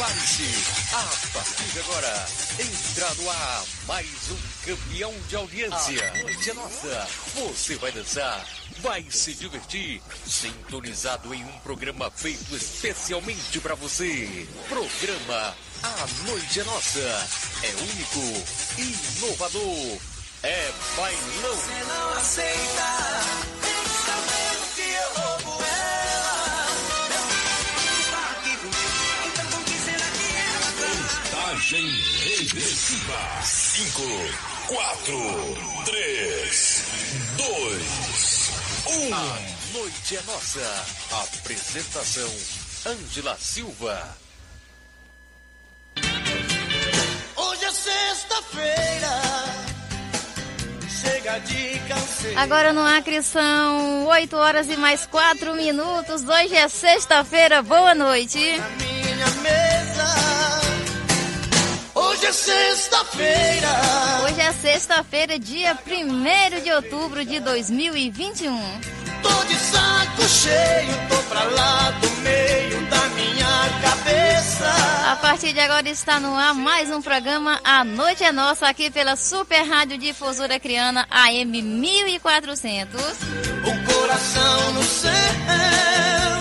[0.00, 0.94] Prepare-se.
[0.94, 2.26] A partir de agora,
[2.58, 6.10] entra no ar mais um campeão de audiência.
[6.10, 7.08] A noite é nossa.
[7.34, 8.46] Você vai dançar,
[8.78, 14.48] vai se divertir, sintonizado em um programa feito especialmente para você.
[14.70, 17.28] Programa A Noite é Nossa.
[17.62, 18.46] É único,
[18.78, 19.98] inovador.
[20.42, 21.56] É bailão.
[21.56, 23.69] Você não aceita,
[31.70, 31.86] Contagem
[32.24, 33.42] regressiva.
[33.44, 34.02] 5,
[34.66, 35.14] 4,
[35.84, 36.84] 3,
[37.36, 38.50] 2,
[38.86, 39.14] 1.
[39.14, 39.38] A
[39.72, 40.84] noite é nossa.
[41.12, 42.28] Apresentação:
[42.86, 44.16] Ângela Silva.
[47.36, 49.22] Hoje é sexta-feira.
[50.88, 52.40] Chega de canseira.
[52.40, 56.24] Agora no Acre são 8 horas e mais 4 minutos.
[56.24, 57.62] Hoje é sexta-feira.
[57.62, 58.56] Boa noite.
[58.56, 60.39] na minha mesa.
[62.20, 63.68] Hoje é sexta-feira.
[64.24, 68.60] Hoje é sexta-feira, dia 1 de outubro de 2021.
[69.22, 74.70] Tô de saco cheio, tô pra lá do meio da minha cabeça.
[75.10, 78.90] A partir de agora está no ar mais um programa A Noite é Nossa aqui
[78.90, 83.00] pela Super Rádio Difusora Criana AM 1400.
[83.64, 86.39] O coração no céu.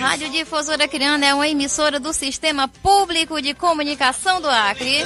[0.00, 5.04] Rádio Difusora Criana é uma emissora do Sistema Público de Comunicação do Acre.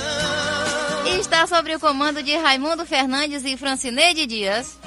[1.05, 4.79] E está sob o comando de Raimundo Fernandes e Francineide Dias.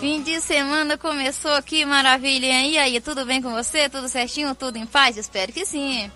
[0.00, 2.62] Fim de semana começou, que maravilha?
[2.62, 3.88] E aí, tudo bem com você?
[3.88, 4.56] Tudo certinho?
[4.56, 5.16] Tudo em paz?
[5.16, 6.10] Espero que sim.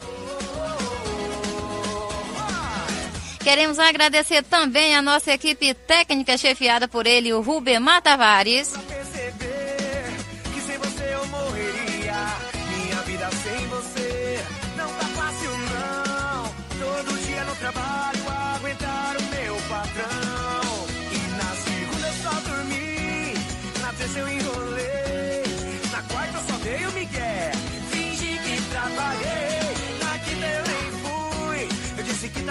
[3.48, 8.74] Queremos agradecer também a nossa equipe técnica chefiada por ele, o Rubemar Tavares.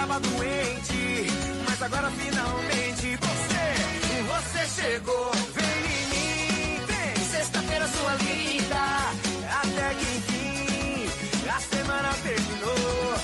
[0.08, 1.28] Disse que tava doente.
[1.68, 3.66] Mas agora finalmente você,
[4.24, 5.32] você chegou.
[5.54, 7.26] Vem em mim, vem.
[7.26, 8.84] Sexta-feira sua linda.
[9.62, 13.16] Até que enfim a semana terminou.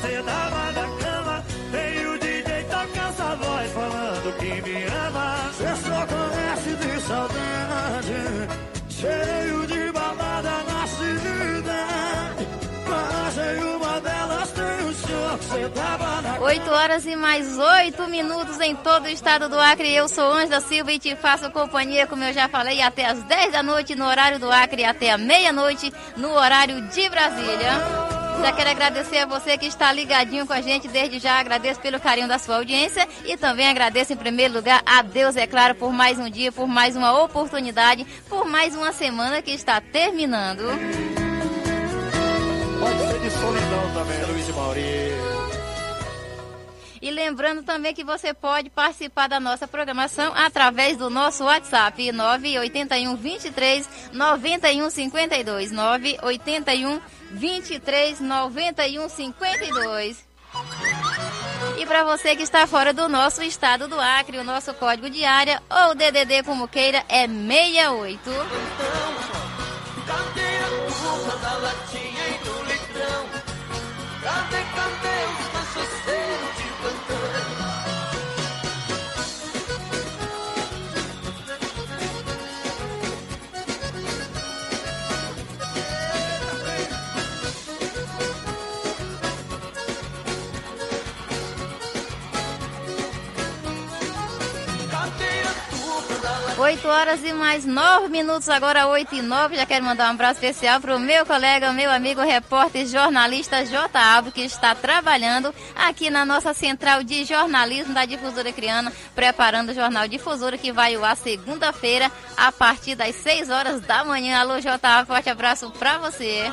[0.00, 1.44] O show que cê dava na cama.
[1.70, 5.50] Tem o DJ toca essa voz falando que me ama.
[5.60, 8.20] Só conhece de saudade.
[8.88, 12.48] Cheio de balada na cidade.
[12.88, 18.74] Mas nenhuma delas tem o show que na 8 horas e mais 8 minutos em
[18.74, 19.94] todo o estado do Acre.
[19.94, 23.52] Eu sou Ângela Silva e te faço companhia, como eu já falei, até as 10
[23.52, 28.19] da noite no horário do Acre e até a meia-noite no horário de Brasília.
[28.42, 30.88] Já quero agradecer a você que está ligadinho com a gente.
[30.88, 35.02] Desde já agradeço pelo carinho da sua audiência e também agradeço em primeiro lugar a
[35.02, 39.42] Deus, é claro, por mais um dia, por mais uma oportunidade, por mais uma semana
[39.42, 40.64] que está terminando.
[42.80, 45.39] Pode ser de solidão também, Luiz Mauri.
[47.02, 53.16] E lembrando também que você pode participar da nossa programação através do nosso WhatsApp 981
[53.16, 57.00] 23 91 52 981
[57.30, 60.28] 23 91 52.
[61.78, 65.24] E para você que está fora do nosso estado do Acre, o nosso código de
[65.24, 68.20] área ou DDD como queira é 68.
[70.06, 70.60] Cadê
[96.60, 99.56] 8 horas e mais 9 minutos, agora 8 e 9.
[99.56, 103.98] Já quero mandar um abraço especial para o meu colega, meu amigo repórter jornalista J.
[103.98, 109.74] Alves, que está trabalhando aqui na nossa central de jornalismo da Difusora Criana, preparando o
[109.74, 114.38] Jornal Difusora, que vai ao ar segunda-feira, a partir das 6 horas da manhã.
[114.38, 114.86] Alô, J.
[114.86, 116.52] Alves, forte abraço para você.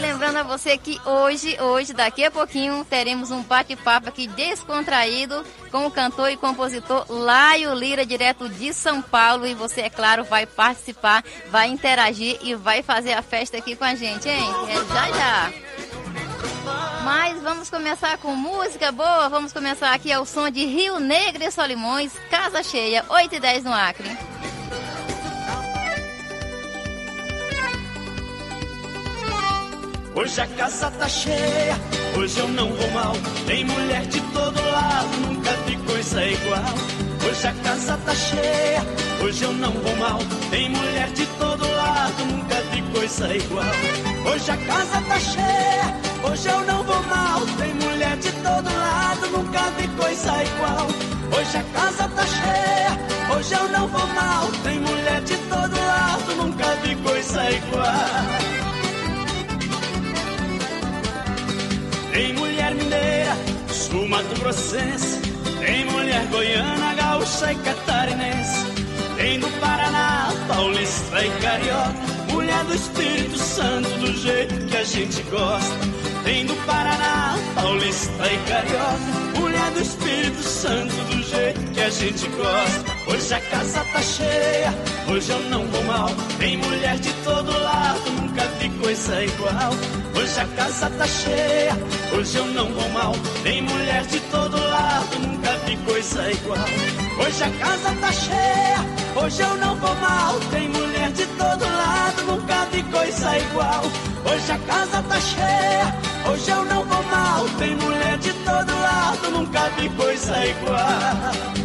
[0.00, 5.86] Lembrando a você que hoje, hoje, daqui a pouquinho, teremos um bate-papo aqui descontraído com
[5.86, 9.46] o cantor e compositor Laio Lira, direto de São Paulo.
[9.46, 13.84] E você, é claro, vai participar, vai interagir e vai fazer a festa aqui com
[13.84, 14.50] a gente, hein?
[14.68, 15.52] É já já.
[17.04, 19.28] Mas vamos começar com música boa.
[19.28, 23.64] Vamos começar aqui ao som de Rio Negro e Solimões, Casa Cheia, 8 e 10
[23.64, 24.08] no Acre.
[30.14, 31.74] Hoje a casa tá cheia,
[32.18, 33.14] hoje eu não vou mal.
[33.46, 36.74] Tem mulher de todo lado, nunca vi coisa igual.
[37.26, 38.82] Hoje a casa tá cheia,
[39.24, 40.18] hoje eu não vou mal.
[40.50, 43.64] Tem mulher de todo lado, nunca vi coisa igual.
[44.30, 47.40] Hoje a casa tá cheia, hoje eu não vou mal.
[47.58, 50.88] Tem mulher de todo lado, nunca vi coisa igual.
[51.38, 54.46] Hoje a casa tá cheia, hoje eu não vou mal.
[54.62, 58.61] Tem mulher de todo lado, nunca vi coisa igual.
[62.22, 63.36] Tem mulher mineira,
[63.68, 65.20] sul mato grossense.
[65.58, 68.64] Tem mulher goiana, gaúcha e catarinense.
[69.16, 71.92] Tem do Paraná, paulista e carioca.
[72.30, 75.76] Mulher do Espírito Santo, do jeito que a gente gosta.
[76.22, 79.40] Tem do Paraná, paulista e carioca.
[79.40, 82.92] Mulher do Espírito Santo, do jeito que a gente gosta.
[83.08, 84.72] Hoje a casa tá cheia,
[85.08, 86.08] hoje eu não vou mal.
[86.38, 89.72] Tem mulher de todo lado, nunca vi coisa igual.
[90.14, 91.76] Hoje a casa tá cheia,
[92.12, 93.12] hoje eu não vou mal.
[93.42, 96.66] Tem mulher de todo lado, nunca vi coisa igual.
[97.18, 98.78] Hoje a casa tá cheia,
[99.16, 100.40] hoje eu não vou mal.
[100.50, 103.82] Tem mulher de todo lado, nunca vi coisa igual.
[104.24, 105.94] Hoje a casa tá cheia,
[106.30, 107.44] hoje eu não vou mal.
[107.58, 111.61] Tem mulher de todo lado, nunca vi coisa igual.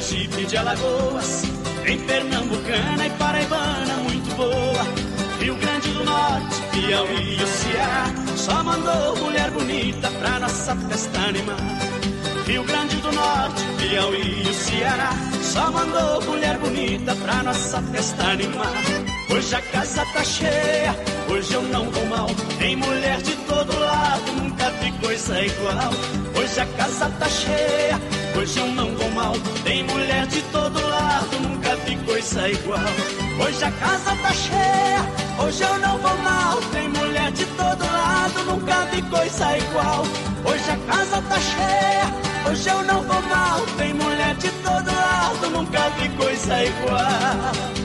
[0.00, 1.42] Sergipe de Alagoas.
[1.84, 4.86] Tem pernambucana e paraibana muito boa.
[5.38, 8.06] Rio Grande do Norte, Piauí e o Ceará.
[8.34, 11.60] Só mandou mulher bonita pra nossa festa animar.
[12.46, 15.10] Rio Grande do Norte, Piauí e o Ceará.
[15.42, 19.09] Só mandou mulher bonita pra nossa festa animar.
[19.32, 20.96] Hoje a casa tá cheia,
[21.28, 22.26] hoje eu não vou mal.
[22.58, 25.92] Tem mulher de todo lado, nunca vi coisa igual.
[26.34, 28.00] Hoje a casa tá cheia,
[28.36, 29.32] hoje eu não vou mal.
[29.62, 32.80] Tem mulher de todo lado, nunca vi coisa igual.
[33.40, 35.00] Hoje a casa tá cheia,
[35.38, 36.56] hoje eu não vou mal.
[36.72, 40.04] Tem mulher de todo lado, nunca vi coisa igual.
[40.44, 43.60] Hoje a casa tá cheia, hoje eu não vou mal.
[43.78, 47.79] Tem mulher de todo lado, nunca vi coisa igual.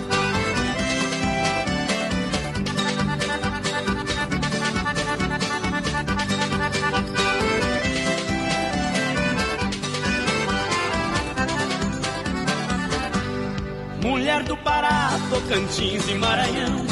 [15.47, 16.85] Tocantins e Maranhão.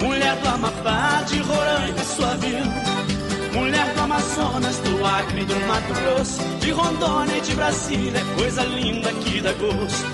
[0.00, 2.72] Mulher do Amapá, de Roraima, Suavião.
[3.52, 6.40] Mulher do Amazonas, do Acre, do Mato Grosso.
[6.60, 10.06] De Rondônia e de Brasília, coisa linda que dá gosto.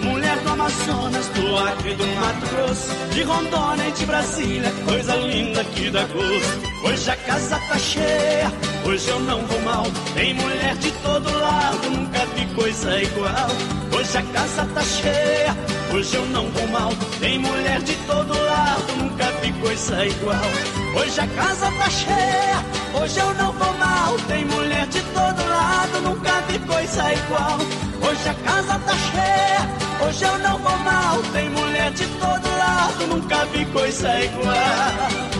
[0.00, 2.94] Mulher do Amazonas, do Acre, do Mato Grosso.
[3.12, 6.86] De Rondônia e de Brasília, coisa linda que dá gosto.
[6.86, 8.52] Hoje a casa tá cheia,
[8.86, 9.84] hoje eu não vou mal.
[10.14, 13.83] Tem mulher de todo lado, nunca vi coisa igual.
[13.94, 15.56] Hoje a casa tá cheia,
[15.92, 16.90] hoje eu não vou mal.
[17.20, 20.50] Tem mulher de todo lado, nunca vi coisa igual.
[20.96, 24.16] Hoje a casa tá cheia, hoje eu não vou mal.
[24.26, 27.58] Tem mulher de todo lado, nunca vi coisa igual.
[28.02, 31.22] Hoje a casa tá cheia, hoje eu não vou mal.
[31.32, 35.33] Tem mulher de todo lado, nunca vi coisa igual.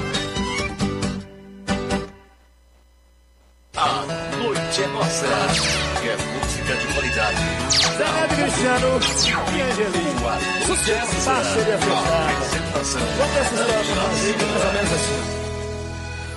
[8.55, 9.01] Cristiano
[9.53, 10.15] e Angelim.
[10.21, 10.39] Tua
[10.77, 11.25] sucesso.
[11.25, 12.81] Parceria fechada.
[12.81, 13.43] Essa história
[14.47, 15.21] mais ou menos assim.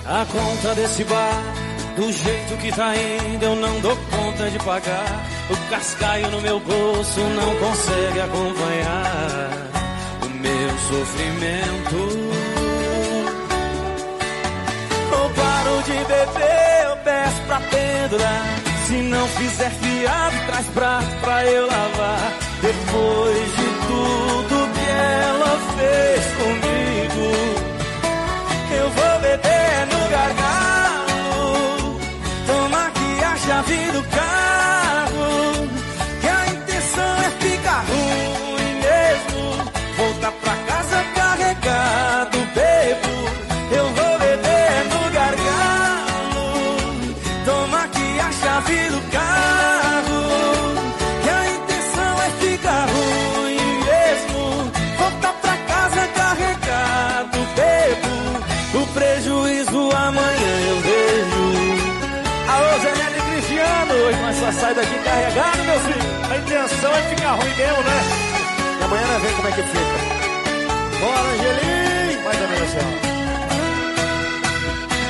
[0.06, 1.42] A conta desse bar,
[1.96, 5.26] do jeito que tá indo, eu não dou conta de pagar.
[5.48, 9.50] O cascaio no meu bolso não consegue acompanhar
[10.22, 11.96] o meu sofrimento.
[15.12, 18.67] Ou paro de beber, eu peço pra pendurar.
[18.88, 22.32] Se não fizer fiado, traz prato pra eu lavar.
[22.62, 27.28] Depois de tudo que ela fez comigo.
[28.80, 32.00] Eu vou beber no gargalo.
[32.46, 34.57] Toma aqui a chave do carro.
[69.48, 69.98] Como é que fica.
[71.00, 72.22] Bora, Angelim!
[72.24, 72.88] Mais ou menos assim, ó.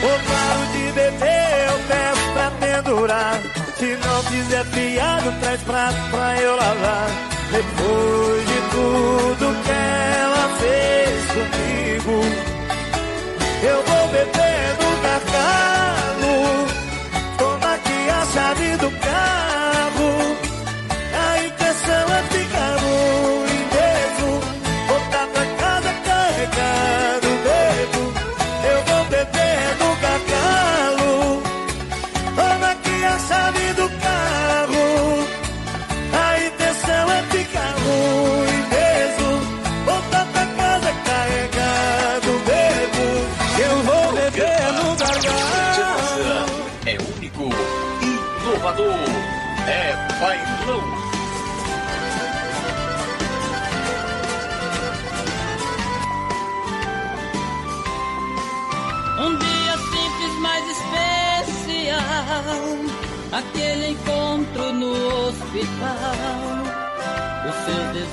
[0.06, 3.34] Ou paro de beber, eu peço pra pendurar.
[3.76, 7.08] Se não fizer fiado, traz prato pra eu lavar.
[7.50, 12.14] Depois de tudo que ela fez comigo,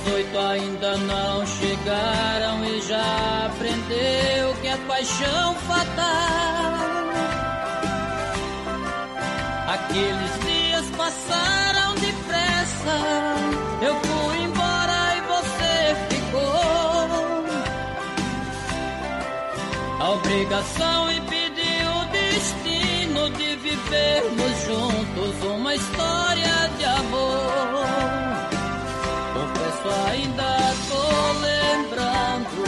[0.05, 6.75] 18 ainda não chegaram e já aprendeu que é paixão fatal.
[9.67, 12.97] Aqueles dias passaram depressa.
[13.81, 17.45] Eu fui embora e você ficou.
[19.99, 28.34] A obrigação impediu o destino de vivermos juntos uma história de amor.
[30.09, 31.05] Ainda tô
[31.41, 32.63] lembrando.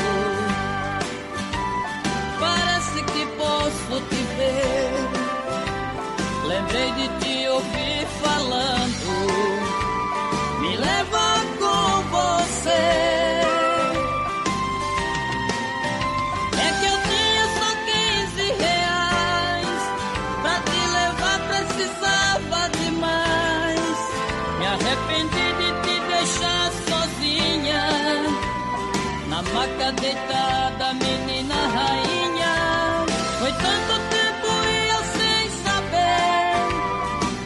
[2.40, 4.92] Parece que posso te ver.
[6.48, 9.57] Lembrei de te ouvir falando.
[29.94, 33.06] Deitada, menina rainha
[33.40, 36.56] Foi tanto tempo e eu sem saber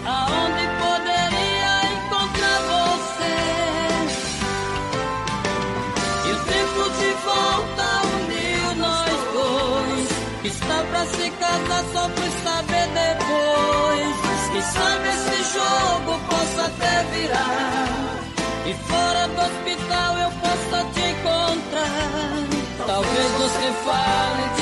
[0.05, 3.35] Aonde poderia encontrar você
[6.25, 10.09] e o tempo de volta uniu nós dois.
[10.43, 14.15] Está pra se casar só por saber depois.
[14.51, 18.19] Quem sabe esse jogo possa até virar.
[18.65, 19.20] E fora
[23.01, 24.60] Talvez você fale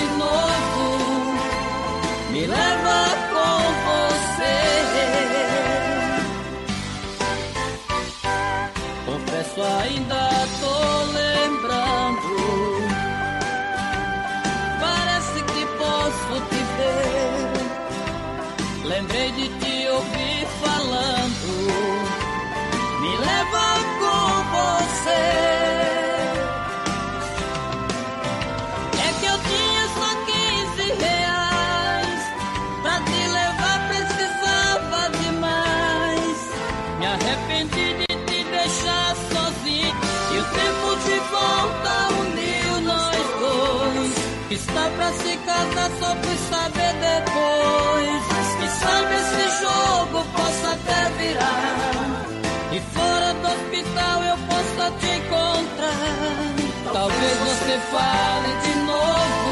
[44.89, 48.23] está pra se casar só por saber depois.
[48.59, 52.25] Quem sabe esse jogo possa até virar.
[52.71, 56.93] E fora do hospital eu possa te encontrar.
[56.93, 59.51] Talvez você fale de novo.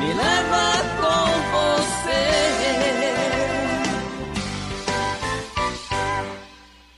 [0.00, 0.64] Me leva
[1.00, 1.26] com
[1.56, 2.22] você.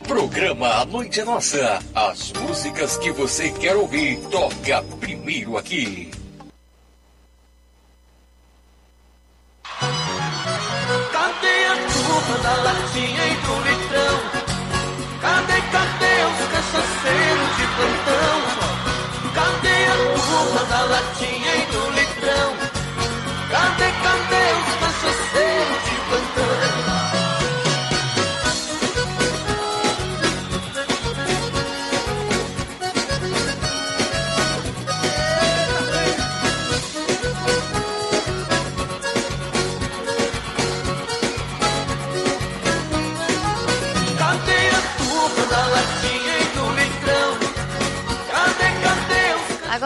[0.07, 1.79] Programa A Noite é Nossa.
[1.95, 6.20] As músicas que você quer ouvir, toca primeiro aqui.
[12.31, 14.17] A turma da latinha e do litrão?
[15.21, 18.37] Cadê, cadê os cachaceiros de plantão?
[19.35, 22.70] Cadê a turma da latinha e do litrão?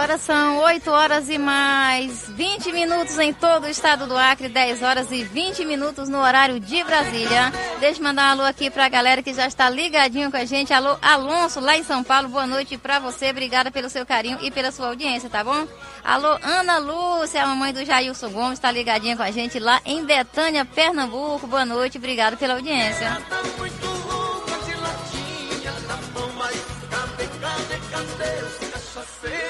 [0.05, 4.83] Agora são 8 horas e mais 20 minutos em todo o estado do Acre, 10
[4.83, 7.51] horas e 20 minutos no horário de Brasília.
[7.81, 10.75] Deixa eu mandar um alô aqui pra galera que já está ligadinho com a gente.
[10.75, 13.31] Alô, Alonso, lá em São Paulo, boa noite pra você.
[13.31, 15.67] Obrigada pelo seu carinho e pela sua audiência, tá bom?
[16.05, 20.05] Alô, Ana Lúcia, a mamãe do Jailson Gomes, está ligadinha com a gente lá em
[20.05, 21.47] Betânia, Pernambuco.
[21.47, 23.09] Boa noite, obrigada pela audiência.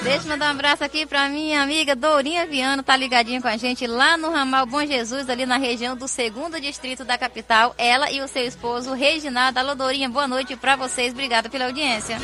[0.05, 3.57] Deixa eu mandar um abraço aqui pra minha amiga Dourinha Viana, tá ligadinha com a
[3.57, 7.73] gente lá no ramal Bom Jesus, ali na região do segundo distrito da capital.
[7.75, 9.57] Ela e o seu esposo, Reginaldo.
[9.57, 11.11] Alô, Dourinha, boa noite pra vocês.
[11.11, 12.19] Obrigada pela audiência.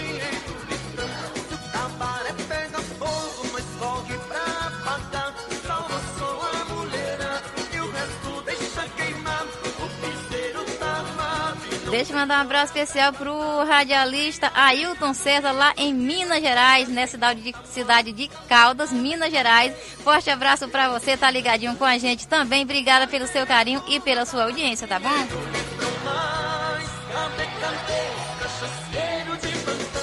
[11.91, 17.05] Deixa eu mandar um abraço especial pro radialista Ailton César, lá em Minas Gerais, né?
[17.05, 19.75] Cidade de, cidade de Caldas, Minas Gerais.
[20.01, 22.63] Forte abraço pra você, tá ligadinho com a gente também.
[22.63, 25.60] Obrigada pelo seu carinho e pela sua audiência, tá bom?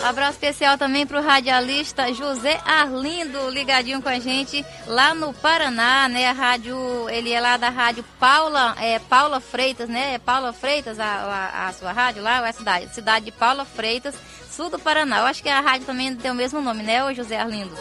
[0.09, 6.29] Abraço especial também pro radialista José Arlindo, ligadinho com a gente lá no Paraná, né?
[6.29, 6.75] A rádio,
[7.11, 10.15] ele é lá da rádio Paula, é, Paula Freitas, né?
[10.15, 12.95] É Paula Freitas a, a, a sua rádio lá, ou é a cidade?
[12.95, 14.15] Cidade de Paula Freitas,
[14.51, 15.19] sul do Paraná.
[15.19, 17.77] Eu acho que a rádio também tem o mesmo nome, né, ô José Arlindo?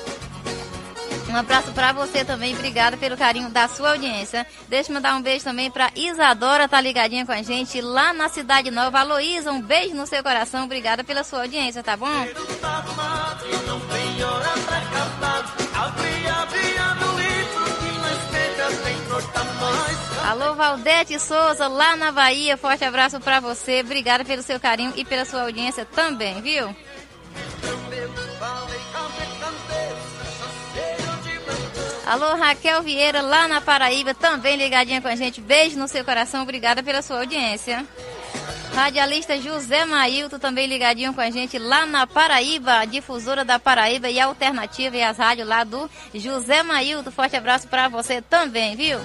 [1.30, 4.48] Um abraço pra você também, obrigada pelo carinho da sua audiência.
[4.70, 8.30] Deixa eu mandar um beijo também pra Isadora, tá ligadinha com a gente lá na
[8.30, 9.00] Cidade Nova.
[9.00, 12.08] Alô, Isa, um beijo no seu coração, obrigada pela sua audiência, tá bom?
[20.24, 22.58] Alô, Valdete Souza, lá na Bahia.
[22.58, 23.82] Forte abraço pra você.
[23.82, 26.76] Obrigada pelo seu carinho e pela sua audiência também, viu?
[32.08, 35.41] Alô, Raquel Vieira, lá na Paraíba, também ligadinha com a gente.
[35.41, 36.41] Beijo no seu coração.
[36.41, 37.86] Obrigada pela sua audiência.
[38.74, 44.22] Radialista José Mailton, também ligadinho com a gente lá na Paraíba, difusora da Paraíba e
[44.22, 47.12] alternativa e as rádios lá do José Mailton.
[47.12, 49.00] Forte abraço pra você também, viu?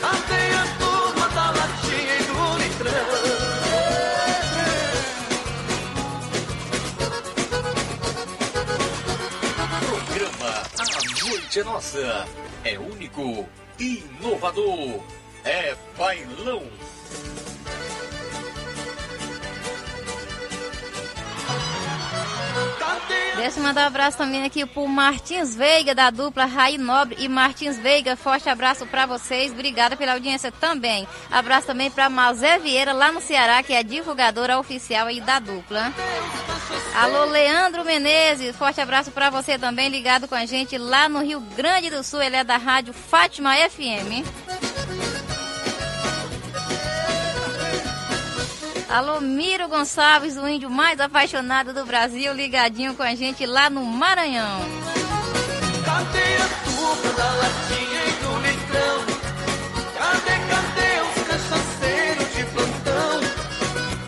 [0.00, 2.14] Cadê a turma da latinha
[3.14, 3.17] e?
[11.56, 12.28] É Nossa.
[12.62, 15.02] É único, inovador.
[15.44, 16.62] É bailão.
[23.36, 27.28] Deixa eu mandar um abraço também aqui pro Martins Veiga, da dupla Raí Nobre e
[27.28, 28.16] Martins Veiga.
[28.16, 29.52] Forte abraço pra vocês.
[29.52, 31.08] Obrigada pela audiência também.
[31.30, 35.38] Abraço também pra Mazé Vieira, lá no Ceará, que é a divulgadora oficial aí da
[35.38, 35.92] dupla.
[36.98, 38.56] Alô, Leandro Menezes.
[38.56, 42.20] Forte abraço pra você também, ligado com a gente lá no Rio Grande do Sul.
[42.20, 44.26] Ele é da rádio Fátima FM.
[48.88, 53.84] Alô, Miro Gonçalves, o índio mais apaixonado do Brasil, ligadinho com a gente lá no
[53.84, 54.58] Maranhão.
[57.16, 59.17] Da latinha e do litrão?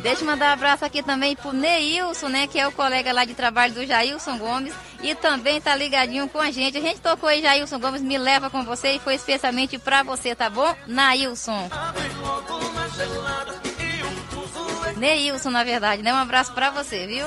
[0.03, 2.47] Deixa eu mandar um abraço aqui também pro Neilson, né?
[2.47, 4.75] Que é o colega lá de trabalho do Jailson Gomes.
[5.03, 6.79] E também tá ligadinho com a gente.
[6.79, 10.35] A gente tocou aí, Jailson Gomes, me leva com você e foi especialmente pra você,
[10.35, 10.75] tá bom?
[10.87, 11.69] Nailson.
[14.97, 16.13] Neilson, na verdade, né?
[16.15, 17.27] Um abraço pra você, viu?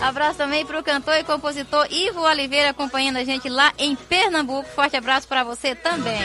[0.00, 4.68] Abraço também pro cantor e compositor Ivo Oliveira acompanhando a gente lá em Pernambuco.
[4.70, 6.20] Forte abraço para você também.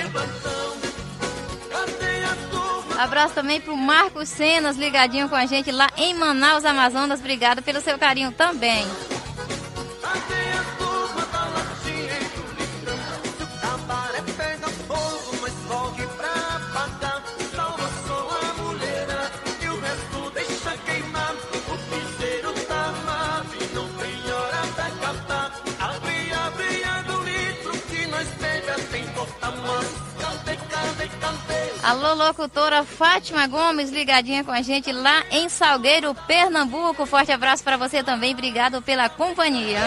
[3.01, 7.19] Abraço também pro Marcos Cenas ligadinho com a gente lá em Manaus, Amazonas.
[7.19, 8.85] Obrigado pelo seu carinho também.
[31.91, 37.06] Alô, locutora Fátima Gomes, ligadinha com a gente lá em Salgueiro, Pernambuco.
[37.06, 38.32] Forte abraço para você também.
[38.32, 39.77] Obrigado pela companhia.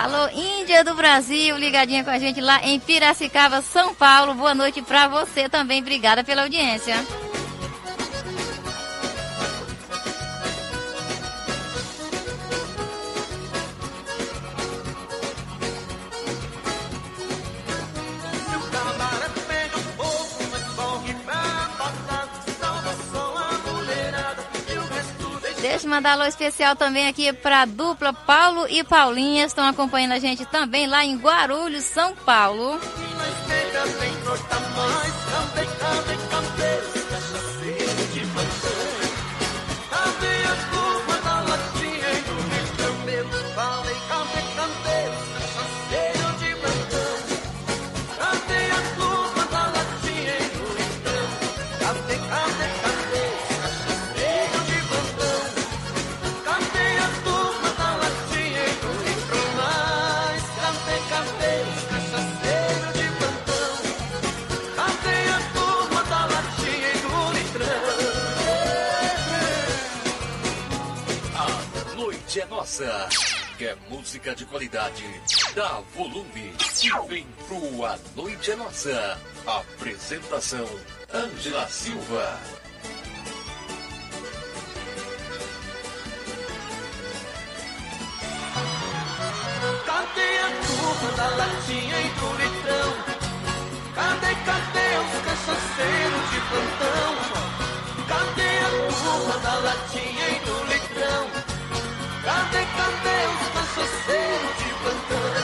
[0.00, 4.34] Alô, Índia do Brasil, ligadinha com a gente lá em Piracicaba, São Paulo.
[4.34, 5.80] Boa noite para você também.
[5.80, 6.94] Obrigada pela audiência.
[25.94, 29.44] Mandar alô especial também aqui para a dupla Paulo e Paulinha.
[29.44, 32.80] Estão acompanhando a gente também lá em Guarulhos, São Paulo.
[72.74, 73.08] Noite é nossa.
[73.56, 75.04] Quer música de qualidade?
[75.54, 79.18] Dá volume e vem pro A Noite é Nossa.
[79.46, 80.68] Apresentação:
[81.12, 82.40] Ângela Silva.
[89.86, 92.92] Cadê a turma da latinha e do litrão?
[93.94, 97.14] Cadê, cadê os cachaceiros de plantão?
[98.08, 101.53] Cadê a turma da latinha e do litrão?
[102.24, 105.43] Cadê, cadê os cachaceiros de plantão?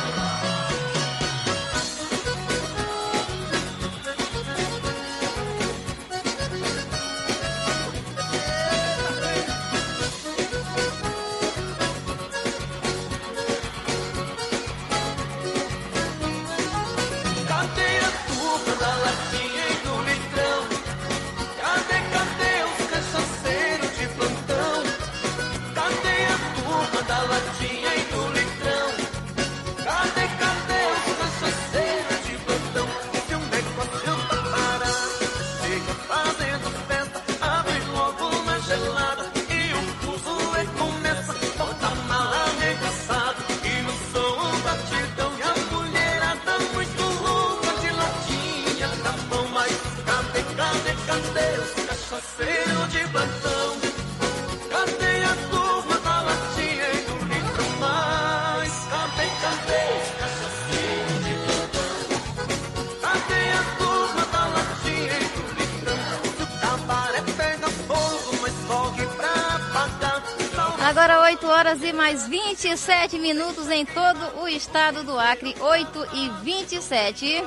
[70.91, 75.55] Agora 8 horas e mais 27 minutos em todo o estado do Acre.
[75.61, 77.45] 8 e 27.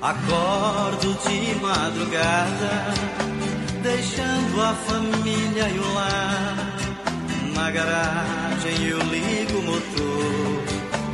[0.00, 2.94] Acordo de madrugada,
[3.82, 6.67] deixando a família e o lar.
[7.70, 10.64] Garagem eu ligo o motor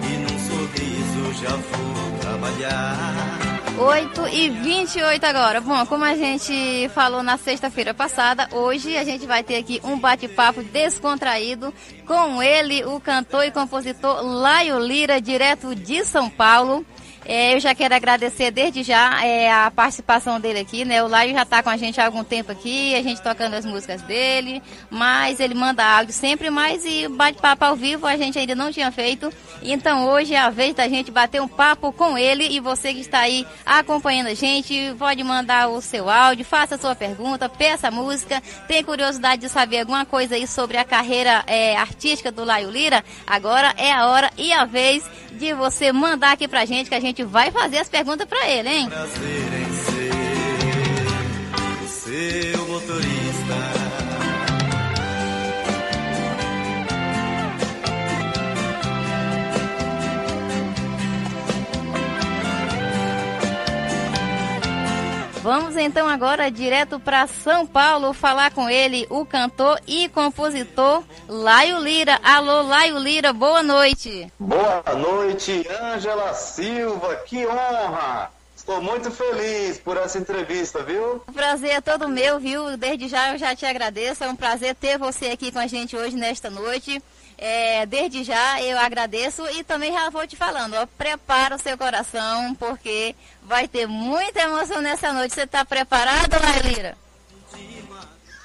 [0.02, 3.54] e num sorriso já vou trabalhar.
[3.76, 5.60] 8 e 28 agora.
[5.60, 9.98] Bom, como a gente falou na sexta-feira passada, hoje a gente vai ter aqui um
[9.98, 11.74] bate-papo descontraído
[12.06, 16.86] com ele, o cantor e compositor Laio Lira, direto de São Paulo.
[17.26, 21.02] É, eu já quero agradecer desde já é, a participação dele aqui, né?
[21.02, 23.64] O Laio já está com a gente há algum tempo aqui, a gente tocando as
[23.64, 28.54] músicas dele, mas ele manda áudio sempre mais e bate-papo ao vivo a gente ainda
[28.54, 29.32] não tinha feito.
[29.62, 33.00] Então hoje é a vez da gente bater um papo com ele e você que
[33.00, 37.90] está aí acompanhando a gente, pode mandar o seu áudio, faça a sua pergunta, peça
[37.90, 42.70] música, tem curiosidade de saber alguma coisa aí sobre a carreira é, artística do Laio
[42.70, 43.02] Lira?
[43.26, 47.00] Agora é a hora e a vez de você mandar aqui pra gente que a
[47.00, 48.88] gente vai fazer as perguntas pra ele, hein?
[48.88, 50.14] Prazer em ser
[51.86, 53.13] seu motorista.
[65.44, 71.80] Vamos então agora direto para São Paulo falar com ele, o cantor e compositor Laio
[71.80, 72.18] Lira.
[72.24, 74.32] Alô, Laio Lira, boa noite.
[74.38, 78.30] Boa noite, Ângela Silva, que honra!
[78.56, 81.22] Estou muito feliz por essa entrevista, viu?
[81.28, 82.78] O prazer é todo meu, viu?
[82.78, 84.24] Desde já eu já te agradeço.
[84.24, 87.02] É um prazer ter você aqui com a gente hoje nesta noite.
[87.36, 91.76] É, desde já eu agradeço e também já vou te falando, ó, prepara o seu
[91.76, 95.34] coração, porque vai ter muita emoção nessa noite.
[95.34, 96.96] Você está preparado, Lailira?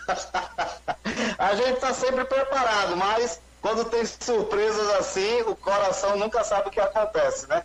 [1.38, 6.72] A gente está sempre preparado, mas quando tem surpresas assim, o coração nunca sabe o
[6.72, 7.64] que acontece, né?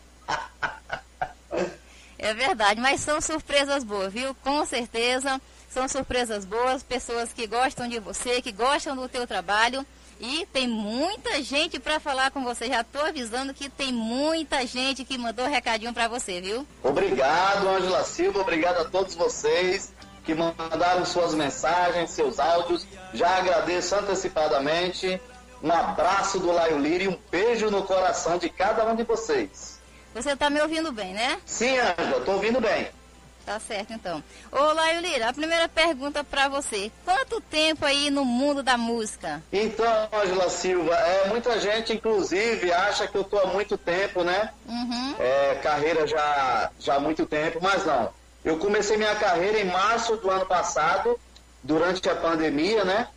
[2.19, 4.35] É verdade, mas são surpresas boas, viu?
[4.37, 9.85] Com certeza, são surpresas boas, pessoas que gostam de você, que gostam do teu trabalho.
[10.27, 12.67] E tem muita gente para falar com você.
[12.69, 16.67] Já estou avisando que tem muita gente que mandou recadinho para você, viu?
[16.83, 19.93] Obrigado, Ângela Silva, obrigado a todos vocês
[20.25, 22.87] que mandaram suas mensagens, seus áudios.
[23.13, 25.21] Já agradeço antecipadamente.
[25.63, 29.79] Um abraço do Laio Lira e um beijo no coração de cada um de vocês.
[30.15, 31.39] Você está me ouvindo bem, né?
[31.45, 32.89] Sim, Ângela, estou ouvindo bem.
[33.45, 34.25] Tá certo, então.
[34.51, 36.91] Ô, Laio Lira, a primeira pergunta para você.
[37.05, 39.43] Quanto tempo aí no mundo da música?
[39.53, 44.51] Então, Ângela Silva, é, muita gente, inclusive, acha que eu estou há muito tempo, né?
[44.67, 45.15] Uhum.
[45.19, 48.11] É, carreira já, já há muito tempo, mas não.
[48.43, 51.21] Eu comecei minha carreira em março do ano passado,
[51.63, 53.09] durante a pandemia, né?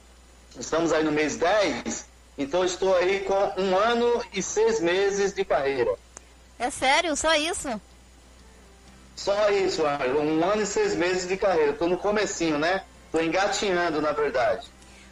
[0.60, 2.06] Estamos aí no mês 10,
[2.38, 5.94] então estou aí com um ano e seis meses de carreira.
[6.60, 7.16] É sério?
[7.16, 7.70] Só isso?
[9.18, 11.72] Só isso, Ângela, um ano e seis meses de carreira.
[11.72, 12.84] Estou no comecinho, né?
[13.08, 14.68] Estou engatinhando, na verdade.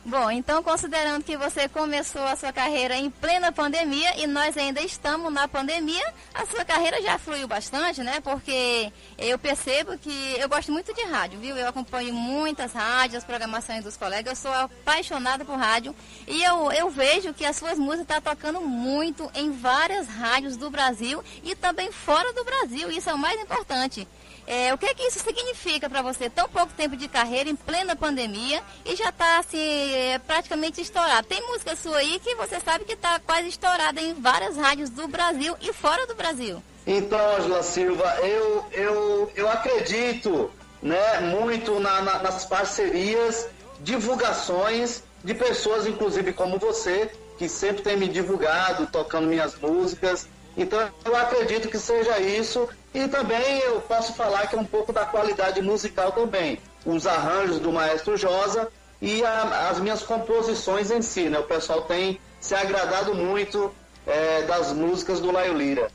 [0.07, 4.79] Bom, então considerando que você começou a sua carreira em plena pandemia e nós ainda
[4.79, 8.19] estamos na pandemia, a sua carreira já fluiu bastante, né?
[8.19, 11.57] Porque eu percebo que eu gosto muito de rádio, viu?
[11.57, 15.95] Eu acompanho muitas rádios, as programações dos colegas, eu sou apaixonada por rádio
[16.27, 20.55] e eu, eu vejo que as suas músicas estão tá tocando muito em várias rádios
[20.55, 24.07] do Brasil e também fora do Brasil, isso é o mais importante.
[24.47, 26.29] É, o que, que isso significa para você?
[26.29, 31.27] Tão pouco tempo de carreira, em plena pandemia, e já está assim, é, praticamente estourado.
[31.27, 35.07] Tem música sua aí que você sabe que está quase estourada em várias rádios do
[35.07, 36.61] Brasil e fora do Brasil.
[36.85, 43.47] Então, Angela Silva, eu, eu, eu acredito né, muito na, na, nas parcerias,
[43.79, 50.27] divulgações de pessoas, inclusive como você, que sempre tem me divulgado, tocando minhas músicas.
[50.57, 54.93] Então, eu acredito que seja isso e também eu posso falar que é um pouco
[54.93, 56.59] da qualidade musical também.
[56.85, 58.69] Os arranjos do maestro Josa
[59.01, 61.39] e a, as minhas composições em si, né?
[61.39, 63.73] O pessoal tem se agradado muito
[64.07, 65.89] é, das músicas do Laio Lira.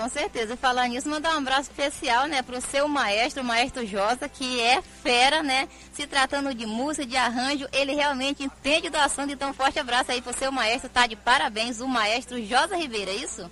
[0.00, 0.56] Com certeza.
[0.56, 4.80] Falar nisso, mandar um abraço especial, né, pro seu maestro, o maestro Josa, que é
[4.80, 5.68] fera, né?
[5.92, 9.30] Se tratando de música, de arranjo, ele realmente entende do assunto.
[9.30, 13.14] Então, forte abraço aí pro seu maestro, tá de parabéns, o maestro Josa Ribeiro, é
[13.16, 13.50] isso?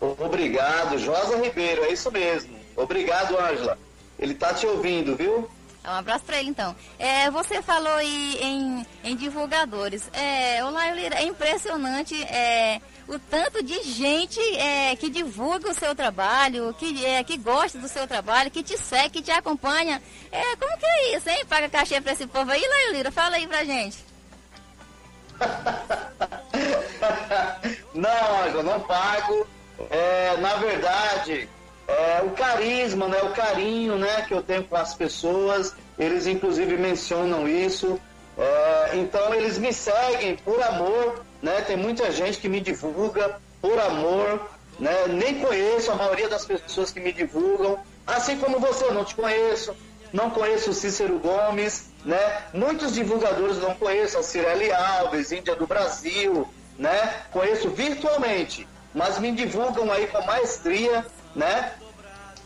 [0.00, 2.58] Obrigado, Josa Ribeiro, é isso mesmo.
[2.74, 3.78] Obrigado, Ângela.
[4.18, 5.50] Ele tá te ouvindo, viu?
[5.84, 6.74] Um abraço para ele então.
[6.98, 10.08] É, você falou aí em, em divulgadores.
[10.14, 15.94] É, Olá, Lira, é impressionante é, o tanto de gente é, que divulga o seu
[15.94, 20.00] trabalho, que, é, que gosta do seu trabalho, que te segue, que te acompanha.
[20.30, 21.44] É, como que é isso, hein?
[21.48, 23.10] Paga cachê para esse povo aí, Laio Lira?
[23.10, 23.98] Fala aí pra gente.
[27.94, 29.46] não, Ângela, não pago
[29.90, 31.48] é, na verdade,
[31.86, 36.76] é, o carisma, né, o carinho né, que eu tenho com as pessoas, eles inclusive
[36.76, 37.98] mencionam isso.
[38.36, 41.60] É, então eles me seguem por amor, né?
[41.62, 44.48] Tem muita gente que me divulga por amor,
[44.78, 45.06] né?
[45.08, 49.14] Nem conheço a maioria das pessoas que me divulgam, assim como você, eu não te
[49.14, 49.74] conheço,
[50.12, 52.42] não conheço o Cícero Gomes, né?
[52.54, 56.48] Muitos divulgadores não conheço, a Cirele Alves, Índia do Brasil,
[56.78, 57.22] né?
[57.30, 61.72] Conheço virtualmente mas me divulgam aí com maestria, né?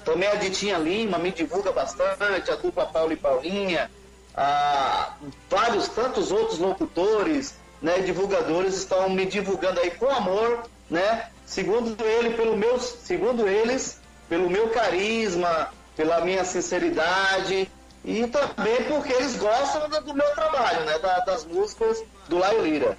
[0.05, 3.91] Também a Ditinha Lima me divulga bastante, a dupla Paulo e Paulinha,
[4.35, 5.15] a,
[5.49, 11.27] vários tantos outros locutores, né, divulgadores estão me divulgando aí com amor, né?
[11.45, 17.69] Segundo ele, pelo meu, segundo eles, pelo meu carisma, pela minha sinceridade
[18.05, 22.97] e também porque eles gostam do meu trabalho, né, das músicas do Laio Lira.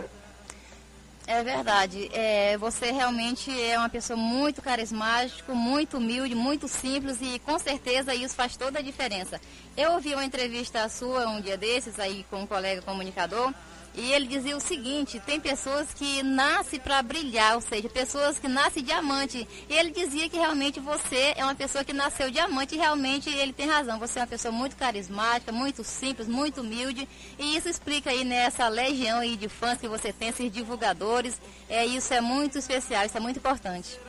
[1.26, 2.10] É verdade.
[2.14, 8.14] É, você realmente é uma pessoa muito carismática, muito humilde, muito simples e com certeza
[8.14, 9.40] isso faz toda a diferença.
[9.76, 13.54] Eu ouvi uma entrevista sua um dia desses aí com um colega comunicador
[13.96, 18.48] e ele dizia o seguinte: tem pessoas que nascem para brilhar, ou seja, pessoas que
[18.48, 19.48] nascem diamante.
[19.70, 23.54] E ele dizia que realmente você é uma pessoa que nasceu diamante e realmente ele
[23.54, 24.00] tem razão.
[24.00, 27.08] Você é uma pessoa muito carismática, muito simples, muito humilde.
[27.38, 31.40] E isso explica aí nessa legião aí de fãs que você tem, esses divulgadores.
[31.70, 34.00] É, isso é muito especial, isso é muito importante.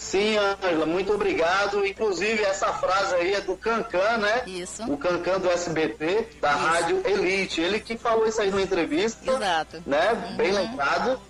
[0.00, 1.86] Sim, Ângela, muito obrigado.
[1.86, 4.42] Inclusive, essa frase aí é do Cancan, né?
[4.46, 4.82] Isso.
[4.90, 6.58] O Cancan do SBT, da isso.
[6.58, 7.60] Rádio Elite.
[7.60, 9.30] Ele que falou isso aí numa entrevista.
[9.30, 9.82] Exato.
[9.86, 10.12] Né?
[10.12, 10.36] Uhum.
[10.38, 11.20] Bem lembrado.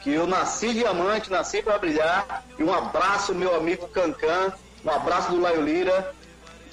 [0.00, 2.44] Que eu nasci diamante, nasci para brilhar.
[2.56, 4.52] E um abraço, meu amigo Cancan.
[4.84, 6.14] Um abraço do Laio Lira.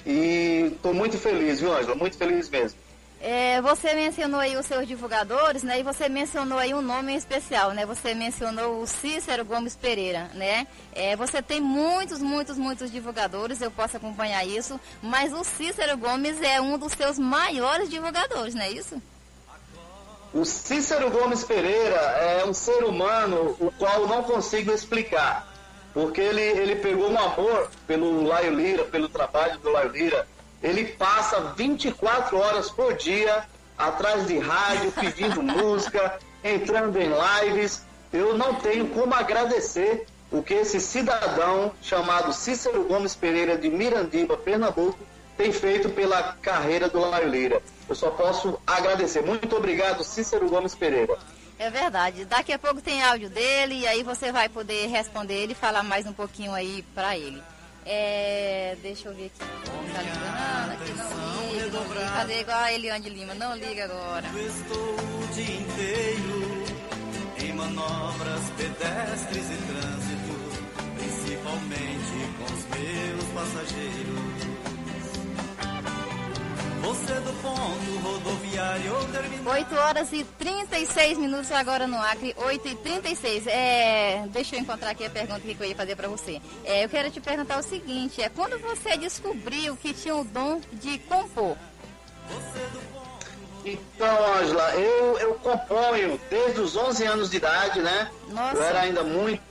[0.06, 1.96] E estou muito feliz, viu, Ângela?
[1.96, 2.78] Muito feliz mesmo.
[3.20, 5.80] É, você mencionou aí os seus divulgadores, né?
[5.80, 7.84] E você mencionou aí um nome especial, né?
[7.84, 10.68] Você mencionou o Cícero Gomes Pereira, né?
[10.92, 16.40] É, você tem muitos, muitos, muitos divulgadores, eu posso acompanhar isso, mas o Cícero Gomes
[16.40, 19.02] é um dos seus maiores divulgadores, não é isso?
[20.32, 25.52] O Cícero Gomes Pereira é um ser humano o qual não consigo explicar,
[25.92, 30.26] porque ele, ele pegou um amor pelo Laio Lira, pelo trabalho do Laio Lira,
[30.62, 33.44] ele passa 24 horas por dia
[33.76, 37.10] atrás de rádio, pedindo música, entrando em
[37.44, 37.82] lives.
[38.12, 44.36] Eu não tenho como agradecer o que esse cidadão chamado Cícero Gomes Pereira de Mirandiba,
[44.36, 44.98] Pernambuco,
[45.36, 47.62] tem feito pela carreira do Laio Lira.
[47.88, 49.22] Eu só posso agradecer.
[49.22, 51.16] Muito obrigado, Cícero Gomes Pereira.
[51.58, 52.24] É verdade.
[52.24, 55.82] Daqui a pouco tem áudio dele e aí você vai poder responder ele e falar
[55.82, 57.42] mais um pouquinho aí para ele.
[57.90, 59.38] É, deixa eu ver aqui.
[59.94, 61.08] Tá ligando aqui, não
[61.54, 62.10] liga, não liga.
[62.10, 63.34] Cadê igual a Eliane Lima?
[63.34, 64.28] Não liga agora.
[64.34, 66.64] Eu estou o dia inteiro
[67.42, 70.34] em manobras pedestres e trânsito,
[70.98, 74.27] principalmente com os meus passageiros.
[76.80, 79.54] Você do ponto rodoviário terminal.
[79.54, 83.46] 8 horas e 36 minutos agora no Acre, 8 e 36.
[83.46, 86.40] É, deixa eu encontrar aqui a pergunta que eu ia fazer para você.
[86.64, 90.60] É, eu quero te perguntar o seguinte: é quando você descobriu que tinha o dom
[90.72, 91.56] de compor?
[93.64, 98.10] Então, Angela, eu, eu componho desde os 11 anos de idade, né?
[98.28, 98.56] Nossa.
[98.56, 99.42] Eu era ainda muito,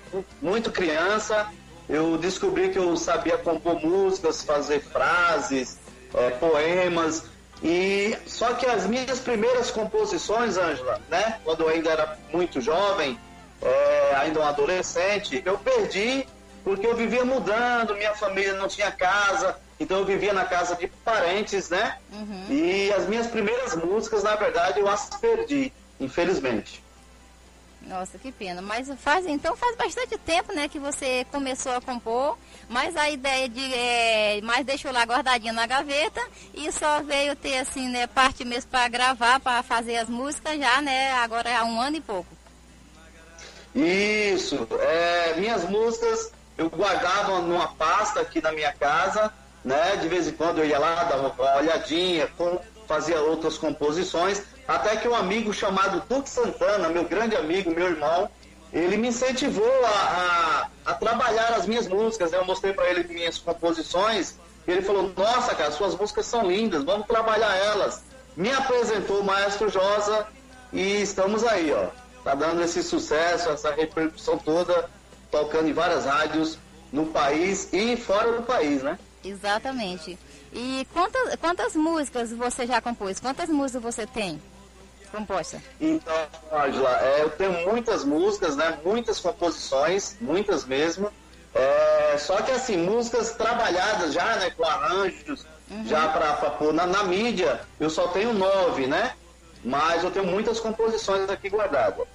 [0.42, 1.48] muito criança.
[1.90, 5.77] Eu descobri que eu sabia compor músicas, fazer frases,
[6.13, 7.26] é, poemas.
[7.63, 13.20] E só que as minhas primeiras composições, Ângela, né, quando eu ainda era muito jovem,
[13.62, 16.28] é, ainda um adolescente, eu perdi
[16.63, 20.88] porque eu vivia mudando, minha família não tinha casa, então eu vivia na casa de
[20.88, 21.98] parentes, né?
[22.12, 22.46] Uhum.
[22.50, 26.84] E as minhas primeiras músicas, na verdade, eu as perdi, infelizmente.
[27.84, 28.62] Nossa, que pena.
[28.62, 32.38] Mas faz, então faz bastante tempo, né, que você começou a compor,
[32.70, 36.22] mas a ideia de, é, mas deixou lá guardadinha na gaveta
[36.54, 40.82] e só veio ter assim, né, parte mesmo para gravar, para fazer as músicas já,
[40.82, 42.28] né, agora há um ano e pouco.
[43.76, 49.32] Isso, é, minhas músicas eu guardava numa pasta aqui na minha casa,
[49.64, 52.28] né, de vez em quando eu ia lá, dava uma olhadinha,
[52.88, 58.30] fazia outras composições, até que um amigo chamado Duque Santana, meu grande amigo, meu irmão,
[58.80, 62.32] ele me incentivou a, a, a trabalhar as minhas músicas.
[62.32, 62.38] Né?
[62.38, 64.36] Eu mostrei para ele minhas composições.
[64.68, 68.04] Ele falou: Nossa, cara, suas músicas são lindas, vamos trabalhar elas.
[68.36, 70.28] Me apresentou o Maestro Josa
[70.72, 71.88] e estamos aí, ó.
[72.24, 74.90] Tá dando esse sucesso, essa repercussão toda,
[75.32, 76.60] tocando em várias rádios
[76.92, 79.00] no país e fora do país, né?
[79.23, 80.19] Exatamente.
[80.54, 83.19] E quantas, quantas músicas você já compôs?
[83.19, 84.42] Quantas músicas você tem?
[85.10, 85.62] Composta?
[85.80, 86.14] Então,
[86.52, 88.78] Angela, é, eu tenho muitas músicas, né?
[88.84, 91.12] Muitas composições, muitas mesmo.
[91.54, 94.52] É, só que assim, músicas trabalhadas já, né?
[94.52, 95.86] Com arranjos, uhum.
[95.88, 99.14] já para pôr na, na, mídia, eu só tenho nove, né?
[99.64, 102.08] Mas eu tenho muitas composições aqui guardadas.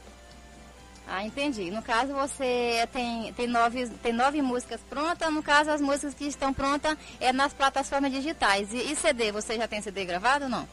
[1.06, 1.70] Ah, entendi.
[1.70, 5.32] No caso, você tem, tem, nove, tem nove músicas prontas.
[5.32, 8.72] No caso, as músicas que estão prontas é nas plataformas digitais.
[8.72, 10.66] E, e CD, você já tem CD gravado ou não?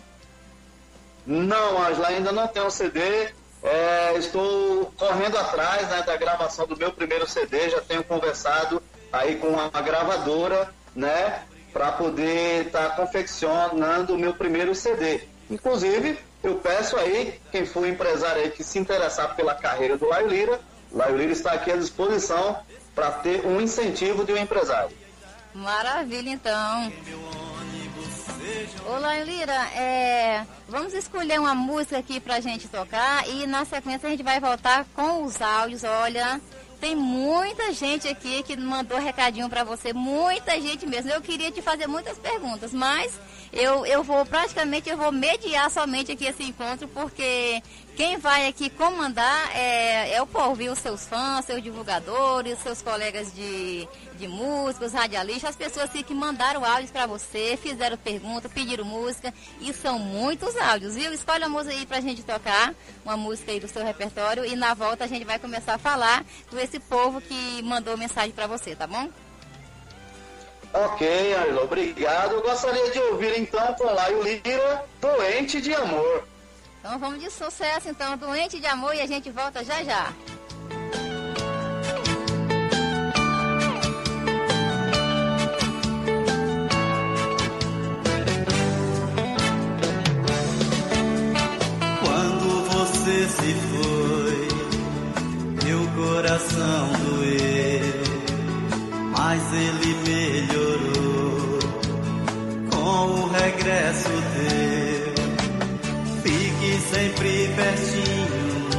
[1.26, 3.30] Não, Angela, ainda não tem um CD.
[3.62, 9.36] É, estou correndo atrás né, da gravação do meu primeiro CD, já tenho conversado aí
[9.36, 11.44] com uma gravadora, né,
[11.74, 15.22] para poder estar tá confeccionando o meu primeiro CD.
[15.50, 20.28] Inclusive, eu peço aí, quem for empresário aí que se interessar pela carreira do Laio
[20.28, 20.60] Lira,
[20.92, 22.60] Laio Lira está aqui à disposição
[22.96, 24.96] para ter um incentivo de um empresário.
[25.54, 26.92] Maravilha, então.
[28.86, 34.12] Olá, Lira, é, vamos escolher uma música aqui pra gente tocar e na sequência a
[34.12, 35.84] gente vai voltar com os áudios.
[35.84, 36.40] Olha,
[36.80, 41.12] tem muita gente aqui que mandou recadinho para você, muita gente mesmo.
[41.12, 43.12] Eu queria te fazer muitas perguntas, mas
[43.52, 47.62] eu, eu vou praticamente eu vou mediar somente aqui esse encontro, porque
[47.96, 50.72] quem vai aqui comandar é, é o povo, viu?
[50.72, 53.88] Os seus fãs, seus divulgadores, seus colegas de,
[54.20, 59.74] de músicos, radialistas, as pessoas que mandaram áudios para você, fizeram perguntas, pediram música, e
[59.74, 61.14] são muitos áudios, viu?
[61.14, 64.74] Escolhe a música aí pra gente tocar, uma música aí do seu repertório, e na
[64.74, 68.76] volta a gente vai começar a falar com esse povo que mandou mensagem para você,
[68.76, 69.10] tá bom?
[70.72, 72.34] Ok, Arlo, obrigado.
[72.34, 76.28] Eu gostaria de ouvir então com Laio Lira, Doente de Amor.
[76.80, 80.14] Então vamos de sucesso então, Doente de Amor, e a gente volta já já.
[93.30, 94.48] Se foi,
[95.66, 98.10] meu coração doeu
[99.20, 101.60] mas ele melhorou
[102.72, 105.14] com o regresso teu.
[106.24, 108.70] Fique sempre pertinho,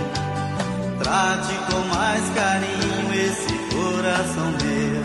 [0.99, 5.00] trate com mais carinho esse coração meu.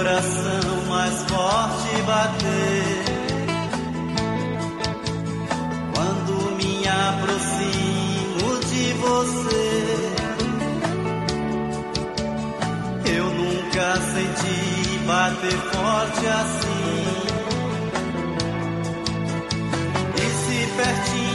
[0.00, 3.04] Coração mais forte bater
[5.94, 9.66] quando me aproximo de você.
[13.14, 17.04] Eu nunca senti bater forte assim.
[20.16, 21.29] E se pertinho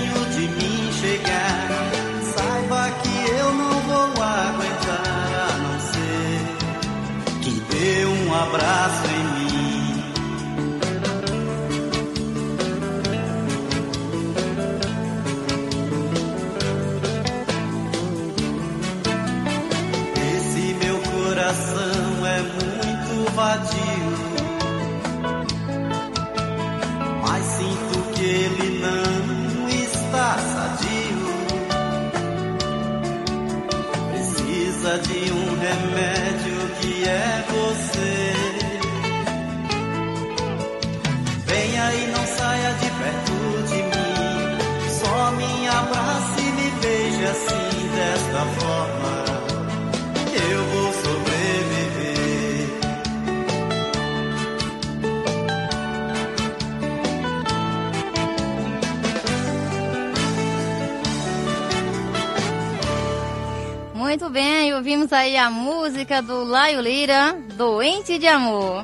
[8.56, 9.05] abraço
[65.26, 68.84] aí a música do Laio Lira, Doente de Amor.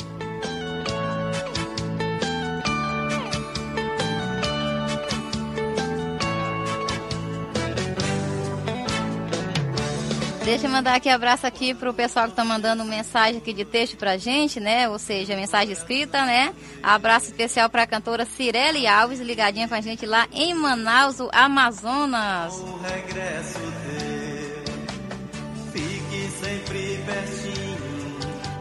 [10.43, 13.95] Deixa eu mandar aqui abraço aqui pro pessoal que tá mandando mensagem aqui de texto
[13.95, 14.89] pra gente, né?
[14.89, 16.55] Ou seja, mensagem escrita, né?
[16.81, 22.55] Abraço especial pra cantora Cirele Alves, ligadinha com a gente lá em Manaus, Amazonas.
[22.55, 23.59] O regresso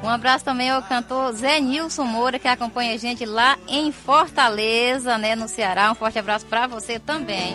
[0.03, 5.19] Um abraço também ao cantor Zé Nilson Moura, que acompanha a gente lá em Fortaleza,
[5.19, 5.91] né, no Ceará.
[5.93, 7.55] Um forte abraço para você também.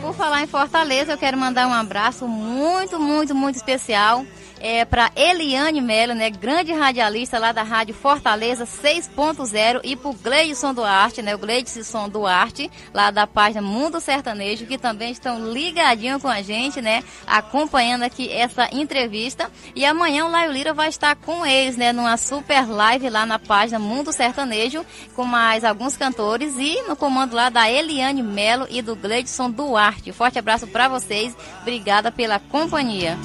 [0.00, 4.26] Por falar em Fortaleza, eu quero mandar um abraço muito, muito, muito especial
[4.62, 10.14] é, para Eliane Melo, né, grande radialista lá da Rádio Fortaleza 6.0 e para o
[10.14, 16.22] Gleidson Duarte, né, o Gleidson Duarte, lá da página Mundo Sertanejo, que também estão ligadinhos
[16.22, 19.50] com a gente, né, acompanhando aqui essa entrevista.
[19.74, 23.40] E amanhã o Laio Lira vai estar com eles, né, numa super live lá na
[23.40, 24.86] página Mundo Sertanejo,
[25.16, 30.12] com mais alguns cantores e no comando lá da Eliane Melo e do Gleidson Duarte.
[30.12, 33.18] Forte abraço para vocês, obrigada pela companhia.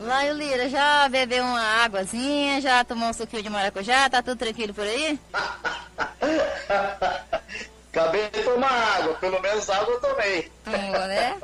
[0.00, 4.74] Laio Lira, já bebeu uma águazinha, já tomou um suquinho de maracujá, tá tudo tranquilo
[4.74, 5.16] por aí?
[7.92, 10.50] Acabei de tomar água, pelo menos água eu tomei.
[10.64, 11.36] Tomou, né?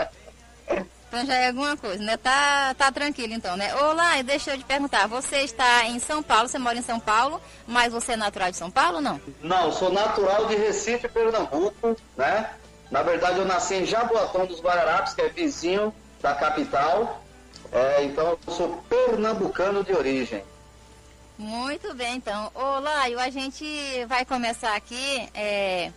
[1.07, 2.17] Então já é alguma coisa, né?
[2.17, 3.73] Tá, tá tranquilo então, né?
[3.77, 7.41] Olá, deixa eu te perguntar, você está em São Paulo, você mora em São Paulo,
[7.65, 9.21] mas você é natural de São Paulo ou não?
[9.41, 12.51] Não, sou natural de Recife, Pernambuco, né?
[12.91, 17.23] Na verdade eu nasci em Jaboatão dos Guararapes, que é vizinho da capital.
[17.73, 20.45] É, então eu sou pernambucano de origem.
[21.37, 22.51] Muito bem, então.
[22.55, 23.67] Ô, Laio, a gente
[24.07, 25.29] vai começar aqui.
[25.35, 25.91] É...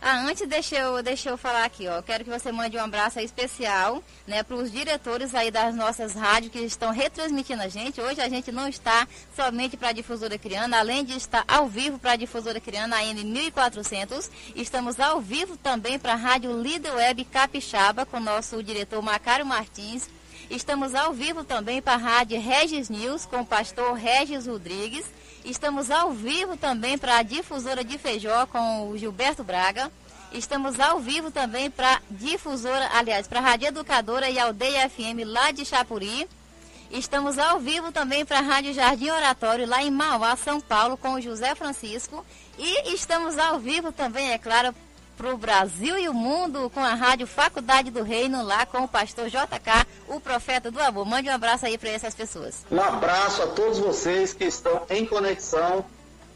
[0.00, 2.00] Ah, antes deixa eu, deixa eu falar aqui, ó.
[2.02, 6.52] Quero que você mande um abraço especial, né, para os diretores aí das nossas rádios
[6.52, 8.00] que estão retransmitindo a gente.
[8.00, 11.98] Hoje a gente não está somente para a difusora Criana, além de estar ao vivo
[11.98, 17.24] para a difusora Criana AM 1400, estamos ao vivo também para a Rádio Líder Web
[17.24, 20.08] Capixaba com o nosso diretor Macário Martins.
[20.48, 25.04] Estamos ao vivo também para a Rádio Regis News com o pastor Regis Rodrigues.
[25.44, 29.90] Estamos ao vivo também para a difusora de Feijó com o Gilberto Braga.
[30.32, 35.50] Estamos ao vivo também para difusora, aliás, para a Rádio Educadora e Aldeia FM lá
[35.50, 36.28] de Chapuri.
[36.90, 41.14] Estamos ao vivo também para a Rádio Jardim Oratório lá em Mauá, São Paulo, com
[41.14, 42.24] o José Francisco.
[42.58, 44.74] E estamos ao vivo também, é claro,
[45.18, 48.88] para o Brasil e o mundo com a Rádio Faculdade do Reino, lá com o
[48.88, 51.04] pastor JK, o profeta do amor.
[51.04, 52.64] Mande um abraço aí para essas pessoas.
[52.70, 55.84] Um abraço a todos vocês que estão em conexão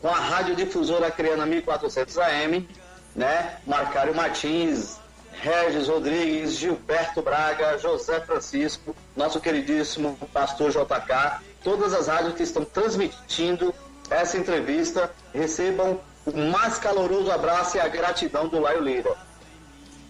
[0.01, 2.69] com a Rádio Difusora Criana 1400 AM,
[3.15, 3.59] né?
[3.65, 4.97] Marcário Martins,
[5.31, 12.65] Regis Rodrigues, Gilberto Braga, José Francisco, nosso queridíssimo pastor JK, todas as rádios que estão
[12.65, 13.73] transmitindo
[14.11, 19.15] essa entrevista, recebam o mais caloroso abraço e a gratidão do Laio Lira.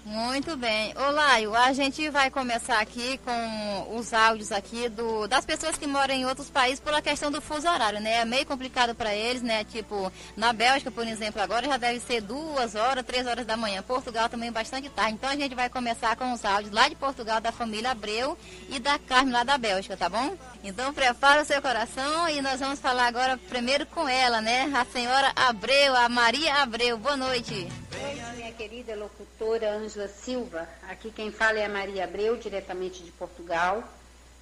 [0.05, 0.93] Muito bem.
[0.97, 5.87] Ô Laio, a gente vai começar aqui com os áudios aqui do, das pessoas que
[5.87, 8.17] moram em outros países pela questão do fuso horário, né?
[8.17, 9.63] É meio complicado para eles, né?
[9.63, 13.81] Tipo, na Bélgica, por exemplo, agora já deve ser duas horas, três horas da manhã.
[13.81, 15.15] Portugal também bastante tarde.
[15.15, 18.37] Então a gente vai começar com os áudios lá de Portugal, da família Abreu
[18.71, 20.37] e da Carmen lá da Bélgica, tá bom?
[20.65, 24.69] Então prepara o seu coração e nós vamos falar agora primeiro com ela, né?
[24.75, 26.99] A senhora Abreu, a Maria Abreu.
[26.99, 27.69] Boa noite.
[28.05, 30.69] Oi, minha querida locutora Ângela Silva.
[30.89, 33.85] Aqui quem fala é a Maria Abreu, diretamente de Portugal.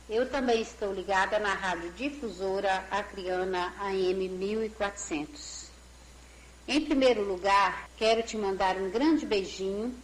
[0.08, 5.68] Eu também estou ligada na rádio difusora Acriana AM 1400.
[6.66, 9.94] Em primeiro lugar, quero te mandar um grande beijinho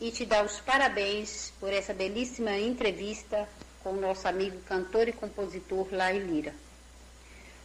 [0.00, 3.46] e te dar os parabéns por essa belíssima entrevista
[3.82, 6.54] com o nosso amigo cantor e compositor Laio Lira.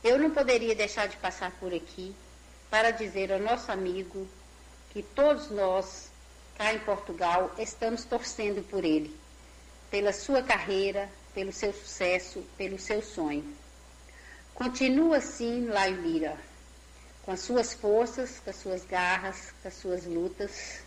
[0.03, 2.13] Eu não poderia deixar de passar por aqui
[2.69, 4.27] para dizer ao nosso amigo
[4.93, 6.11] que todos nós,
[6.55, 9.17] cá em Portugal, estamos torcendo por ele,
[9.89, 13.43] pela sua carreira, pelo seu sucesso, pelo seu sonho.
[14.53, 16.37] Continua assim, Laio Lira,
[17.23, 20.83] com as suas forças, com as suas garras, com as suas lutas,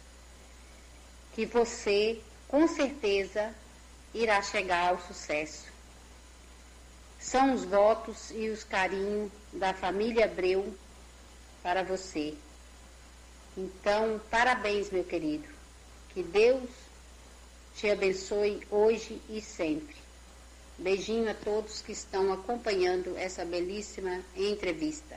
[1.34, 3.52] que você, com certeza,
[4.14, 5.66] irá chegar ao sucesso.
[7.18, 10.72] São os votos e os carinhos da família Abreu
[11.61, 12.36] para você.
[13.57, 15.48] Então, parabéns, meu querido.
[16.11, 16.68] Que Deus
[17.74, 19.96] te abençoe hoje e sempre.
[20.78, 25.16] Beijinho a todos que estão acompanhando essa belíssima entrevista.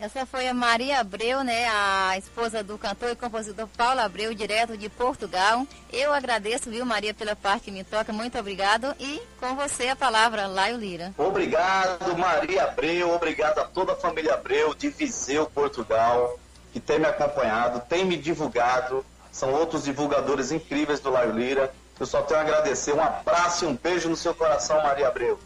[0.00, 4.74] Essa foi a Maria Abreu, né, a esposa do cantor e compositor Paulo Abreu, direto
[4.74, 5.66] de Portugal.
[5.92, 8.10] Eu agradeço, viu, Maria, pela parte que me toca.
[8.10, 8.96] Muito obrigado.
[8.98, 11.12] E com você a palavra, Laio Lira.
[11.18, 13.10] Obrigado, Maria Abreu.
[13.14, 16.38] Obrigado a toda a família Abreu de Viseu, Portugal,
[16.72, 19.04] que tem me acompanhado, tem me divulgado.
[19.32, 21.72] São outros divulgadores incríveis do Laio Lira.
[21.98, 22.94] Eu só tenho a agradecer.
[22.94, 25.38] Um abraço e um beijo no seu coração, Maria Abreu.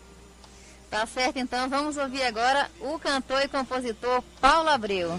[0.91, 5.13] Tá certo, então vamos ouvir agora o cantor e compositor Paulo Abreu.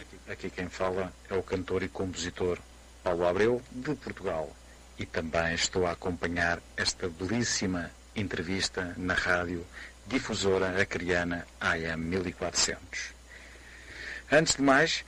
[0.00, 2.58] Aqui, aqui quem fala é o cantor e compositor
[3.02, 4.50] Paulo Abreu, de Portugal.
[4.98, 9.64] E também estou a acompanhar esta belíssima entrevista na rádio
[10.06, 13.13] difusora acriana AM 1400.
[14.36, 15.04] Antes de mais,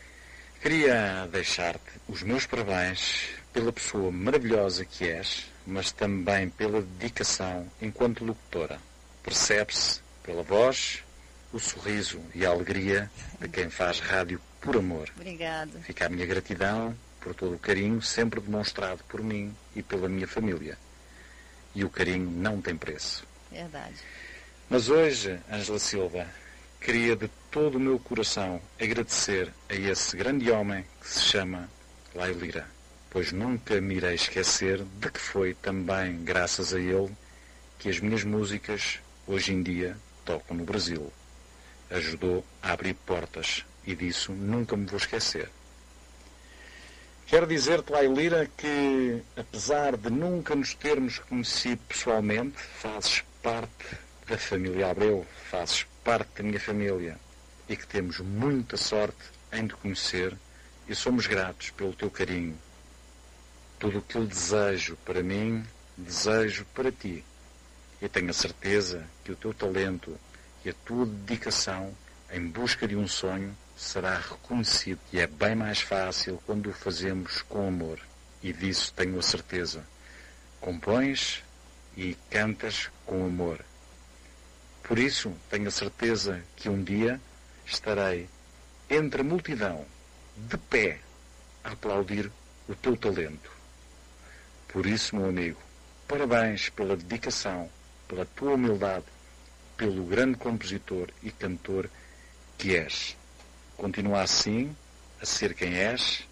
[0.62, 8.24] queria deixar-te os meus parabéns pela pessoa maravilhosa que és, mas também pela dedicação enquanto
[8.24, 8.78] locutora
[9.24, 11.02] percebe-se pela voz,
[11.52, 13.10] o sorriso e a alegria
[13.40, 15.10] de quem faz rádio por amor.
[15.16, 15.72] Obrigado.
[15.82, 20.28] Fica a minha gratidão por todo o carinho sempre demonstrado por mim e pela minha
[20.28, 20.78] família.
[21.74, 23.26] E o carinho não tem preço.
[23.50, 23.96] Verdade.
[24.70, 26.28] Mas hoje, Ângela Silva,
[26.80, 31.68] queria de todo o meu coração agradecer a esse grande homem que se chama
[32.14, 32.66] Laio Lira,
[33.10, 37.10] pois nunca me irei esquecer de que foi também graças a ele
[37.78, 41.12] que as minhas músicas hoje em dia tocam no Brasil.
[41.90, 45.48] Ajudou a abrir portas e disso nunca me vou esquecer.
[47.26, 53.98] Quero dizer-te, Lailira, que apesar de nunca nos termos conhecido pessoalmente, fazes parte
[54.28, 57.18] da família Abreu, fazes parte da minha família
[57.68, 60.38] e que temos muita sorte em te conhecer
[60.88, 62.56] e somos gratos pelo teu carinho.
[63.76, 67.24] Tudo o que eu desejo para mim, desejo para ti.
[68.00, 70.16] E tenho a certeza que o teu talento
[70.64, 71.92] e a tua dedicação
[72.30, 77.42] em busca de um sonho será reconhecido e é bem mais fácil quando o fazemos
[77.42, 77.98] com amor.
[78.40, 79.84] E disso tenho a certeza.
[80.60, 81.42] Compões
[81.96, 83.58] e cantas com amor.
[84.86, 87.20] Por isso tenho a certeza que um dia
[87.66, 88.28] estarei
[88.88, 89.84] entre a multidão,
[90.36, 91.00] de pé,
[91.64, 92.30] a aplaudir
[92.68, 93.50] o teu talento.
[94.68, 95.58] Por isso, meu amigo,
[96.06, 97.68] parabéns pela dedicação,
[98.06, 99.06] pela tua humildade,
[99.76, 101.90] pelo grande compositor e cantor
[102.56, 103.16] que és.
[103.76, 104.74] Continua assim,
[105.20, 106.24] a ser quem és,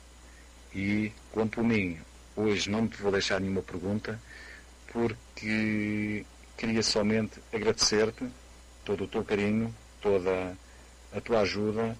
[0.72, 1.98] e quanto a mim,
[2.36, 4.16] hoje não te vou deixar nenhuma pergunta,
[4.92, 6.24] porque
[6.56, 8.24] queria somente agradecer-te
[8.84, 10.56] todo o teu carinho, toda
[11.12, 11.96] a tua ajuda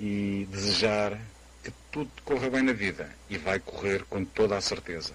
[0.00, 1.20] e desejar
[1.62, 5.14] que tudo corra bem na vida e vai correr com toda a certeza.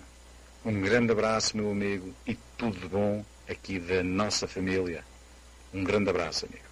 [0.66, 5.04] Um grande abraço, meu amigo, e tudo de bom aqui da nossa família.
[5.74, 6.69] Um grande abraço, amigo.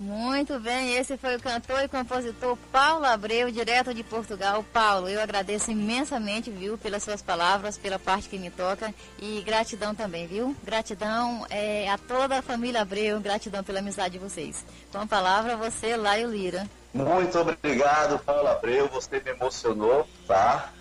[0.00, 4.64] Muito bem, esse foi o cantor e compositor Paulo Abreu, direto de Portugal.
[4.72, 9.96] Paulo, eu agradeço imensamente, viu, pelas suas palavras, pela parte que me toca e gratidão
[9.96, 10.54] também, viu?
[10.62, 14.64] Gratidão é, a toda a família Abreu, gratidão pela amizade de vocês.
[14.92, 16.64] Com a palavra, você, Laio Lira.
[16.94, 20.72] Muito obrigado, Paulo Abreu, você me emocionou, tá?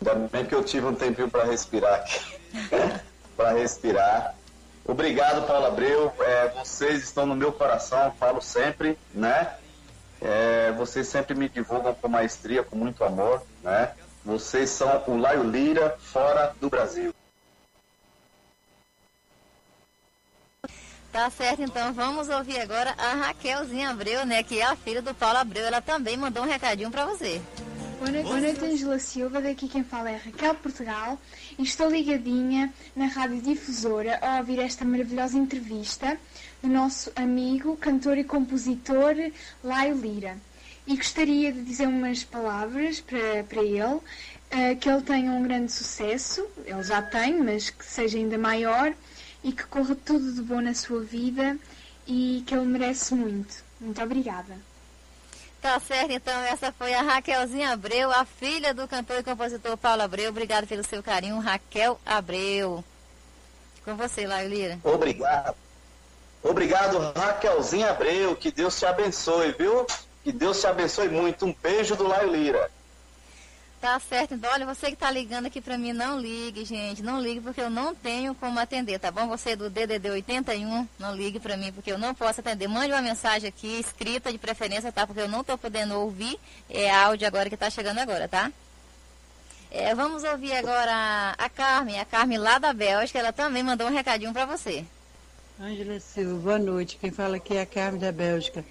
[0.00, 2.20] Ainda bem que eu tive um tempinho para respirar aqui.
[3.36, 4.34] para respirar.
[4.84, 6.12] Obrigado, Paulo Abreu.
[6.20, 9.54] É, vocês estão no meu coração, falo sempre, né?
[10.20, 13.92] É, vocês sempre me divulgam com maestria, com muito amor, né?
[14.24, 17.14] Vocês são o Laio Lira fora do Brasil.
[21.12, 24.44] Tá certo, então vamos ouvir agora a Raquelzinha Abreu, né?
[24.44, 25.66] Que é a filha do Paulo Abreu.
[25.66, 27.42] Ela também mandou um recadinho para você.
[28.00, 29.42] Boa noite, Angela Silva.
[29.42, 31.20] Daqui quem fala é Raquel Portugal.
[31.58, 36.18] E estou ligadinha na Rádio Difusora a ouvir esta maravilhosa entrevista
[36.62, 39.14] do nosso amigo, cantor e compositor
[39.62, 40.38] Laio Lira.
[40.86, 44.02] E gostaria de dizer umas palavras para, para ele, uh,
[44.80, 48.94] que ele tenha um grande sucesso, ele já tem, mas que seja ainda maior
[49.44, 51.54] e que corra tudo de bom na sua vida
[52.06, 53.62] e que ele merece muito.
[53.78, 54.69] Muito obrigada.
[55.60, 60.02] Tá certo, então essa foi a Raquelzinha Abreu, a filha do cantor e compositor Paulo
[60.02, 60.30] Abreu.
[60.30, 62.82] Obrigado pelo seu carinho, Raquel Abreu.
[63.84, 64.78] Com você, Laio Lira.
[64.82, 65.54] Obrigado.
[66.42, 68.34] Obrigado, Raquelzinha Abreu.
[68.34, 69.86] Que Deus te abençoe, viu?
[70.24, 71.44] Que Deus te abençoe muito.
[71.44, 72.70] Um beijo do Laio Lira.
[73.80, 77.18] Tá certo, então olha, você que tá ligando aqui para mim, não ligue, gente, não
[77.18, 79.26] ligue porque eu não tenho como atender, tá bom?
[79.28, 82.68] Você do DDD 81, não ligue para mim porque eu não posso atender.
[82.68, 85.06] Mande uma mensagem aqui, escrita de preferência, tá?
[85.06, 88.52] Porque eu não tô podendo ouvir é áudio agora que tá chegando agora, tá?
[89.70, 93.92] É, vamos ouvir agora a Carmen, a Carmen lá da Bélgica, ela também mandou um
[93.92, 94.84] recadinho para você.
[95.58, 96.98] Ângela Silva, boa noite.
[97.00, 98.62] Quem fala aqui é a Carmen da Bélgica.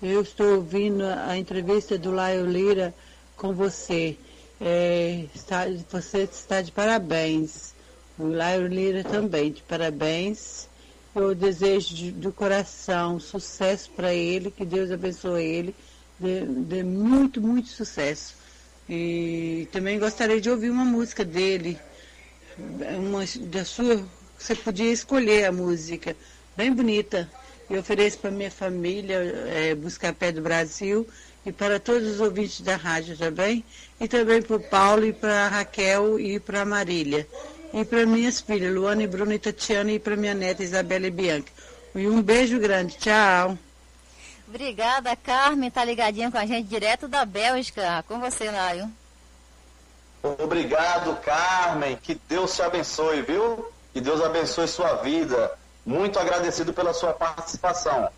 [0.00, 2.94] Eu estou ouvindo a entrevista do Laio Lira
[3.36, 4.16] com você.
[4.60, 7.74] É, está, você está de parabéns.
[8.18, 10.68] O Lairo Lira também, de parabéns.
[11.14, 15.76] Eu desejo de, do coração sucesso para ele, que Deus abençoe ele,
[16.18, 18.34] dê muito, muito sucesso.
[18.88, 21.78] E também gostaria de ouvir uma música dele,
[22.98, 24.04] uma da sua,
[24.36, 26.16] você podia escolher a música,
[26.56, 27.30] bem bonita.
[27.70, 31.06] Eu ofereço para minha família, é, Buscar Pé do Brasil,
[31.44, 33.64] e para todos os ouvintes da rádio também,
[34.00, 37.26] e também para o Paulo, e para a Raquel e para a Marília.
[37.72, 41.10] E para minhas filhas, Luana e Bruna e Tatiana, e para minha neta Isabela e
[41.10, 41.52] Bianca.
[41.94, 43.58] E um beijo grande, tchau.
[44.48, 48.04] Obrigada, Carmen, tá ligadinha com a gente direto da Bélgica.
[48.06, 48.90] Com você, Laio.
[50.22, 51.98] Obrigado, Carmen.
[52.02, 53.70] Que Deus te abençoe, viu?
[53.92, 55.52] Que Deus abençoe sua vida.
[55.84, 58.08] Muito agradecido pela sua participação.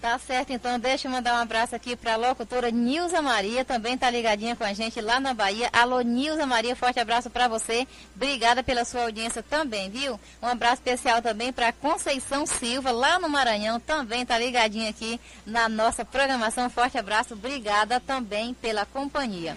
[0.00, 3.98] Tá certo, então deixa eu mandar um abraço aqui para a locutora Nilza Maria, também
[3.98, 5.68] tá ligadinha com a gente lá na Bahia.
[5.74, 7.86] Alô, Nilza Maria, forte abraço para você.
[8.16, 10.18] Obrigada pela sua audiência também, viu?
[10.42, 15.68] Um abraço especial também para Conceição Silva, lá no Maranhão, também tá ligadinha aqui na
[15.68, 16.70] nossa programação.
[16.70, 19.54] Forte abraço, obrigada também pela companhia.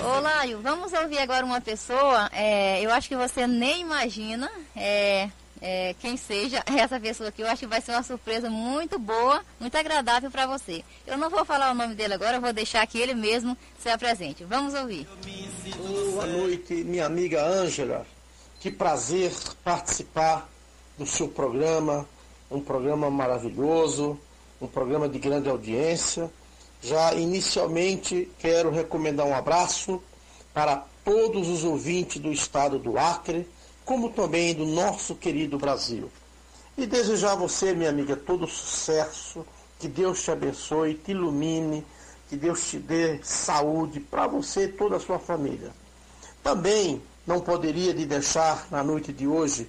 [0.00, 5.28] Ô Laio, vamos ouvir agora uma pessoa, é, eu acho que você nem imagina, é,
[5.60, 7.42] é, quem seja essa pessoa aqui.
[7.42, 10.84] Eu acho que vai ser uma surpresa muito boa, muito agradável para você.
[11.06, 13.88] Eu não vou falar o nome dele agora, eu vou deixar que ele mesmo se
[13.88, 14.44] apresente.
[14.44, 15.06] Vamos ouvir.
[16.12, 18.06] Boa noite, minha amiga Ângela.
[18.60, 19.32] Que prazer
[19.62, 20.48] participar
[20.96, 22.06] do seu programa,
[22.50, 24.18] um programa maravilhoso,
[24.60, 26.30] um programa de grande audiência.
[26.82, 30.02] Já inicialmente quero recomendar um abraço
[30.52, 33.48] para todos os ouvintes do estado do Acre,
[33.88, 36.10] como também do nosso querido Brasil.
[36.76, 39.46] E desejar a você, minha amiga, todo sucesso,
[39.78, 41.86] que Deus te abençoe, te ilumine,
[42.28, 45.70] que Deus te dê saúde para você e toda a sua família.
[46.42, 49.66] Também não poderia de deixar na noite de hoje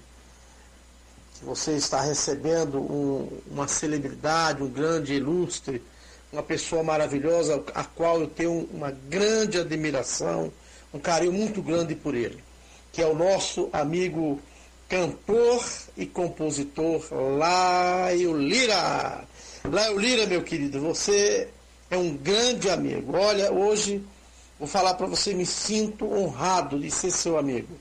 [1.39, 5.81] que você está recebendo um, uma celebridade, um grande ilustre,
[6.29, 10.51] uma pessoa maravilhosa, a qual eu tenho uma grande admiração,
[10.93, 12.48] um carinho muito grande por ele
[12.91, 14.39] que é o nosso amigo
[14.87, 15.63] cantor
[15.95, 17.01] e compositor
[17.37, 19.23] Laio Lira.
[19.63, 21.47] Laio Lira, meu querido, você
[21.91, 23.15] é um grande amigo.
[23.15, 24.03] Olha, hoje
[24.57, 27.77] vou falar para você, me sinto honrado de ser seu amigo.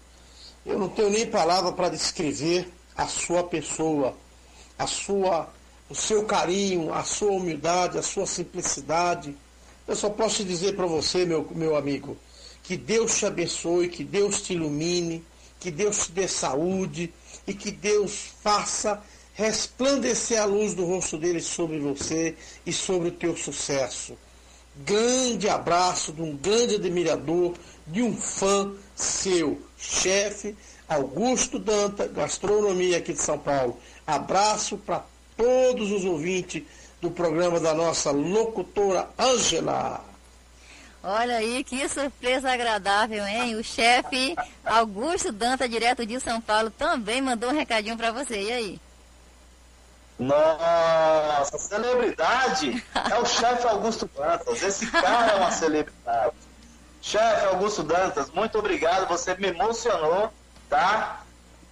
[0.67, 4.15] Eu não tenho nem palavra para descrever a sua pessoa,
[4.79, 5.49] a sua,
[5.89, 9.35] o seu carinho, a sua humildade, a sua simplicidade.
[9.87, 12.17] Eu só posso dizer para você, meu, meu amigo,
[12.69, 15.25] que Deus te abençoe, que Deus te ilumine,
[15.59, 17.11] que Deus te dê saúde
[17.47, 19.03] e que Deus faça
[19.33, 24.19] resplandecer a luz do rosto dele sobre você e sobre o teu sucesso.
[24.85, 27.55] Grande abraço de um grande admirador,
[27.87, 30.55] de um fã seu, chefe
[30.87, 33.79] Augusto Danta, Gastronomia aqui de São Paulo.
[34.07, 35.07] Abraço para
[35.39, 36.65] todos os ouvintes
[37.01, 40.08] do programa da nossa locutora Ângela.
[41.03, 43.55] Olha aí, que surpresa agradável, hein?
[43.55, 48.43] O chefe Augusto Danta, direto de São Paulo, também mandou um recadinho para você.
[48.43, 48.81] E aí?
[50.19, 54.63] Nossa, celebridade é o chefe Augusto Dantas.
[54.63, 56.35] Esse cara é uma celebridade.
[57.01, 59.07] Chefe Augusto Dantas, muito obrigado.
[59.07, 60.33] Você me emocionou,
[60.69, 61.23] tá?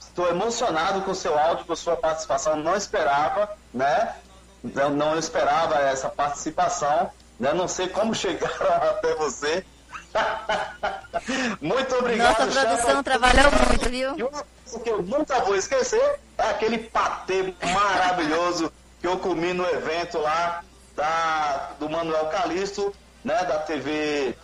[0.00, 2.54] Estou emocionado com o seu áudio, com sua participação.
[2.56, 4.14] Não esperava, né?
[4.62, 7.10] Não, não esperava essa participação.
[7.38, 9.64] Não sei como chegaram até você.
[11.60, 14.18] muito obrigado, Nossa produção trabalhou muito, viu?
[14.18, 19.52] E uma coisa que eu nunca vou esquecer é aquele patê maravilhoso que eu comi
[19.52, 20.64] no evento lá
[20.94, 24.34] da, do Manuel Calisto, né, da TV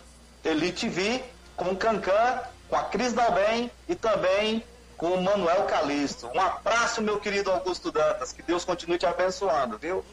[0.43, 1.23] Elite TV,
[1.55, 2.39] com o Cancan,
[2.69, 4.63] com a Cris Dalben e também
[4.97, 6.29] com o Manuel Calisto.
[6.33, 10.05] Um abraço, meu querido Augusto Dantas, que Deus continue te abençoando, viu?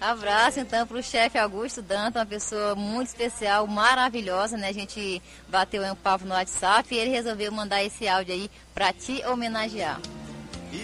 [0.00, 4.68] Abraço então para o chefe Augusto Dantas, uma pessoa muito especial, maravilhosa, né?
[4.68, 8.92] A gente bateu um papo no WhatsApp e ele resolveu mandar esse áudio aí para
[8.92, 10.00] te homenagear.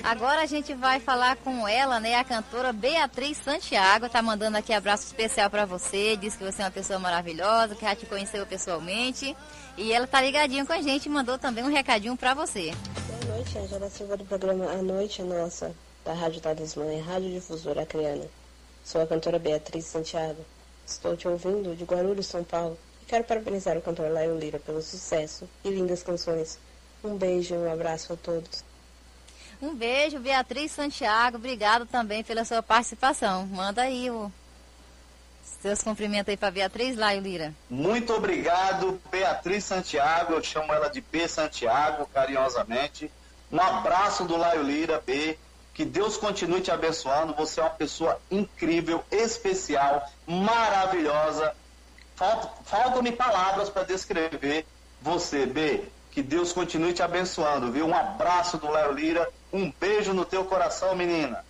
[0.03, 2.15] Agora a gente vai falar com ela, né?
[2.15, 6.17] A cantora Beatriz Santiago tá mandando aqui abraço especial para você.
[6.17, 9.37] Diz que você é uma pessoa maravilhosa, que já te conheceu pessoalmente.
[9.77, 12.73] E ela tá ligadinha com a gente e mandou também um recadinho para você.
[13.09, 17.83] Boa noite, Angela Silva do programa A Noite Nossa, da Rádio Talismã e Rádio Difusora
[17.83, 18.40] Acreana.
[18.85, 20.45] Sou a cantora Beatriz Santiago.
[20.87, 22.79] Estou te ouvindo de Guarulhos, São Paulo.
[23.03, 26.59] E quero parabenizar o cantor Laio Lira pelo sucesso e lindas canções.
[27.03, 28.65] Um beijo e um abraço a todos.
[29.63, 31.37] Um beijo, Beatriz Santiago.
[31.37, 33.47] Obrigado também pela sua participação.
[33.47, 34.33] Manda aí o
[35.61, 37.55] seus cumprimentos aí para Beatriz Laio Lira.
[37.69, 40.33] Muito obrigado, Beatriz Santiago.
[40.33, 43.11] Eu chamo ela de B Santiago, carinhosamente.
[43.53, 45.39] Um abraço do Laio Lira, B.
[45.81, 47.33] Que Deus continue te abençoando.
[47.33, 51.55] Você é uma pessoa incrível, especial, maravilhosa.
[52.67, 54.67] Faltam-me palavras para descrever
[55.01, 55.85] você, B.
[56.11, 57.87] Que Deus continue te abençoando, viu?
[57.87, 59.27] Um abraço do Léo Lira.
[59.51, 61.43] Um beijo no teu coração, menina.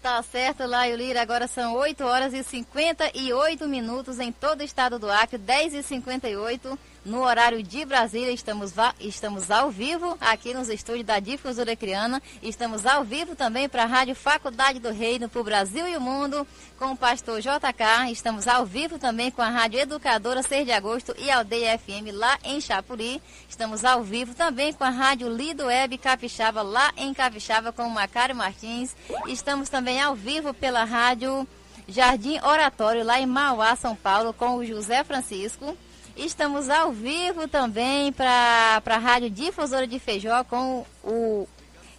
[0.00, 1.20] Tá certo, Laio Lira.
[1.20, 5.82] Agora são 8 horas e 58 minutos em todo o estado do Acre, 10 e
[5.82, 8.32] 58 no horário de Brasília.
[8.32, 12.22] Estamos, estamos ao vivo aqui nos estúdios da Difusora Criana.
[12.42, 16.00] Estamos ao vivo também para a Rádio Faculdade do Reino, para o Brasil e o
[16.00, 16.46] Mundo,
[16.78, 18.10] com o pastor JK.
[18.10, 22.38] Estamos ao vivo também com a Rádio Educadora 6 de Agosto e Aldeia FM lá
[22.44, 23.20] em Chapuri.
[23.48, 27.90] Estamos ao vivo também com a Rádio Lido Web Capixaba lá em Capixaba com o
[27.90, 28.96] Macário Martins.
[29.26, 31.46] Estamos também ao vivo pela Rádio
[31.86, 35.76] Jardim Oratório lá em Mauá, São Paulo, com o José Francisco.
[36.16, 41.48] Estamos ao vivo também para a Rádio Difusora de Feijó com o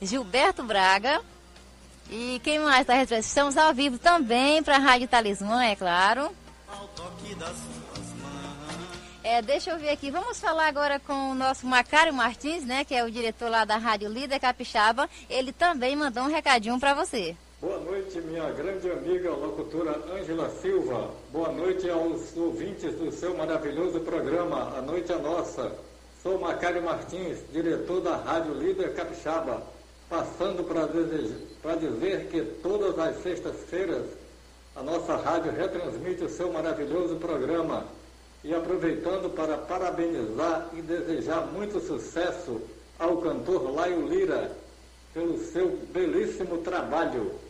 [0.02, 1.22] Gilberto Braga.
[2.10, 3.24] E quem mais está recebendo?
[3.24, 6.34] Estamos ao vivo também para a Rádio Talismã, é claro.
[9.22, 10.12] É, deixa eu ver aqui.
[10.12, 12.86] Vamos falar agora com o nosso Macário Martins, né?
[12.86, 15.10] Que é o diretor lá da Rádio Líder Capixaba.
[15.30, 17.36] Ele também mandou um recadinho para você.
[17.66, 21.10] Boa noite, minha grande amiga locutora Ângela Silva.
[21.32, 25.72] Boa noite aos ouvintes do seu maravilhoso programa A Noite é Nossa.
[26.22, 29.64] Sou Macário Martins, diretor da Rádio Líder Capixaba,
[30.08, 34.06] passando para dizer que todas as sextas-feiras
[34.76, 37.88] a nossa rádio retransmite o seu maravilhoso programa
[38.44, 42.62] e aproveitando para parabenizar e desejar muito sucesso
[43.00, 44.56] ao cantor Laio Lira
[45.16, 47.44] pelo seu belíssimo trabalho.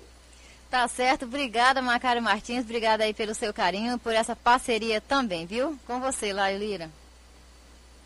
[0.75, 5.79] Tá certo, obrigada Macário Martins, obrigada aí pelo seu carinho, por essa parceria também, viu?
[5.87, 6.89] Com você, Laio Lira.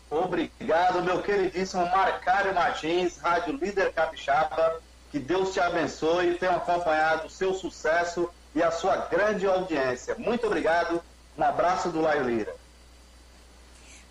[0.08, 4.80] Obrigado, meu queridíssimo Marcário Martins, Rádio Líder Capixaba.
[5.10, 10.14] Que Deus te abençoe tenha acompanhado o seu sucesso e a sua grande audiência.
[10.16, 11.02] Muito obrigado.
[11.36, 12.54] Um abraço do Laio Lira.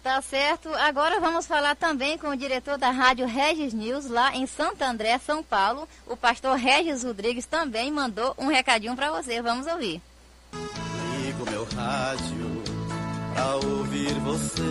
[0.02, 0.74] Tá certo.
[0.76, 5.18] Agora vamos falar também com o diretor da Rádio Regis News, lá em Santo André,
[5.20, 5.88] São Paulo.
[6.08, 9.42] O pastor Regis Rodrigues também mandou um recadinho para você.
[9.42, 10.02] Vamos ouvir.
[11.22, 12.64] Ligo meu rádio
[13.34, 14.64] pra ouvir você.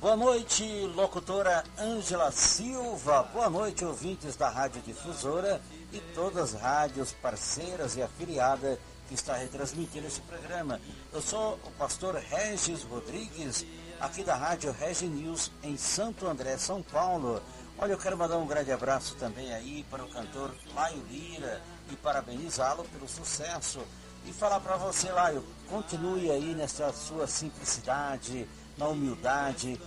[0.00, 0.64] Boa noite,
[0.94, 3.22] locutora Ângela Silva.
[3.32, 5.60] Boa noite, ouvintes da Rádio Difusora
[5.92, 10.80] e todas as rádios parceiras e afiliadas que está retransmitindo esse programa.
[11.12, 13.66] Eu sou o pastor Regis Rodrigues,
[14.00, 17.42] aqui da Rádio Regi News, em Santo André, São Paulo.
[17.78, 21.96] Olha, eu quero mandar um grande abraço também aí para o cantor Laio Lira e
[21.96, 23.80] parabenizá-lo pelo sucesso.
[24.26, 28.48] E falar para você, Laio, continue aí nessa sua simplicidade,
[28.78, 29.78] na humildade,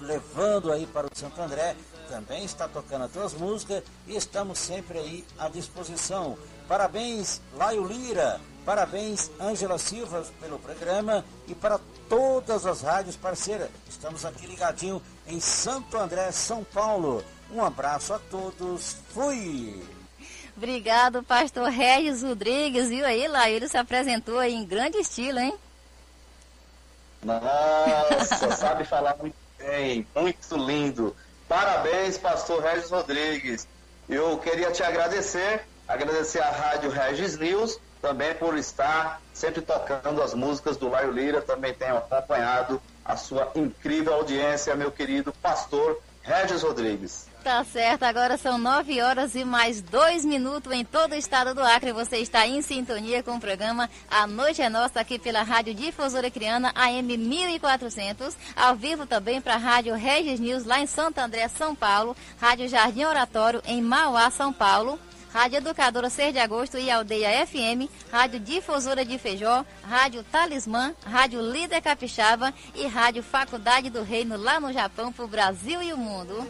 [0.00, 1.74] levando aí para o Santo André.
[2.08, 6.38] Também está tocando as tuas músicas e estamos sempre aí à disposição.
[6.68, 8.40] Parabéns, Laio Lira.
[8.64, 13.68] Parabéns, Ângela Silva, pelo programa e para todas as rádios parceiras.
[13.88, 17.24] Estamos aqui ligadinho em Santo André, São Paulo.
[17.52, 18.96] Um abraço a todos.
[19.14, 19.80] Fui!
[20.56, 22.88] Obrigado, pastor Regis Rodrigues.
[22.88, 25.54] Viu aí, lá ele se apresentou aí em grande estilo, hein?
[27.22, 31.14] Nossa, sabe falar muito bem, muito lindo.
[31.48, 33.68] Parabéns, pastor Regis Rodrigues.
[34.08, 40.34] Eu queria te agradecer Agradecer à Rádio Regis News também por estar sempre tocando as
[40.34, 41.40] músicas do Laio Lira.
[41.40, 47.26] Também tenho acompanhado a sua incrível audiência, meu querido pastor Regis Rodrigues.
[47.46, 51.62] Tá certo, agora são nove horas e mais dois minutos em todo o estado do
[51.62, 51.92] Acre.
[51.92, 56.28] Você está em sintonia com o programa A Noite é Nossa aqui pela Rádio Difusora
[56.28, 61.46] Criana AM 1400, ao vivo também para a Rádio Regis News lá em Santo André,
[61.46, 64.98] São Paulo, Rádio Jardim Oratório em Mauá, São Paulo.
[65.32, 71.40] Rádio Educadora 6 de Agosto e Aldeia FM, Rádio Difusora de Feijó, Rádio Talismã, Rádio
[71.40, 75.98] Líder Capixaba e Rádio Faculdade do Reino lá no Japão para o Brasil e o
[75.98, 76.46] mundo.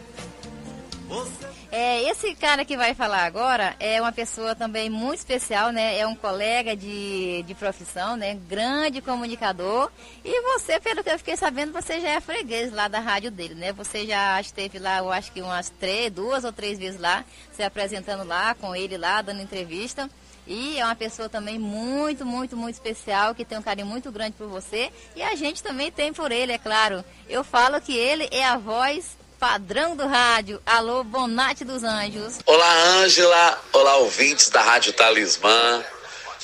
[1.71, 5.97] É, esse cara que vai falar agora é uma pessoa também muito especial, né?
[5.97, 8.35] É um colega de, de profissão, né?
[8.47, 9.91] Grande comunicador.
[10.23, 13.55] E você, pelo que eu fiquei sabendo, você já é freguês lá da rádio dele,
[13.55, 13.73] né?
[13.73, 17.61] Você já esteve lá, eu acho que umas três, duas ou três vezes lá, se
[17.63, 20.09] apresentando lá com ele lá, dando entrevista.
[20.47, 24.37] E é uma pessoa também muito, muito, muito especial, que tem um carinho muito grande
[24.37, 24.89] por você.
[25.13, 27.03] E a gente também tem por ele, é claro.
[27.27, 30.61] Eu falo que ele é a voz padrão do rádio.
[30.65, 32.39] Alô, Bonate dos Anjos.
[32.45, 33.61] Olá, Ângela.
[33.71, 35.83] Olá, ouvintes da Rádio Talismã.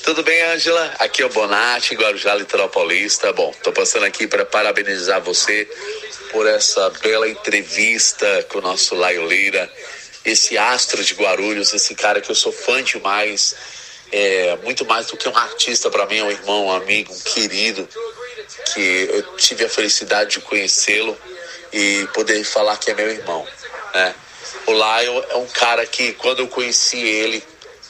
[0.03, 0.93] Tudo bem, Ângela?
[0.99, 3.31] Aqui é o Bonatti, Guarujá Litoral Paulista.
[3.33, 5.67] Bom, tô passando aqui para parabenizar você
[6.31, 9.71] por essa bela entrevista com o nosso Laio Lira,
[10.25, 13.55] esse astro de Guarulhos, esse cara que eu sou fã demais,
[14.11, 17.19] é muito mais do que um artista para mim, é um irmão, um amigo, um
[17.19, 17.87] querido,
[18.73, 21.17] que eu tive a felicidade de conhecê-lo
[21.73, 23.45] e poder falar que é meu irmão.
[23.93, 24.15] Né?
[24.67, 27.43] O Lion é um cara que, quando eu conheci ele,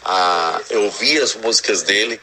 [0.06, 2.20] ah, eu ouvi as músicas dele,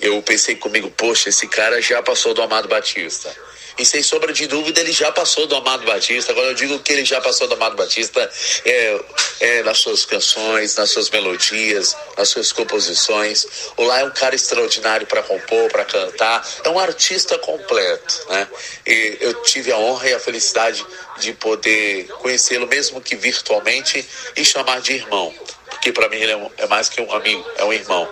[0.00, 3.34] eu pensei comigo, poxa, esse cara já passou do Amado Batista.
[3.76, 6.30] E sem sombra de dúvida, ele já passou do Amado Batista.
[6.30, 8.30] Agora eu digo que ele já passou do Amado Batista
[8.64, 9.00] é,
[9.40, 13.46] é, nas suas canções, nas suas melodias, nas suas composições.
[13.76, 16.46] O Lá é um cara extraordinário para compor, para cantar.
[16.62, 18.48] É um artista completo, né?
[18.86, 20.84] E eu tive a honra e a felicidade
[21.18, 24.06] de poder conhecê-lo, mesmo que virtualmente,
[24.36, 25.34] e chamar de irmão.
[25.68, 28.08] Porque para mim ele é, um, é mais que um amigo, é um irmão.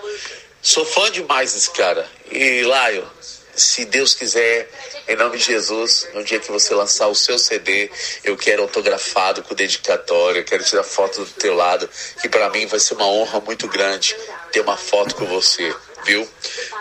[0.61, 2.09] Sou fã demais desse cara.
[2.31, 3.09] E Laio,
[3.55, 4.70] se Deus quiser,
[5.09, 7.90] em nome de Jesus, no dia que você lançar o seu CD,
[8.24, 11.88] eu quero autografado com dedicatória, eu quero tirar foto do teu lado,
[12.20, 14.16] que para mim vai ser uma honra muito grande
[14.50, 15.74] ter uma foto com você,
[16.05, 16.28] viu?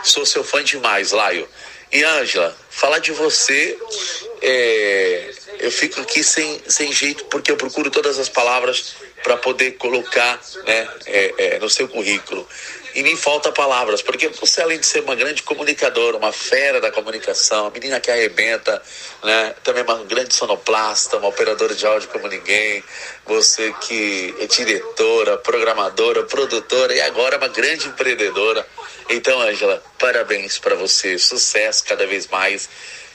[0.04, 1.48] Sou seu fã demais, Laio.
[1.92, 3.78] E Ângela, falar de você,
[4.42, 9.72] é, eu fico aqui sem, sem jeito porque eu procuro todas as palavras para poder
[9.74, 12.48] colocar né, é, é, no seu currículo.
[12.94, 16.92] E me falta palavras, porque você, além de ser uma grande comunicadora, uma fera da
[16.92, 18.82] comunicação, uma menina que arrebenta,
[19.24, 22.84] né, também uma grande sonoplasta, uma operadora de áudio como ninguém,
[23.26, 28.68] você que é diretora, programadora, produtora e agora é uma grande empreendedora.
[29.10, 32.68] Então, Ângela, parabéns para você, sucesso cada vez mais.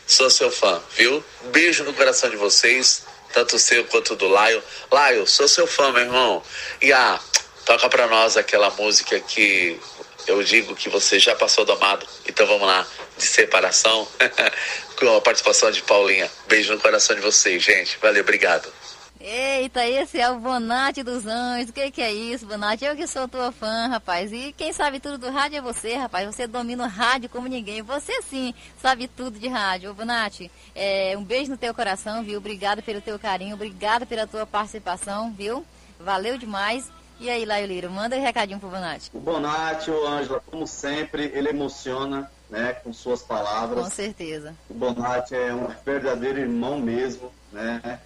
[0.07, 1.23] Sou seu fã, viu?
[1.51, 3.03] Beijo no coração de vocês,
[3.33, 4.63] tanto seu quanto do Laio.
[4.91, 6.43] Laio, sou seu fã, meu irmão.
[6.81, 7.21] E ah,
[7.67, 9.79] toca pra nós aquela música que
[10.27, 12.07] eu digo que você já passou do amado.
[12.27, 12.87] Então vamos lá,
[13.19, 14.09] de separação,
[14.97, 16.31] com a participação de Paulinha.
[16.49, 17.99] Beijo no coração de vocês, gente.
[18.01, 18.73] Valeu, obrigado.
[19.19, 21.71] Eita, esse é o Bonatti dos Anjos.
[21.71, 22.85] O que, que é isso, Bonatti?
[22.85, 24.33] Eu que sou tua fã, rapaz.
[24.33, 26.27] E quem sabe tudo do rádio é você, rapaz.
[26.27, 27.83] Você domina o rádio como ninguém.
[27.83, 29.91] Você sim sabe tudo de rádio.
[29.91, 32.39] Ô, Bonatti, é, um beijo no teu coração, viu?
[32.39, 35.67] Obrigado pelo teu carinho, obrigado pela tua participação, viu?
[35.99, 36.85] Valeu demais.
[37.19, 39.11] E aí, Laio Lira, manda um recadinho pro Bonatti.
[39.15, 43.85] O Bonatti, o Ângela, como sempre, ele emociona né, com suas palavras.
[43.85, 44.55] Com certeza.
[44.69, 48.01] O Bonatti é um verdadeiro irmão mesmo, né?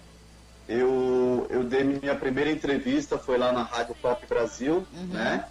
[0.67, 5.07] Eu, eu dei minha primeira entrevista, foi lá na Rádio Top Brasil, Uhum.
[5.07, 5.45] né?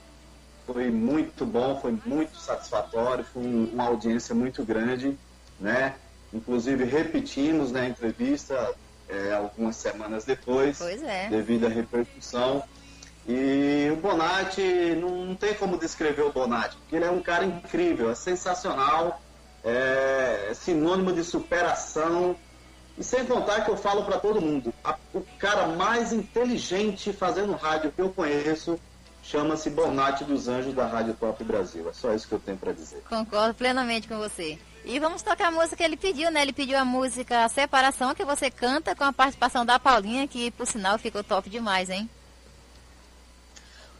[0.66, 5.18] Foi muito bom, foi muito satisfatório, foi um- uma audiência muito grande,
[5.58, 5.96] né?
[6.32, 8.74] Inclusive repetimos né, a entrevista
[9.08, 11.28] é, algumas semanas depois, Pois é.
[11.28, 12.62] devido à repercussão.
[13.28, 14.62] E o Bonatti,
[15.00, 19.20] não, tem como descrever o Bonatti, porque ele é um cara incrível, é sensacional,
[19.64, 22.34] é sinônimo de superação.
[22.98, 27.52] E sem contar que eu falo para todo mundo, a- o cara mais inteligente fazendo
[27.52, 28.78] rádio que eu conheço
[29.22, 31.88] chama-se Bonatti dos Anjos da Rádio Top Brasil.
[31.88, 33.02] É só isso que eu tenho para dizer.
[33.08, 34.58] Concordo plenamente com você.
[34.84, 36.40] E vamos tocar a música que ele pediu, né?
[36.42, 40.66] Ele pediu a música Separação, que você canta com a participação da Paulinha, que por
[40.66, 42.08] sinal ficou top demais, hein?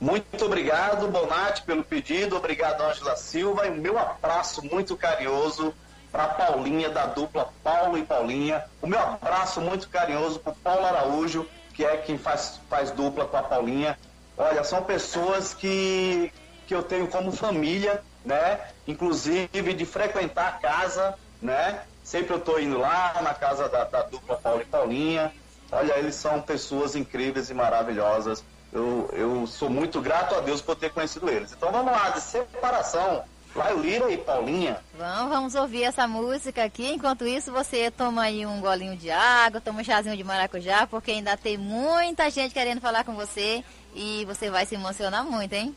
[0.01, 2.37] Muito obrigado, Bonatti, pelo pedido.
[2.37, 3.67] Obrigado, Ângela Silva.
[3.67, 5.75] E o meu abraço muito carinhoso
[6.11, 8.65] para Paulinha, da dupla Paulo e Paulinha.
[8.81, 13.37] O meu abraço muito carinhoso para Paulo Araújo, que é quem faz, faz dupla com
[13.37, 13.99] a Paulinha.
[14.39, 16.33] Olha, são pessoas que,
[16.67, 18.59] que eu tenho como família, né?
[18.87, 21.83] Inclusive de frequentar a casa, né?
[22.03, 25.31] Sempre eu estou indo lá na casa da, da dupla Paulo e Paulinha.
[25.71, 28.43] Olha, eles são pessoas incríveis e maravilhosas.
[28.73, 31.53] Eu, eu sou muito grato a Deus por ter conhecido eles.
[31.53, 33.25] Então vamos lá, de separação.
[33.55, 34.79] Laio Lira e Paulinha.
[34.97, 36.93] Vamos, vamos ouvir essa música aqui.
[36.93, 41.11] Enquanto isso, você toma aí um golinho de água, toma um chazinho de maracujá, porque
[41.11, 43.65] ainda tem muita gente querendo falar com você
[43.95, 45.75] e você vai se emocionar muito, hein?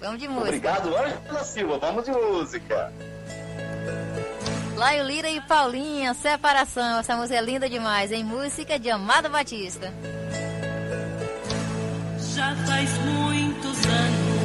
[0.00, 0.48] Vamos de música.
[0.48, 1.78] Obrigado, Ângela Silva.
[1.78, 2.92] Vamos de música.
[4.74, 6.98] Laio Lira e Paulinha, Separação.
[6.98, 8.24] Essa música é linda demais, hein?
[8.24, 9.92] Música de Amado Batista.
[12.36, 14.36] Já faz muitos anos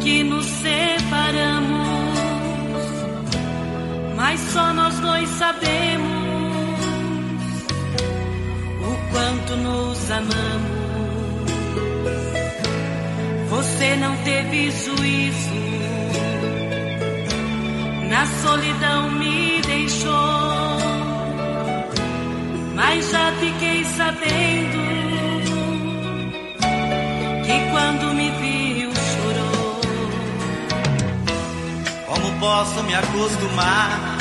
[0.00, 1.88] que nos separamos,
[4.14, 6.78] mas só nós dois sabemos
[8.80, 11.50] o quanto nos amamos.
[13.50, 15.50] Você não teve juízo,
[18.08, 21.05] na solidão me deixou
[22.76, 24.78] mas já fiquei sabendo
[27.46, 29.80] que quando me viu chorou.
[32.06, 34.18] Como posso me acostumar?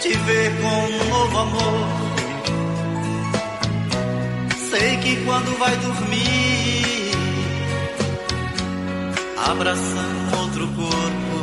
[0.00, 1.88] Te ver com um novo amor.
[4.70, 7.12] Sei que quando vai dormir,
[9.50, 11.37] abraçando outro corpo,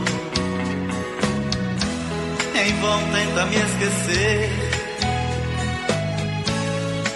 [2.58, 4.50] em vão tenta me esquecer.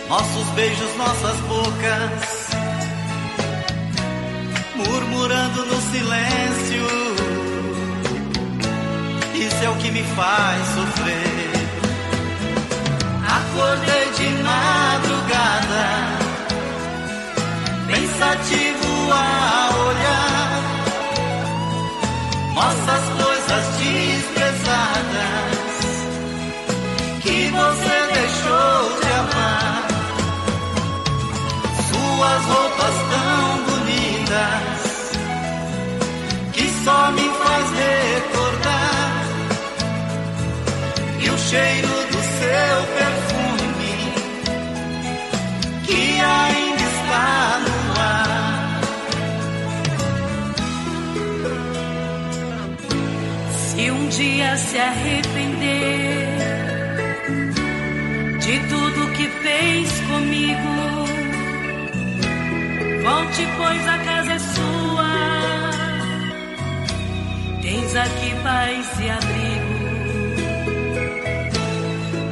[0.09, 2.49] Nossos beijos, nossas bocas,
[4.75, 6.87] murmurando no silêncio.
[9.35, 11.49] Isso é o que me faz sofrer.
[13.39, 15.87] Acordei de madrugada,
[17.87, 20.39] pensativo a olhar
[22.53, 23.38] nossas coisas
[27.60, 29.88] você deixou de amar.
[31.89, 34.68] Suas roupas tão bonitas
[36.53, 39.12] que só me faz recordar.
[41.20, 43.95] E o cheiro do seu perfume
[45.86, 47.30] que ainda está
[47.66, 48.82] no ar.
[53.51, 55.98] Se um dia se arrepender
[58.49, 60.73] de tudo que fez comigo.
[63.03, 65.11] Volte, pois a casa é sua.
[67.61, 69.79] Tens aqui paz e abrigo.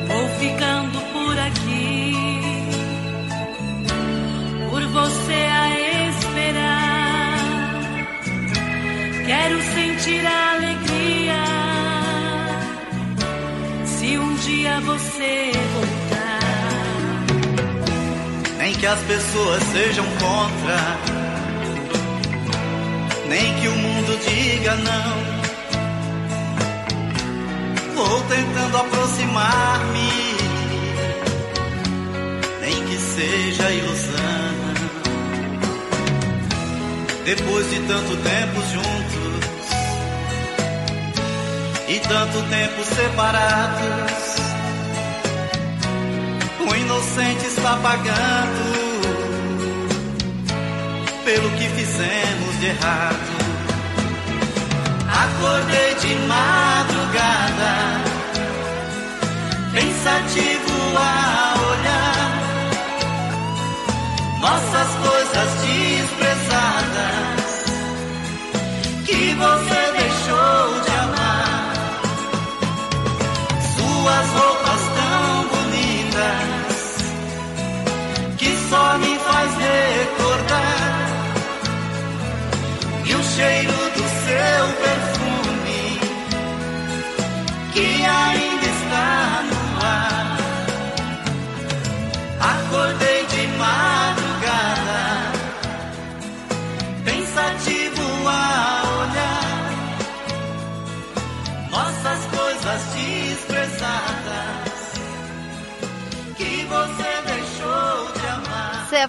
[0.08, 2.14] Vou ficando por aqui,
[4.72, 5.70] por você a
[6.10, 7.38] esperar.
[9.28, 11.44] Quero sentir a alegria
[13.86, 15.97] se um dia você voltar.
[18.80, 20.78] Que as pessoas sejam contra,
[23.28, 25.18] nem que o mundo diga não.
[27.96, 30.12] Vou tentando aproximar-me,
[32.62, 34.38] nem que seja ilusão.
[37.26, 39.48] Depois de tanto tempo juntos
[41.90, 44.37] e tanto tempo separados,
[46.68, 48.78] o inocente está pagando
[51.24, 53.38] pelo que fizemos de errado.
[55.10, 57.74] Acordei de madrugada,
[59.74, 62.28] pensativo a olhar
[64.42, 66.07] nossas coisas desprezadas
[79.00, 80.87] me faz recordar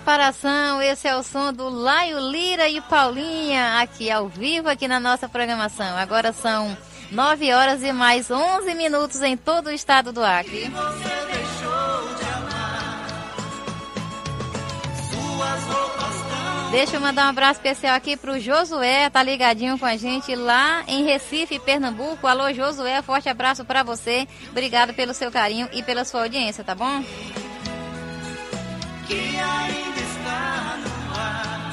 [0.09, 0.33] amar.
[0.33, 4.99] Separação, esse é o som do Laio Lira e Paulinha, aqui ao vivo, aqui na
[4.99, 5.99] nossa programação.
[5.99, 6.75] Agora são
[7.13, 10.73] 9 horas e mais 11 minutos em todo o estado do Acre.
[16.71, 20.85] Deixa eu mandar um abraço especial aqui pro Josué, tá ligadinho com a gente lá
[20.89, 22.27] em Recife, Pernambuco.
[22.27, 24.27] Alô, Josué, forte abraço para você.
[24.51, 27.03] Obrigado pelo seu carinho e pela sua audiência, tá bom?
[29.09, 31.73] Que ainda está no ar.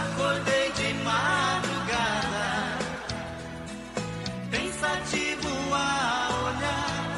[0.00, 2.48] Acordei de madrugada,
[4.50, 7.10] pensativo a olhar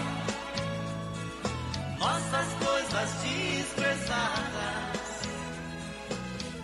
[2.00, 5.10] nossas coisas desprezadas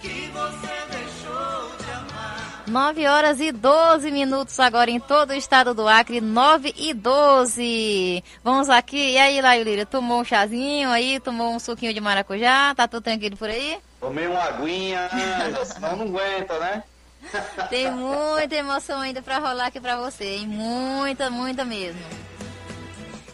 [0.02, 0.97] que você.
[2.68, 8.22] 9 horas e 12 minutos agora em todo o estado do Acre, 9 e 12.
[8.44, 12.74] Vamos aqui, e aí, Laio Lira, tomou um chazinho aí, tomou um suquinho de maracujá,
[12.74, 13.78] tá tudo tranquilo por aí?
[13.98, 15.08] Tomei uma aguinha,
[15.64, 16.82] senão não aguenta, né?
[17.68, 20.46] Tem muita emoção ainda pra rolar aqui pra você, hein?
[20.46, 22.00] Muita, muita mesmo.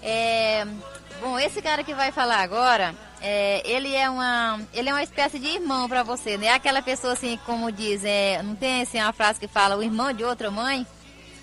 [0.03, 0.67] É,
[1.21, 2.95] bom, esse cara que vai falar agora,
[3.27, 6.51] é, ele é uma, ele é uma espécie de irmão pra você, né?
[6.51, 10.13] Aquela pessoa assim, como diz, é, não tem assim uma frase que fala o irmão
[10.13, 10.87] de outra mãe?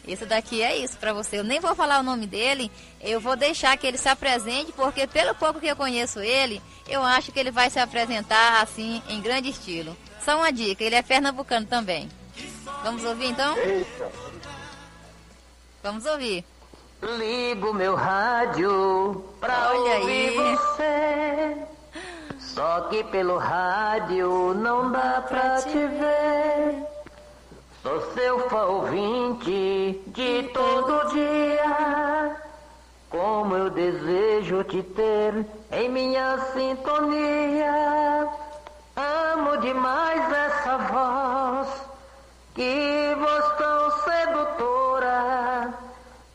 [0.08, 1.40] Esse daqui é isso pra você.
[1.40, 5.08] Eu nem vou falar o nome dele, eu vou deixar que ele se apresente, porque
[5.08, 9.20] pelo pouco que eu conheço ele, eu acho que ele vai se apresentar assim em
[9.20, 9.98] grande estilo.
[10.24, 12.08] Só uma dica, ele é pernambucano também.
[12.84, 13.56] Vamos ouvir então?
[15.82, 16.46] Vamos ouvir.
[17.02, 20.56] Ligo meu rádio pra Olha ouvir aí.
[20.56, 21.58] você.
[22.54, 26.84] Só que pelo rádio não dá pra te ver.
[27.82, 32.36] Sou seu fã ouvinte de todo dia.
[33.10, 38.28] Como eu desejo te ter em minha sintonia.
[38.98, 41.68] Amo demais essa voz,
[42.54, 45.74] que voz tão sedutora.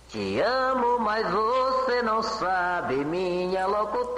[0.09, 4.17] Te amo, mas você não sabe, minha locutora.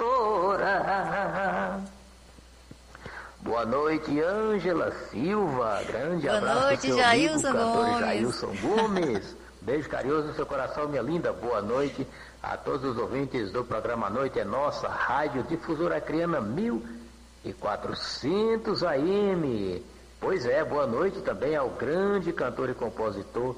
[3.41, 5.81] Boa noite, Ângela Silva.
[5.87, 7.99] Grande Boa abraço, noite, seu Jailson Gomes.
[7.99, 9.33] Jailson Gomes.
[9.61, 11.31] Beijo carinhoso no seu coração, minha linda.
[11.31, 12.05] Boa noite
[12.43, 19.85] a todos os ouvintes do programa Noite é Nossa, Rádio Difusora Acreana 1400 AM.
[20.19, 23.55] Pois é, boa noite também ao grande cantor e compositor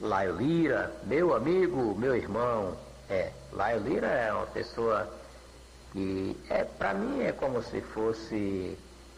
[0.00, 2.76] Laio Lira, meu amigo, meu irmão.
[3.08, 5.08] É, Laio Lira é uma pessoa
[5.92, 8.76] que, é, para mim, é como se fosse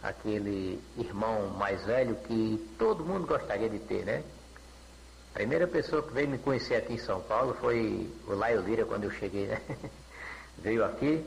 [0.08, 4.22] aquele irmão mais velho que todo mundo gostaria de ter, né?
[5.36, 9.04] primeira pessoa que veio me conhecer aqui em São Paulo foi o Laio Lira quando
[9.04, 9.60] eu cheguei, né?
[10.56, 11.22] veio aqui,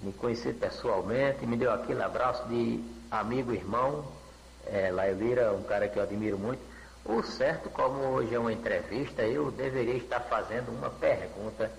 [0.00, 4.04] me conhecer pessoalmente, me deu aquele abraço de amigo, irmão,
[4.66, 6.60] é, Laio Lira, um cara que eu admiro muito.
[7.04, 11.70] O certo, como hoje é uma entrevista, eu deveria estar fazendo uma pergunta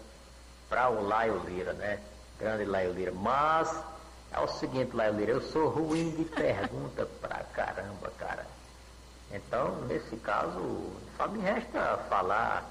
[0.70, 2.00] para o Laio Lira, né?
[2.40, 3.12] Grande Laio Lira.
[3.12, 3.84] Mas
[4.34, 8.46] é o seguinte, Laio Lira, eu sou ruim de pergunta pra caramba, cara.
[9.32, 12.70] Então, nesse caso, só me resta falar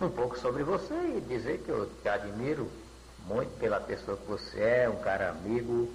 [0.00, 2.70] um pouco sobre você e dizer que eu te admiro
[3.26, 5.88] muito pela pessoa que você é, um cara amigo,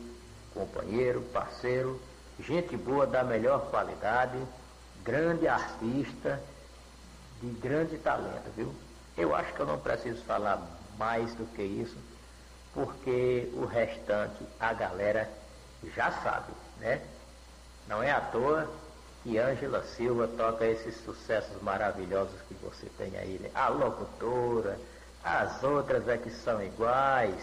[0.53, 1.99] companheiro, parceiro,
[2.39, 4.37] gente boa da melhor qualidade,
[5.03, 6.41] grande artista,
[7.41, 8.73] de grande talento, viu?
[9.17, 10.61] Eu acho que eu não preciso falar
[10.97, 11.97] mais do que isso,
[12.75, 15.27] porque o restante a galera
[15.95, 17.01] já sabe, né?
[17.87, 18.69] Não é à toa
[19.23, 23.49] que Ângela Silva toca esses sucessos maravilhosos que você tem aí, né?
[23.55, 24.77] A locutora,
[25.23, 27.41] as outras é que são iguais,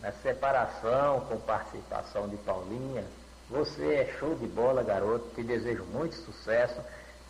[0.00, 3.04] na separação com participação de Paulinha.
[3.48, 5.30] Você é show de bola, garoto.
[5.34, 6.78] Te desejo muito sucesso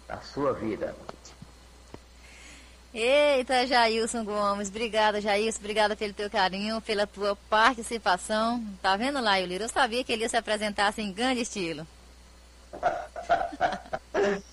[0.09, 0.95] na sua vida.
[2.97, 8.65] Eita, Jailson Gomes, obrigada, Jailson, obrigada pelo teu carinho, pela tua participação.
[8.81, 9.65] Tá vendo lá, Lira?
[9.65, 11.85] Eu sabia que ele ia se apresentar assim, em grande estilo.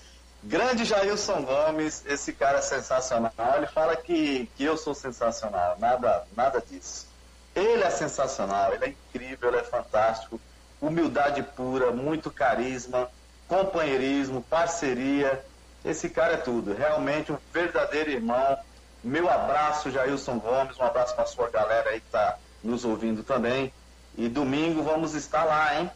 [0.42, 3.32] grande Jailson Gomes, esse cara é sensacional.
[3.58, 7.06] Ele fala que, que eu sou sensacional, nada, nada disso.
[7.54, 10.40] Ele é sensacional, ele é incrível, ele é fantástico.
[10.80, 13.08] Humildade pura, muito carisma,
[13.46, 15.44] companheirismo, parceria
[15.84, 18.58] esse cara é tudo, realmente um verdadeiro irmão.
[19.02, 23.72] Meu abraço, Jailson Gomes, um abraço para sua galera aí que está nos ouvindo também.
[24.16, 25.90] E domingo vamos estar lá, hein?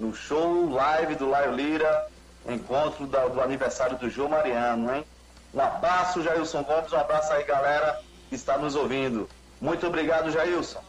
[0.00, 2.08] No show live do Laio Lira,
[2.48, 5.04] encontro da, do aniversário do João Mariano, hein?
[5.52, 9.28] Um abraço, Jailson Gomes, um abraço aí, galera que está nos ouvindo.
[9.60, 10.82] Muito obrigado, Jailson.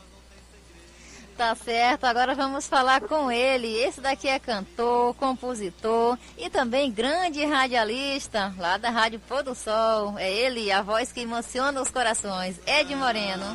[1.37, 3.67] Tá certo, agora vamos falar com ele.
[3.67, 10.17] Esse daqui é cantor, compositor e também grande radialista lá da Rádio Pôr do Sol.
[10.17, 13.45] É ele, a voz que emociona os corações, Ed Moreno.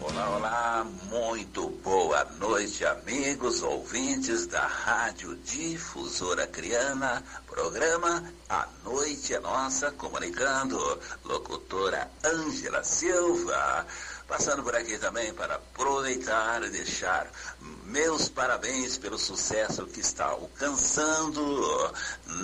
[0.00, 9.40] Olá, olá, muito boa noite, amigos ouvintes da Rádio Difusora Criana, programa A Noite é
[9.40, 10.78] Nossa, comunicando,
[11.24, 13.86] locutora Ângela Silva.
[14.30, 17.28] Passando por aqui também para aproveitar e deixar
[17.86, 21.92] meus parabéns pelo sucesso que está alcançando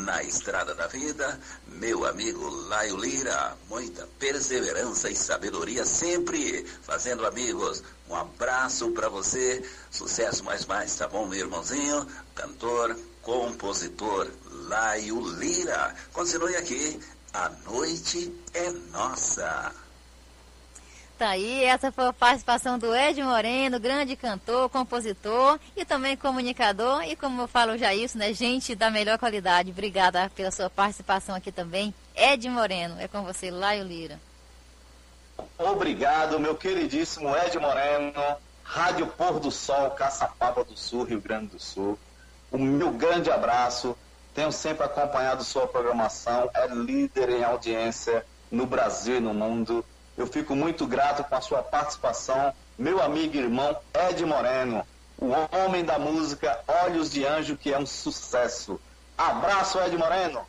[0.04, 1.40] na estrada da vida.
[1.68, 7.84] Meu amigo Laio Lira, muita perseverança e sabedoria sempre fazendo amigos.
[8.08, 12.04] Um abraço para você, sucesso mais mais, tá bom, meu irmãozinho?
[12.34, 15.94] Cantor, compositor Laio Lira.
[16.12, 16.98] Continue aqui,
[17.32, 19.85] a noite é nossa.
[21.18, 27.04] Tá aí, essa foi a participação do Ed Moreno, grande cantor, compositor e também comunicador.
[27.04, 28.34] E como eu falo já isso, né?
[28.34, 29.70] Gente da melhor qualidade.
[29.70, 31.94] Obrigada pela sua participação aqui também.
[32.14, 34.20] Ed Moreno, é com você, Laio Lira.
[35.56, 38.12] Obrigado, meu queridíssimo Ed Moreno,
[38.62, 41.98] Rádio Pôr do Sol, Caçapava do Sul, Rio Grande do Sul.
[42.52, 43.96] O meu grande abraço.
[44.34, 46.50] Tenho sempre acompanhado sua programação.
[46.52, 49.82] É líder em audiência no Brasil e no mundo
[50.16, 53.76] eu fico muito grato com a sua participação, meu amigo e irmão
[54.08, 54.86] Ed Moreno,
[55.18, 58.80] o homem da música Olhos de Anjo, que é um sucesso.
[59.16, 60.46] Abraço, Ed Moreno.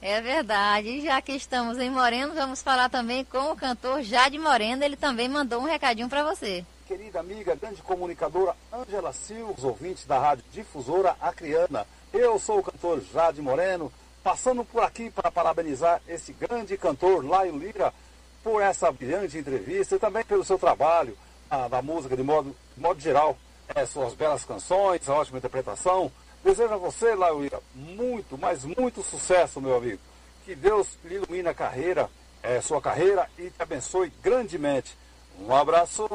[0.00, 0.88] É verdade.
[0.88, 4.82] E já que estamos em Moreno, vamos falar também com o cantor Jade Moreno.
[4.84, 6.64] Ele também mandou um recadinho para você.
[6.86, 11.86] Querida amiga, grande comunicadora Ângela Silva, os ouvintes da Rádio Difusora Acriana.
[12.12, 13.92] Eu sou o cantor Jade Moreno,
[14.22, 17.92] passando por aqui para parabenizar esse grande cantor Laio Lira,
[18.42, 21.16] por essa brilhante entrevista e também pelo seu trabalho
[21.70, 23.36] da música de modo, de modo geral,
[23.74, 26.10] é, suas belas canções, a ótima interpretação.
[26.42, 30.00] Desejo a você, Lauíra, muito, mas muito sucesso, meu amigo.
[30.44, 32.10] Que Deus lhe ilumine a carreira,
[32.42, 34.96] é, sua carreira e te abençoe grandemente.
[35.38, 36.08] Um abraço.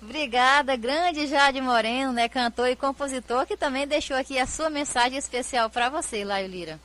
[0.00, 5.18] Obrigada, grande Jade Moreno, né, cantor e compositor, que também deixou aqui a sua mensagem
[5.18, 6.80] especial para você, Laio Lira.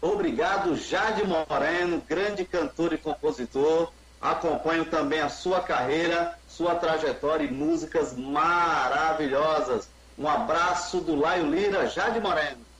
[0.00, 3.92] Obrigado, Jade Moreno, grande cantor e compositor.
[4.20, 9.88] Acompanho também a sua carreira, sua trajetória e músicas maravilhosas.
[10.18, 12.70] Um abraço do Laio Lira, Jade Moreno.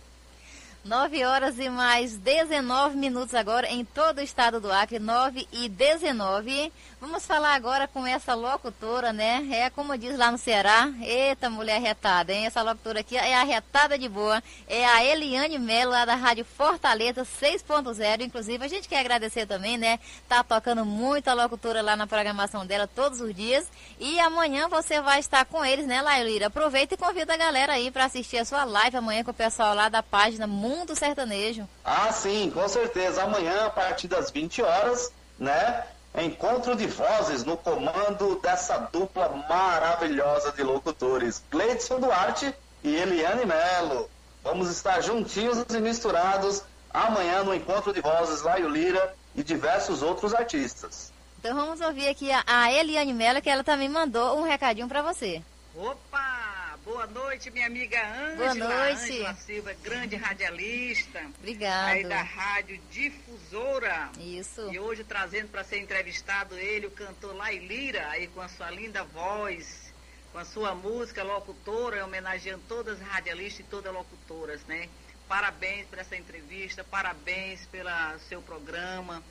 [0.82, 5.68] 9 horas e mais 19 minutos agora em todo o estado do Acre, 9 e
[5.68, 6.72] 19.
[7.00, 9.48] Vamos falar agora com essa locutora, né?
[9.50, 12.44] É como diz lá no Ceará, eita mulher retada, hein?
[12.44, 16.44] Essa locutora aqui é a retada de boa, é a Eliane Melo, lá da Rádio
[16.44, 18.20] Fortaleza 6.0.
[18.20, 19.98] Inclusive, a gente quer agradecer também, né?
[20.28, 23.66] Tá tocando muito a locutora lá na programação dela todos os dias.
[23.98, 26.48] E amanhã você vai estar com eles, né, Lailira?
[26.48, 29.74] Aproveita e convida a galera aí para assistir a sua live amanhã com o pessoal
[29.74, 31.66] lá da página Mundo Sertanejo.
[31.82, 33.22] Ah, sim, com certeza.
[33.22, 35.82] Amanhã, a partir das 20 horas, né?
[36.18, 44.10] Encontro de vozes no comando dessa dupla maravilhosa de locutores, Gleidson Duarte e Eliane Melo.
[44.42, 46.62] Vamos estar juntinhos e misturados
[46.92, 51.12] amanhã no Encontro de Vozes Laio Lira e diversos outros artistas.
[51.38, 55.02] Então vamos ouvir aqui a, a Eliane Melo, que ela também mandou um recadinho para
[55.02, 55.42] você.
[55.76, 56.49] Opa!
[56.90, 58.36] Boa noite, minha amiga Ângela.
[58.36, 59.12] Boa noite.
[59.12, 61.24] Ângela Silva, grande radialista.
[61.38, 61.92] Obrigada.
[61.92, 64.10] Aí da Rádio Difusora.
[64.18, 64.68] Isso.
[64.72, 69.04] E hoje trazendo para ser entrevistado ele, o cantor Lailira, aí com a sua linda
[69.04, 69.92] voz,
[70.32, 74.88] com a sua música locutora, homenageando todas as radialistas e todas locutoras, né?
[75.28, 77.88] Parabéns por essa entrevista, parabéns pelo
[78.28, 79.22] seu programa.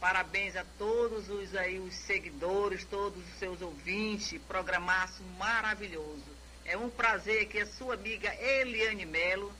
[0.00, 6.33] Parabéns a todos os aí os seguidores, todos os seus ouvintes, programaço maravilhoso.
[6.64, 9.52] É um prazer aqui a sua amiga Eliane Melo,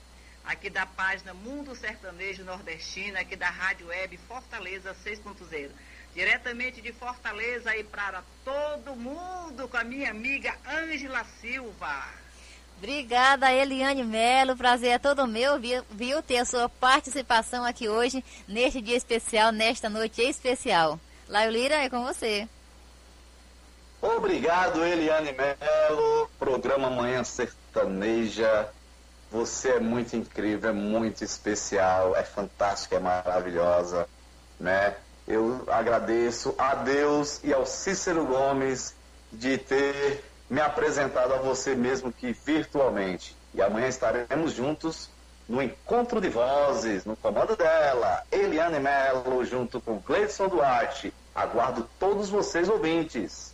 [0.43, 5.69] aqui da página Mundo Sertanejo Nordestino, aqui da Rádio Web Fortaleza 6.0.
[6.15, 12.07] Diretamente de Fortaleza aí para todo mundo com a minha amiga Ângela Silva.
[12.77, 14.57] Obrigada, Eliane Melo.
[14.57, 19.89] Prazer é todo meu, viu, ter a sua participação aqui hoje, neste dia especial, nesta
[19.89, 20.99] noite especial.
[21.27, 22.47] Laio Lira, é com você.
[24.01, 26.29] Obrigado, Eliane Melo.
[26.37, 28.69] Programa Manhã Sertaneja.
[29.31, 34.07] Você é muito incrível, é muito especial, é fantástica, é maravilhosa,
[34.59, 34.95] né?
[35.27, 38.95] Eu agradeço a Deus e ao Cícero Gomes
[39.33, 43.35] de ter me apresentado a você mesmo que virtualmente.
[43.53, 45.09] E amanhã estaremos juntos
[45.47, 51.13] no encontro de vozes, no comando dela, Eliane Melo, junto com Gleison Duarte.
[51.33, 53.44] Aguardo todos vocês ouvintes.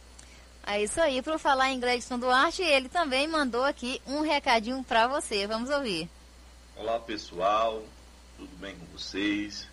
[0.72, 5.06] É isso aí, para falar em Gleison Duarte, ele também mandou aqui um recadinho para
[5.06, 5.45] você.
[5.45, 6.10] Vamos ouvir.
[6.77, 7.84] Olá pessoal,
[8.38, 9.68] tudo bem com vocês?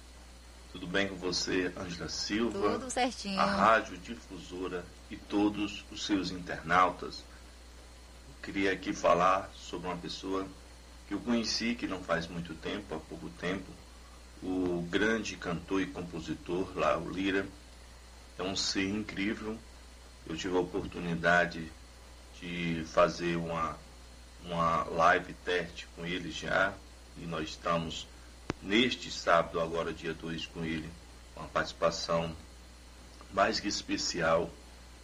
[0.73, 2.73] Tudo bem com você, Ângela Silva?
[2.73, 3.39] Tudo certinho.
[3.39, 7.23] A Rádio Difusora e todos os seus internautas.
[8.29, 10.49] Eu queria aqui falar sobre uma pessoa
[11.07, 13.71] que eu conheci que não faz muito tempo, há pouco tempo,
[14.43, 17.47] o grande cantor e compositor Lau Lira.
[18.37, 19.57] É um ser incrível.
[20.29, 21.73] Eu tive a oportunidade
[22.41, 23.79] de fazer uma,
[24.45, 26.75] uma live teste com ele já,
[27.17, 28.07] e nós estamos
[28.63, 30.89] neste sábado, agora dia 2, com ele,
[31.35, 32.37] uma participação
[33.33, 34.51] mais que especial,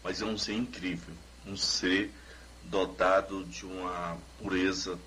[0.03, 1.15] mas é um ser incrível,
[1.47, 2.13] um ser
[2.65, 4.99] dotado de uma pureza,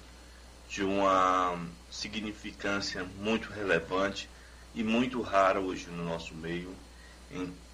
[0.68, 1.60] de uma
[1.92, 4.30] significância muito relevante
[4.74, 6.76] e muito rara hoje no nosso meio.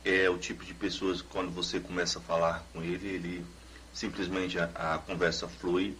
[0.05, 3.45] É o tipo de pessoas que quando você começa a falar com ele, ele
[3.93, 5.95] simplesmente a, a conversa flui.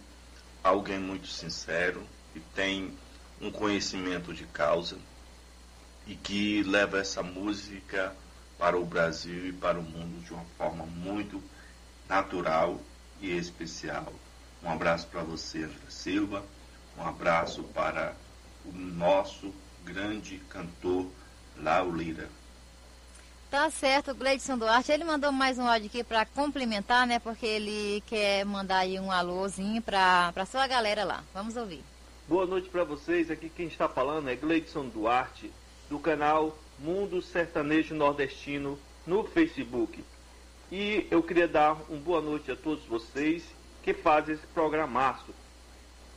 [0.62, 2.02] Alguém muito sincero
[2.34, 2.92] e tem
[3.40, 4.98] um conhecimento de causa
[6.06, 8.14] e que leva essa música
[8.58, 11.42] para o Brasil e para o mundo de uma forma muito
[12.08, 12.80] natural
[13.20, 14.12] e especial.
[14.62, 16.44] Um abraço para você, Angela Silva.
[16.98, 18.14] Um abraço para
[18.64, 19.52] o nosso
[19.84, 21.10] grande cantor
[21.56, 22.28] Lau Lira.
[23.54, 24.90] Tá certo, Gleidson Duarte.
[24.90, 27.20] Ele mandou mais um áudio aqui para complementar, né?
[27.20, 31.22] Porque ele quer mandar aí um alôzinho para sua galera lá.
[31.32, 31.80] Vamos ouvir.
[32.26, 33.30] Boa noite para vocês.
[33.30, 35.52] Aqui quem está falando é Gleidson Duarte,
[35.88, 38.76] do canal Mundo Sertanejo Nordestino
[39.06, 40.04] no Facebook.
[40.72, 43.44] E eu queria dar uma boa noite a todos vocês
[43.84, 45.32] que fazem esse programaço.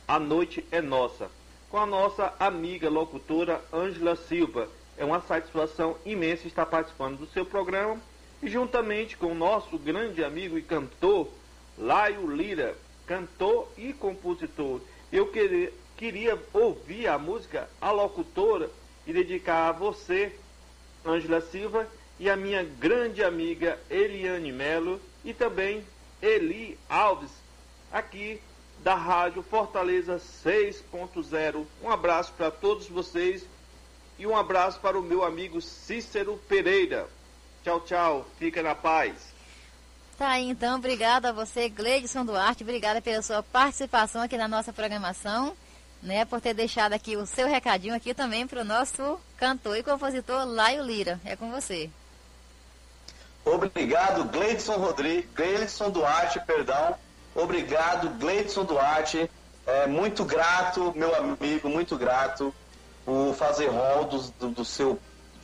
[0.08, 1.30] A noite é nossa.
[1.70, 4.68] Com a nossa amiga locutora Ângela Silva.
[4.98, 8.00] É uma satisfação imensa estar participando do seu programa
[8.42, 11.28] e juntamente com o nosso grande amigo e cantor
[11.78, 12.76] Laio Lira,
[13.06, 14.80] cantor e compositor.
[15.12, 18.68] Eu queria, queria ouvir a música A Locutora
[19.06, 20.34] e dedicar a você,
[21.06, 21.88] Ângela Silva,
[22.18, 25.84] e a minha grande amiga Eliane Melo e também
[26.20, 27.30] Eli Alves,
[27.92, 28.40] aqui
[28.82, 31.64] da Rádio Fortaleza 6.0.
[31.82, 33.46] Um abraço para todos vocês
[34.18, 37.08] e um abraço para o meu amigo Cícero Pereira.
[37.62, 38.26] Tchau, tchau.
[38.38, 39.14] Fica na paz.
[40.18, 40.76] Tá aí, então.
[40.76, 42.64] Obrigada a você, Gleidson Duarte.
[42.64, 45.56] Obrigada pela sua participação aqui na nossa programação.
[46.00, 49.82] né, por ter deixado aqui o seu recadinho aqui também para o nosso cantor e
[49.82, 51.20] compositor Laio Lira.
[51.24, 51.90] É com você.
[53.44, 56.94] Obrigado, Gleidson Rodrigues, Gleidson Duarte, perdão.
[57.34, 59.28] Obrigado, Gleidson Duarte.
[59.66, 62.54] É, muito grato, meu amigo, muito grato
[63.08, 64.98] por fazer rol do, do, do seu,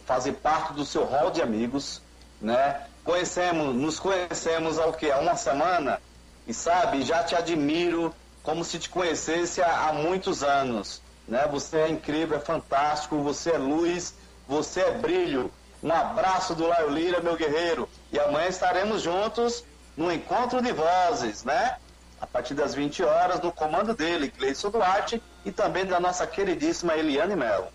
[0.04, 2.02] fazer parte do seu rol de amigos,
[2.38, 2.82] né?
[3.02, 5.10] Conhecemos, nos conhecemos há o quê?
[5.10, 5.98] Há uma semana
[6.46, 11.48] e sabe, já te admiro como se te conhecesse há, há muitos anos, né?
[11.50, 14.14] Você é incrível, é fantástico, você é luz,
[14.46, 15.50] você é brilho.
[15.82, 17.88] Um abraço do Laio Lira, meu guerreiro.
[18.12, 19.64] E amanhã estaremos juntos
[19.96, 21.78] no encontro de vozes, né?
[22.20, 26.96] A partir das 20 horas, no comando dele, Gleison Duarte, e também da nossa queridíssima
[26.96, 27.68] Eliane Melo.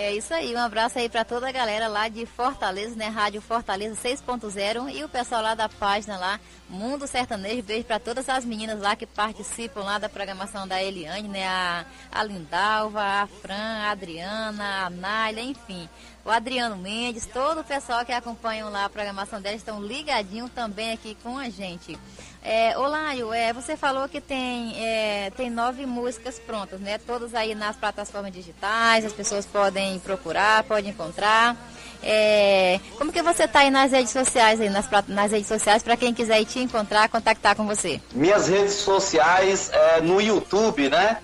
[0.00, 3.08] É isso aí, um abraço aí para toda a galera lá de Fortaleza, né?
[3.08, 6.38] Rádio Fortaleza 6.0 e o pessoal lá da página lá,
[6.68, 7.64] Mundo Sertanejo.
[7.64, 11.48] Beijo para todas as meninas lá que participam lá da programação da Eliane, né?
[11.48, 15.88] A, a Lindalva, a Fran, a Adriana, a Nália, enfim.
[16.24, 20.92] O Adriano Mendes, todo o pessoal que acompanha lá a programação dela estão ligadinho também
[20.92, 21.98] aqui com a gente.
[22.42, 26.98] É, Olaio, é, você falou que tem, é, tem nove músicas prontas, né?
[26.98, 31.56] Todas aí nas plataformas digitais, as pessoas podem procurar, podem encontrar.
[32.02, 35.96] É, como que você está aí nas redes sociais, aí, nas, nas redes sociais, para
[35.96, 38.00] quem quiser te encontrar, contactar com você?
[38.12, 41.18] Minhas redes sociais é no YouTube, né?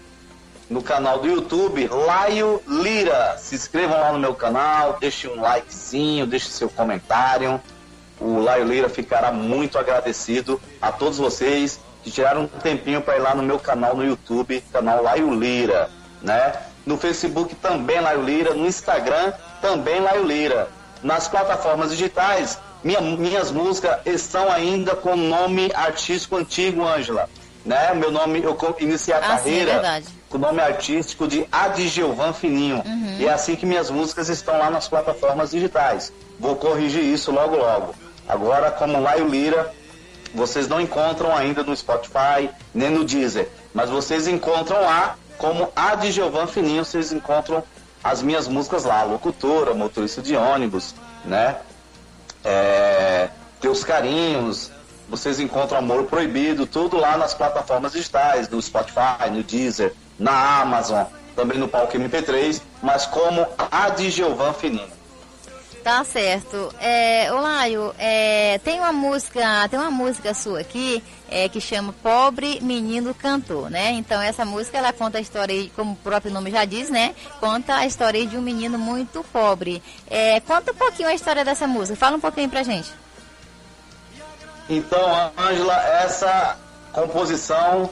[0.69, 3.37] No canal do YouTube, Laio Lira.
[3.39, 7.61] Se inscrevam lá no meu canal, deixe um likezinho, deixe seu comentário
[8.25, 13.21] o Laio Lira ficará muito agradecido a todos vocês que tiraram um tempinho para ir
[13.21, 15.91] lá no meu canal no YouTube, canal Laio Lira,
[16.23, 16.55] né?
[16.87, 20.69] No Facebook também Laio Lira, no Instagram também Laio Lira.
[21.03, 27.29] Nas plataformas digitais, minha, minhas músicas estão ainda com nome artístico antigo, Ângela.
[27.65, 27.93] Né?
[27.95, 32.83] Meu nome, eu iniciei a ah, carreira sim, com o nome artístico de Adgilvan Fininho.
[32.85, 33.17] Uhum.
[33.19, 36.13] E é assim que minhas músicas estão lá nas plataformas digitais.
[36.39, 37.95] Vou corrigir isso logo logo.
[38.29, 39.73] Agora, como Laio Lira,
[40.35, 45.95] vocês não encontram ainda no Spotify, nem no Deezer, mas vocês encontram lá, como a
[45.95, 47.63] de Giovan Fininho, vocês encontram
[48.03, 50.95] as minhas músicas lá, locutora, motorista de ônibus,
[51.25, 51.57] né?
[52.45, 53.29] É,
[53.61, 54.71] Teus Carinhos,
[55.09, 61.05] vocês encontram Amor Proibido, tudo lá nas plataformas digitais, no Spotify, no Deezer, na Amazon,
[61.35, 64.94] também no Palco MP3, mas como a de Giovan Fininho.
[65.85, 66.75] Tá certo.
[66.81, 72.59] É, Olaio, é, tem uma música, tem uma música sua aqui é, que chama Pobre
[72.63, 73.91] Menino Cantor, né?
[73.91, 77.15] Então essa música ela conta a história, como o próprio nome já diz, né?
[77.39, 79.83] Conta a história de um menino muito pobre.
[80.09, 81.99] É, conta um pouquinho a história dessa música.
[81.99, 82.91] Fala um pouquinho pra gente.
[84.71, 86.57] Então, Ângela, essa
[86.93, 87.91] composição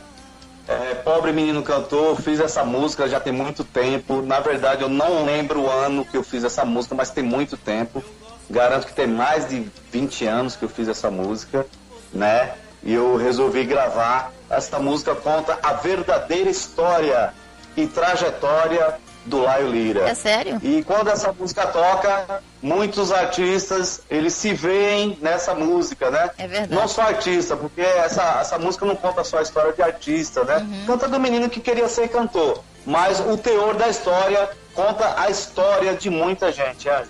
[0.69, 4.23] é, Pobre Menino Cantor, fiz essa música já tem muito tempo.
[4.23, 7.57] Na verdade, eu não lembro o ano que eu fiz essa música, mas tem muito
[7.57, 8.03] tempo.
[8.49, 11.67] Garanto que tem mais de 20 anos que eu fiz essa música,
[12.13, 12.55] né?
[12.83, 14.33] E eu resolvi gravar.
[14.49, 17.33] Essa música conta a verdadeira história
[17.77, 18.95] e trajetória
[19.25, 20.09] do Laio Lira.
[20.09, 20.61] É sério?
[20.63, 26.31] E quando essa música toca, muitos artistas, eles se veem nessa música, né?
[26.39, 26.75] É verdade.
[26.75, 30.59] Não só artista, porque essa, essa música não conta só a história de artista, né?
[30.59, 30.87] Uhum.
[30.87, 32.63] Canta do menino que queria ser cantor.
[32.85, 37.05] Mas o teor da história conta a história de muita gente, é.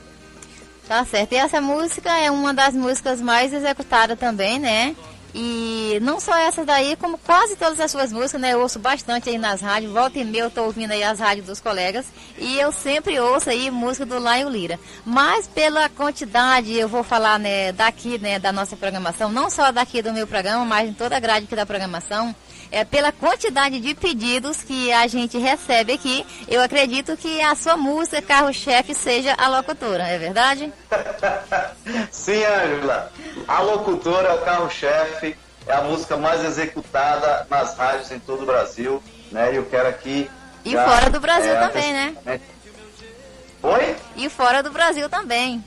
[0.87, 1.33] Tá certo.
[1.33, 4.95] E essa música é uma das músicas mais executadas também, né?
[5.35, 8.53] E não só essa daí, como quase todas as suas músicas, né?
[8.53, 11.47] Eu ouço bastante aí nas rádios, volta e meia eu tô ouvindo aí as rádios
[11.47, 12.07] dos colegas.
[12.39, 14.79] E eu sempre ouço aí música do Laio Lira.
[15.05, 20.03] Mas pela quantidade, eu vou falar, né, daqui, né, da nossa programação, não só daqui
[20.03, 22.35] do meu programa, mas em toda a grade aqui da programação
[22.73, 27.77] é, pela quantidade de pedidos que a gente recebe aqui, eu acredito que a sua
[27.77, 30.73] música carro-chefe seja a locutora, é verdade?
[32.11, 33.13] Sim, Ângela.
[33.47, 35.37] A locutora é o carro-chefe,
[35.67, 39.53] é a música mais executada nas rádios em todo o Brasil, né?
[39.53, 40.31] E eu quero aqui.
[40.65, 42.41] E já, fora do Brasil é, também, né?
[43.63, 43.97] Oi?
[44.17, 45.63] E fora do Brasil também.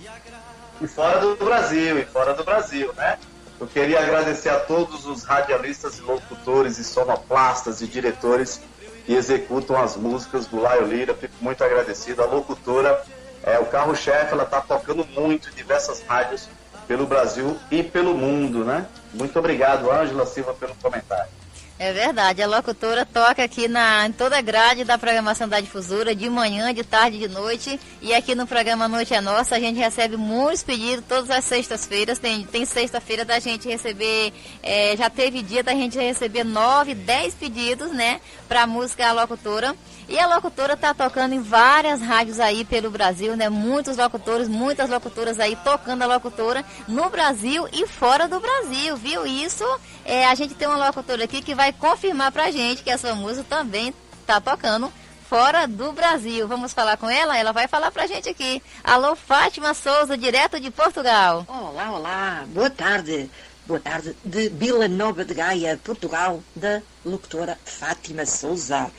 [0.81, 3.17] E fora do Brasil, e fora do Brasil, né?
[3.59, 8.61] Eu queria agradecer a todos os radialistas e locutores e sonoplastas e diretores
[9.05, 11.13] que executam as músicas do Laio Lira.
[11.13, 12.21] Fico muito agradecido.
[12.21, 13.01] A locutora
[13.43, 16.49] é o carro-chefe, ela está tocando muito em diversas rádios
[16.87, 18.85] pelo Brasil e pelo mundo, né?
[19.13, 21.31] Muito obrigado, Ângela Silva, pelo comentário.
[21.77, 26.15] É verdade, a locutora toca aqui na, em toda a grade da programação da difusora,
[26.15, 27.77] de manhã, de tarde, de noite.
[28.01, 32.17] E aqui no programa Noite é Nossa, a gente recebe muitos pedidos todas as sextas-feiras.
[32.17, 34.31] Tem, tem sexta-feira da gente receber,
[34.63, 39.75] é, já teve dia da gente receber nove, dez pedidos, né, para música a locutora.
[40.07, 43.49] E a locutora está tocando em várias rádios aí pelo Brasil, né?
[43.49, 49.25] Muitos locutores, muitas locutoras aí tocando a locutora no Brasil e fora do Brasil, viu?
[49.25, 49.65] Isso,
[50.05, 53.15] é, a gente tem uma locutora aqui que vai confirmar pra gente que a sua
[53.15, 54.91] música também está tocando
[55.29, 56.47] fora do Brasil.
[56.47, 57.37] Vamos falar com ela?
[57.37, 58.61] Ela vai falar pra gente aqui.
[58.83, 61.45] Alô, Fátima Souza, direto de Portugal.
[61.47, 63.29] Olá, olá, boa tarde.
[63.67, 68.91] Boa tarde, de Vila Nova de Gaia, Portugal, da locutora Fátima Souza.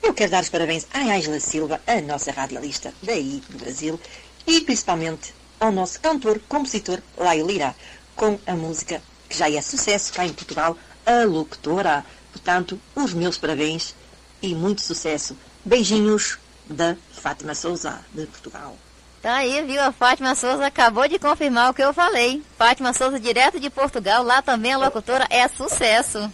[0.00, 4.00] Eu quero dar os parabéns à Ângela Silva, a nossa radialista daí do Brasil,
[4.46, 7.74] e principalmente ao nosso cantor, compositor Laio Lira,
[8.14, 12.04] com a música que já é sucesso cá em Portugal, a locutora.
[12.32, 13.94] Portanto, os meus parabéns
[14.40, 15.36] e muito sucesso.
[15.64, 16.38] Beijinhos
[16.68, 18.76] da Fátima Souza, de Portugal.
[19.20, 19.80] Tá aí, viu?
[19.80, 22.42] A Fátima Souza acabou de confirmar o que eu falei.
[22.58, 26.30] Fátima Souza, direto de Portugal, lá também a locutora é sucesso.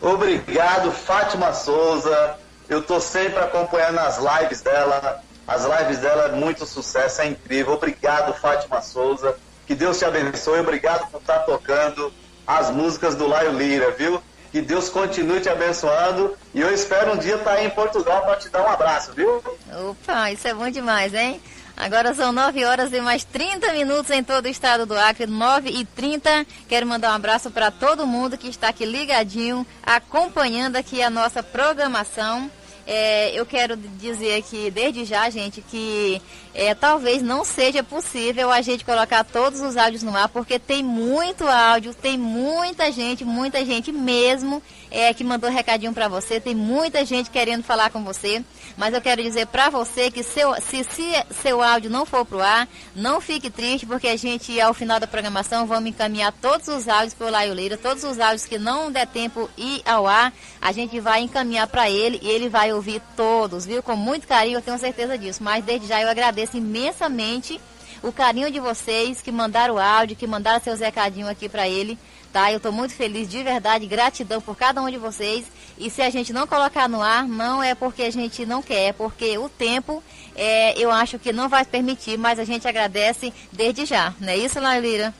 [0.00, 2.38] Obrigado, Fátima Souza.
[2.68, 5.22] Eu tô sempre acompanhando as lives dela.
[5.46, 7.72] As lives dela é muito sucesso, é incrível.
[7.72, 9.38] Obrigado, Fátima Souza.
[9.66, 10.60] Que Deus te abençoe.
[10.60, 12.12] Obrigado por estar tocando
[12.46, 14.22] as músicas do Laio Lira, viu?
[14.52, 16.36] Que Deus continue te abençoando.
[16.54, 19.42] E eu espero um dia estar aí em Portugal para te dar um abraço, viu?
[19.90, 21.40] Opa, isso é bom demais, hein?
[21.76, 25.68] Agora são 9 horas e mais 30 minutos em todo o estado do Acre, 9
[25.68, 26.46] e 30.
[26.66, 31.42] Quero mandar um abraço para todo mundo que está aqui ligadinho, acompanhando aqui a nossa
[31.42, 32.50] programação.
[32.86, 36.22] É, eu quero dizer aqui desde já, gente, que
[36.54, 40.84] é, talvez não seja possível a gente colocar todos os áudios no ar, porque tem
[40.84, 46.54] muito áudio, tem muita gente, muita gente mesmo é, que mandou recadinho para você, tem
[46.54, 48.44] muita gente querendo falar com você,
[48.76, 52.40] mas eu quero dizer para você que seu, se, se seu áudio não for pro
[52.40, 56.88] ar, não fique triste, porque a gente, ao final da programação, vamos encaminhar todos os
[56.88, 60.32] áudios para o Laio Leira, todos os áudios que não der tempo ir ao ar,
[60.60, 63.82] a gente vai encaminhar para ele e ele vai ouvir todos, viu?
[63.82, 67.60] Com muito carinho, eu tenho certeza disso, mas desde já eu agradeço imensamente
[68.02, 71.98] o carinho de vocês que mandaram o áudio, que mandaram seus recadinhos aqui para ele,
[72.36, 72.52] tá?
[72.52, 75.46] Eu estou muito feliz, de verdade, gratidão por cada um de vocês.
[75.78, 78.88] E se a gente não colocar no ar, não é porque a gente não quer,
[78.88, 80.04] é porque o tempo,
[80.34, 84.36] é, eu acho que não vai permitir, mas a gente agradece desde já, não é
[84.36, 85.14] isso, Lailira?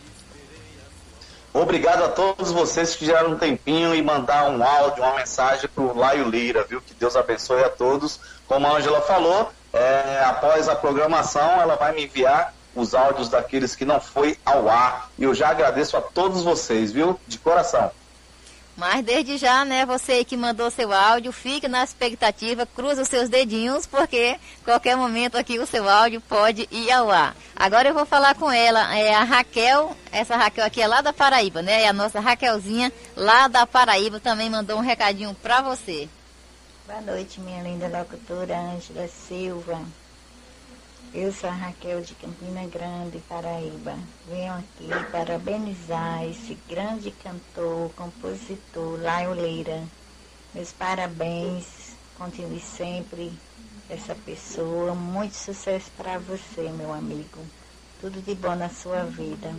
[1.55, 5.85] Obrigado a todos vocês que tiraram um tempinho e mandar um áudio, uma mensagem para
[5.85, 6.83] o Laio Lira, viu?
[6.83, 8.21] Que Deus abençoe a todos.
[8.47, 13.75] Como a Angela falou, é, após a programação, ela vai me enviar os áudios daqueles
[13.75, 15.11] que não foi ao ar.
[15.19, 17.19] E eu já agradeço a todos vocês, viu?
[17.27, 17.91] De coração.
[18.77, 23.27] Mas desde já, né, você que mandou seu áudio, fique na expectativa, cruza os seus
[23.31, 27.35] dedinhos, porque qualquer momento aqui o seu áudio pode ir ao ar.
[27.57, 31.11] Agora eu vou falar com ela, é a Raquel, essa Raquel aqui é lá da
[31.11, 31.85] Paraíba, né?
[31.85, 36.07] É a nossa Raquelzinha lá da Paraíba também mandou um recadinho para você.
[36.87, 39.81] Boa noite, minha linda locutora Ângela Silva.
[41.19, 43.99] Eu sou a Raquel de Campina Grande, Paraíba.
[44.29, 49.83] Venho aqui parabenizar esse grande cantor, compositor, Laio Leira.
[50.53, 53.33] Meus parabéns, continue sempre
[53.89, 54.95] essa pessoa.
[54.95, 57.41] Muito sucesso para você, meu amigo.
[57.99, 59.55] Tudo de bom na sua vida.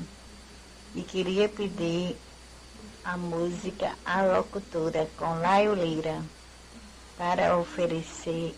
[0.94, 2.16] E queria pedir
[3.04, 6.22] a música A Locutora com Laio Lira
[7.18, 8.56] para oferecer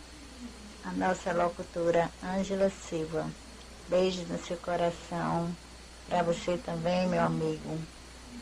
[0.90, 3.28] a nossa locutora Ângela Silva.
[3.88, 5.49] Beijo no seu coração.
[6.07, 7.78] Para você também, meu amigo.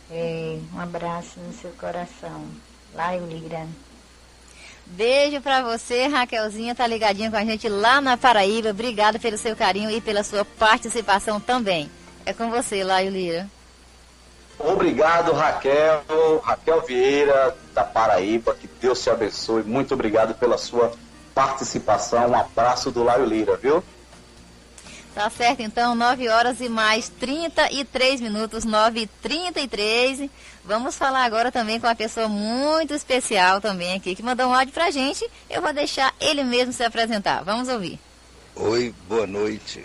[0.10, 2.46] É, um abraço no seu coração.
[2.94, 3.68] Laio Lira.
[4.86, 8.70] Beijo para você, Raquelzinha, tá ligadinha com a gente lá na Paraíba.
[8.70, 11.92] Obrigada pelo seu carinho e pela sua participação também.
[12.26, 13.50] É com você, Laio Lira.
[14.58, 16.04] Obrigado, Raquel,
[16.42, 18.56] Raquel Vieira, da Paraíba.
[18.56, 19.64] Que Deus te abençoe.
[19.64, 21.07] Muito obrigado pela sua participação.
[22.28, 23.84] Um abraço do Laio Lira, viu?
[25.14, 30.30] Tá certo, então, 9 horas e mais 33 minutos, 9 e 33.
[30.64, 34.74] Vamos falar agora também com uma pessoa muito especial também aqui, que mandou um áudio
[34.74, 35.28] pra gente.
[35.50, 37.44] Eu vou deixar ele mesmo se apresentar.
[37.44, 38.00] Vamos ouvir.
[38.56, 39.84] Oi, boa noite.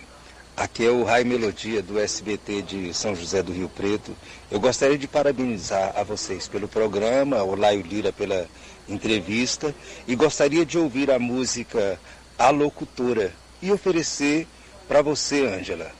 [0.55, 4.15] Aqui é o Rai Melodia do SBT de São José do Rio Preto.
[4.51, 8.47] Eu gostaria de parabenizar a vocês pelo programa, o Laio Lira pela
[8.93, 9.75] entrevista
[10.07, 11.99] e gostaria de ouvir a música
[12.39, 14.47] A Locutora e oferecer
[14.89, 15.91] para você, Ângela.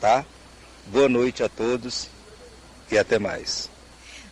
[0.00, 0.24] Tá?
[0.86, 2.08] Boa noite a todos
[2.90, 3.68] e até mais.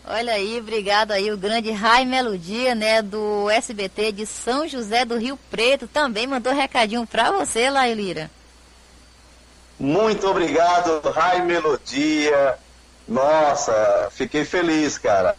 [0.07, 5.17] Olha aí, obrigado aí, o grande Rai Melodia, né, do SBT de São José do
[5.17, 8.29] Rio Preto, também mandou recadinho pra você, Laio Lira.
[9.79, 12.55] Muito obrigado, Rai Melodia.
[13.07, 15.35] Nossa, fiquei feliz, cara.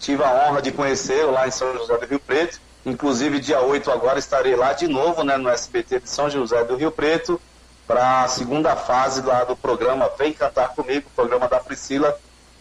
[0.00, 2.60] Tive a honra de conhecê-lo lá em São José do Rio Preto.
[2.84, 6.76] Inclusive, dia 8 agora estarei lá de novo, né, no SBT de São José do
[6.76, 7.40] Rio Preto,
[7.86, 12.16] para a segunda fase lá do programa Vem Cantar Comigo, programa da Priscila,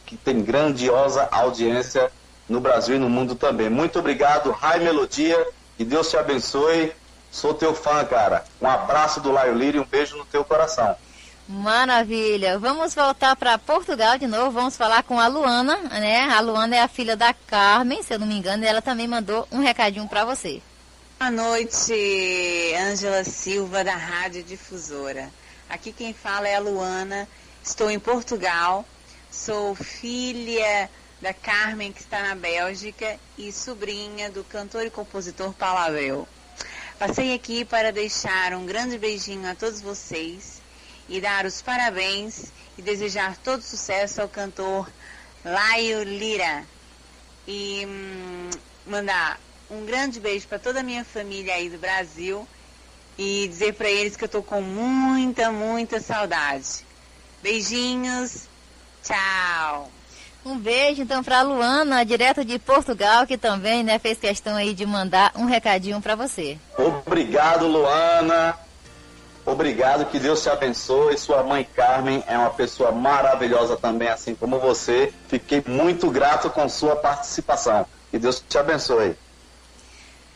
[0.06, 2.12] que tem grandiosa audiência
[2.49, 3.70] no Brasil e no mundo também.
[3.70, 5.48] Muito obrigado, Rai Melodia,
[5.78, 6.91] e Deus te abençoe.
[7.32, 8.45] Sou teu fã, cara.
[8.62, 10.95] Um abraço do Laio Lira e um beijo no teu coração.
[11.48, 12.58] Maravilha.
[12.58, 14.50] Vamos voltar para Portugal de novo.
[14.50, 16.22] Vamos falar com a Luana, né?
[16.22, 19.08] A Luana é a filha da Carmen, se eu não me engano, e ela também
[19.08, 20.60] mandou um recadinho para você.
[21.20, 21.94] Boa noite,
[22.80, 25.30] Ângela Silva da Rádio Difusora.
[25.70, 27.28] Aqui quem fala é a Luana.
[27.64, 28.84] Estou em Portugal.
[29.30, 30.90] Sou filha
[31.22, 36.28] da Carmen que está na Bélgica e sobrinha do cantor e compositor Paulo
[36.98, 40.55] Passei aqui para deixar um grande beijinho a todos vocês
[41.07, 44.90] e dar os parabéns e desejar todo sucesso ao cantor
[45.44, 46.64] Laio Lira.
[47.48, 48.49] E hum,
[48.88, 52.48] mandar um grande beijo para toda a minha família aí do Brasil
[53.18, 56.86] e dizer para eles que eu tô com muita, muita saudade.
[57.41, 58.48] Beijinhos,
[59.03, 59.91] tchau.
[60.45, 64.86] Um beijo então para Luana, direto de Portugal, que também né, fez questão aí de
[64.86, 66.57] mandar um recadinho para você.
[66.77, 68.65] Obrigado, Luana.
[69.46, 71.18] Obrigado, que Deus te abençoe.
[71.18, 75.14] Sua mãe Carmen é uma pessoa maravilhosa também, assim como você.
[75.28, 77.86] Fiquei muito grato com sua participação.
[78.10, 79.16] Que Deus te abençoe.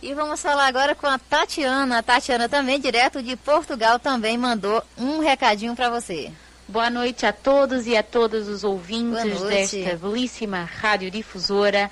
[0.02, 1.98] E vamos falar agora com a Tatiana.
[1.98, 6.32] A Tatiana também, direto de Portugal, também mandou um recadinho para você.
[6.68, 11.90] Boa noite a todos e a todos os ouvintes desta belíssima radiodifusora.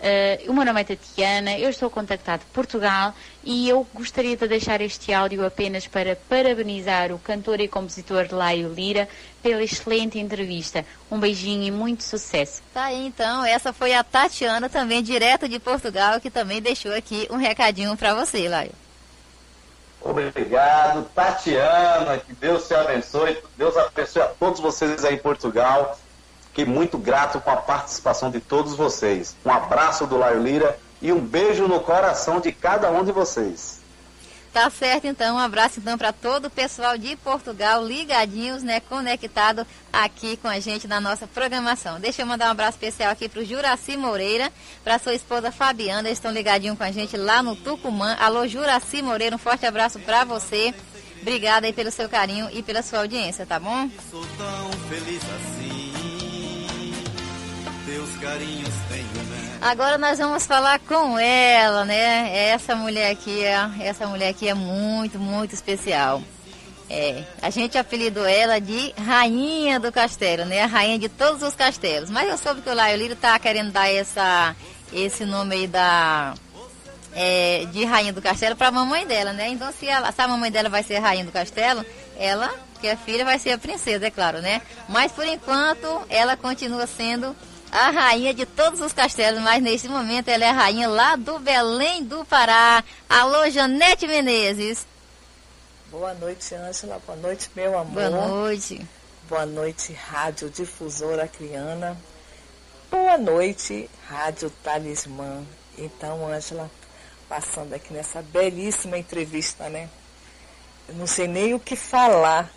[0.00, 3.12] Uh, o meu nome é Tatiana, eu estou contactado de Portugal
[3.42, 8.72] e eu gostaria de deixar este áudio apenas para parabenizar o cantor e compositor Laio
[8.72, 9.08] Lira
[9.42, 10.86] pela excelente entrevista.
[11.10, 12.62] Um beijinho e muito sucesso.
[12.72, 17.26] Tá aí então, essa foi a Tatiana, também direto de Portugal, que também deixou aqui
[17.28, 18.72] um recadinho para você, Laio.
[20.00, 25.98] Obrigado, Tatiana, que Deus te abençoe, Deus abençoe a todos vocês aí em Portugal.
[26.58, 29.36] Fiquei muito grato com a participação de todos vocês.
[29.44, 33.78] Um abraço do Laio Lira e um beijo no coração de cada um de vocês.
[34.52, 35.36] Tá certo, então.
[35.36, 40.58] Um abraço então para todo o pessoal de Portugal, ligadinhos, né, conectado aqui com a
[40.58, 42.00] gente na nossa programação.
[42.00, 44.52] Deixa eu mandar um abraço especial aqui para o Juraci Moreira,
[44.82, 48.16] para sua esposa Fabiana, eles estão ligadinhos com a gente lá no Tucumã.
[48.18, 50.74] Alô, Juraci Moreira, um forte abraço para você.
[51.22, 53.88] Obrigada aí pelo seu carinho e pela sua audiência, tá bom?
[54.10, 55.67] Sou tão feliz assim
[59.60, 62.50] Agora nós vamos falar com ela, né?
[62.50, 66.22] Essa mulher aqui é, essa mulher aqui é muito, muito especial.
[66.90, 70.62] É, a gente apelidou ela de Rainha do Castelo, né?
[70.62, 72.08] A rainha de todos os castelos.
[72.08, 74.56] Mas eu soube que o Laio Lírio tá querendo dar essa,
[74.92, 76.34] esse nome aí da,
[77.14, 79.48] é, de Rainha do Castelo para a mamãe dela, né?
[79.48, 81.84] Então, se, ela, se a mamãe dela vai ser Rainha do Castelo,
[82.16, 84.62] ela, que é filha, vai ser a princesa, é claro, né?
[84.88, 87.36] Mas por enquanto, ela continua sendo
[87.70, 91.38] a rainha de todos os castelos, mas nesse momento ela é a rainha lá do
[91.38, 92.82] Belém do Pará.
[93.08, 94.86] Alô, Janete Menezes.
[95.90, 97.00] Boa noite, Ângela.
[97.06, 97.94] Boa noite, meu amor.
[97.94, 98.86] Boa noite.
[99.28, 101.96] Boa noite, Rádio Difusora Criana.
[102.90, 105.42] Boa noite, Rádio Talismã.
[105.76, 106.70] Então, Ângela,
[107.28, 109.88] passando aqui nessa belíssima entrevista, né?
[110.88, 112.50] Eu não sei nem o que falar,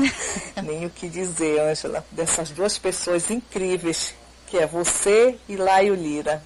[0.64, 4.14] nem o que dizer, Ângela, dessas duas pessoas incríveis
[4.46, 6.42] que é você e Laio Lira.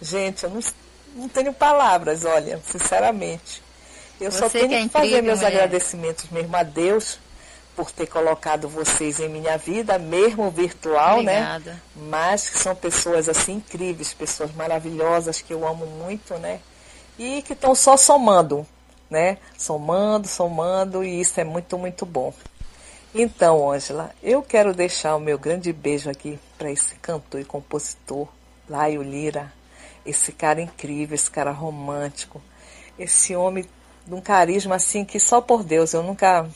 [0.00, 0.60] Gente, eu não,
[1.14, 3.62] não tenho palavras, olha, sinceramente.
[4.20, 5.54] Eu você só tenho que, é incrível, fazer meus mulher.
[5.54, 7.18] agradecimentos mesmo a Deus
[7.74, 11.38] por ter colocado vocês em minha vida, mesmo virtual, né?
[11.38, 11.72] Obrigada.
[11.72, 11.80] né?
[11.96, 16.60] Mas que são pessoas assim incríveis, pessoas maravilhosas que eu amo muito, né?
[17.18, 18.66] E que estão só somando,
[19.08, 19.38] né?
[19.56, 22.32] Somando, somando, e isso é muito, muito bom.
[23.14, 28.26] Então, Ângela, eu quero deixar o meu grande beijo aqui para esse cantor e compositor,
[28.66, 29.52] Laio Lira,
[30.06, 32.40] esse cara incrível, esse cara romântico,
[32.98, 33.66] esse homem
[34.06, 36.48] de um carisma assim que só por Deus eu nunca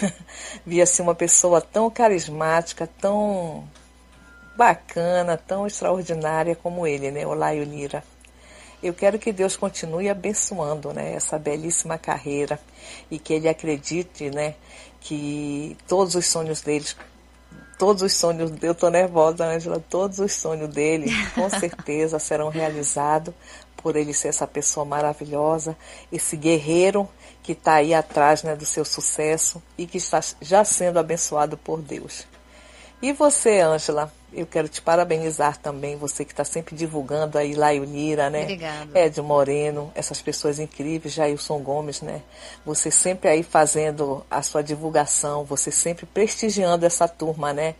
[0.66, 3.66] vi assim uma pessoa tão carismática, tão
[4.58, 8.04] bacana, tão extraordinária como ele, né, o Laio Lira.
[8.82, 12.60] Eu quero que Deus continue abençoando, né, essa belíssima carreira
[13.10, 14.54] e que ele acredite, né,
[15.04, 16.96] que todos os sonhos deles
[17.78, 23.34] todos os sonhos, eu tô nervosa, Ângela, todos os sonhos dele, com certeza, serão realizados
[23.76, 25.76] por ele ser essa pessoa maravilhosa,
[26.10, 27.06] esse guerreiro
[27.42, 31.82] que está aí atrás né, do seu sucesso e que está já sendo abençoado por
[31.82, 32.26] Deus.
[33.02, 37.84] E você, Ângela, eu quero te parabenizar também, você que está sempre divulgando aí Laio
[37.84, 38.42] Lira, né?
[38.42, 38.98] Obrigada.
[38.98, 42.22] Ed Moreno, essas pessoas incríveis, Jailson Gomes, né?
[42.64, 47.74] Você sempre aí fazendo a sua divulgação, você sempre prestigiando essa turma, né?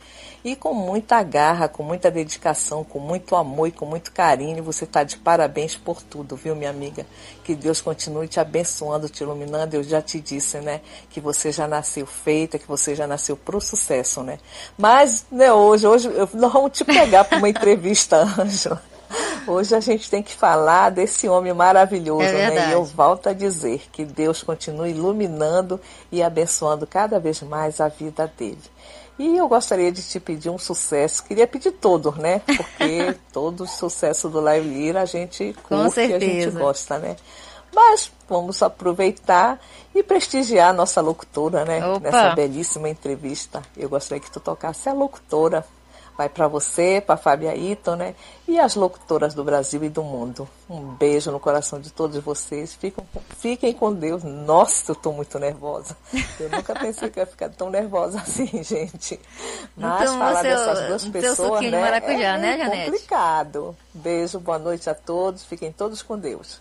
[0.45, 4.85] E com muita garra, com muita dedicação, com muito amor e com muito carinho, você
[4.85, 7.07] está de parabéns por tudo, viu, minha amiga?
[7.43, 9.73] Que Deus continue te abençoando, te iluminando.
[9.73, 10.83] Eu já te disse, né?
[11.09, 14.39] Que você já nasceu feita, que você já nasceu para o sucesso, né?
[14.77, 18.83] Mas, né, hoje, hoje, eu, nós vamos te pegar para uma entrevista, Ângela.
[19.47, 22.69] Hoje a gente tem que falar desse homem maravilhoso, É né?
[22.69, 25.81] E eu volto a dizer que Deus continue iluminando
[26.13, 28.59] e abençoando cada vez mais a vida dele.
[29.19, 32.41] E eu gostaria de te pedir um sucesso, queria pedir todo, né?
[32.41, 37.17] Porque todo o sucesso do Live Lira a gente curte e a gente gosta, né?
[37.73, 39.61] Mas vamos aproveitar
[39.95, 41.85] e prestigiar a nossa locutora, né?
[41.85, 42.01] Opa.
[42.01, 43.63] Nessa belíssima entrevista.
[43.77, 45.65] Eu gostaria que tu tocasse a locutora.
[46.17, 48.15] Vai para você, para Fábia Ito, né?
[48.47, 50.49] E as locutoras do Brasil e do mundo.
[50.71, 52.73] Um beijo no coração de todos vocês.
[52.75, 53.05] Fiquem,
[53.37, 54.23] fiquem com Deus.
[54.23, 55.97] Nossa, eu tô muito nervosa.
[56.39, 59.19] Eu nunca pensei que ia ficar tão nervosa assim, gente.
[59.77, 61.81] Mas Então, falar seu- dessas duas pessoas, né?
[61.81, 63.77] maracujá, é né, complicado.
[63.93, 65.45] Beijo, boa noite a todos.
[65.45, 66.61] Fiquem todos com Deus.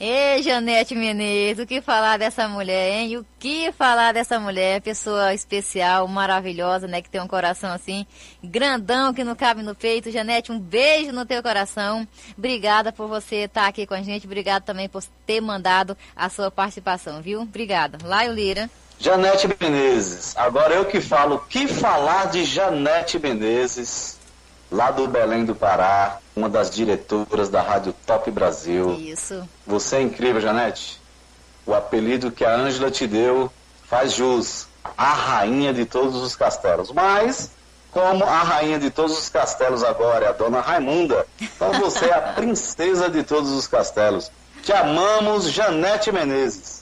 [0.00, 3.16] Ei, Janete Menezes, o que falar dessa mulher, hein?
[3.16, 4.80] O que falar dessa mulher?
[4.80, 7.02] Pessoa especial, maravilhosa, né?
[7.02, 8.06] Que tem um coração assim,
[8.42, 10.12] grandão, que não cabe no peito.
[10.12, 12.06] Janete, um beijo no teu coração.
[12.36, 14.24] Obrigada por você estar aqui com a gente.
[14.24, 17.40] Obrigada também por ter mandado a sua participação, viu?
[17.40, 17.98] Obrigada.
[18.04, 18.70] Laio Lira.
[19.00, 20.36] Janete Menezes.
[20.36, 24.17] Agora eu que falo, o que falar de Janete Menezes,
[24.70, 28.94] lá do Belém do Pará, uma das diretoras da Rádio Top Brasil.
[28.94, 29.48] Isso.
[29.66, 31.00] Você é incrível, Janete.
[31.66, 33.50] O apelido que a Ângela te deu
[33.84, 34.66] faz jus.
[34.96, 36.90] A rainha de todos os castelos.
[36.92, 37.50] Mas,
[37.90, 42.14] como a rainha de todos os castelos agora é a dona Raimunda, então você é
[42.14, 44.30] a princesa de todos os castelos.
[44.62, 46.77] Te amamos, Janete Menezes.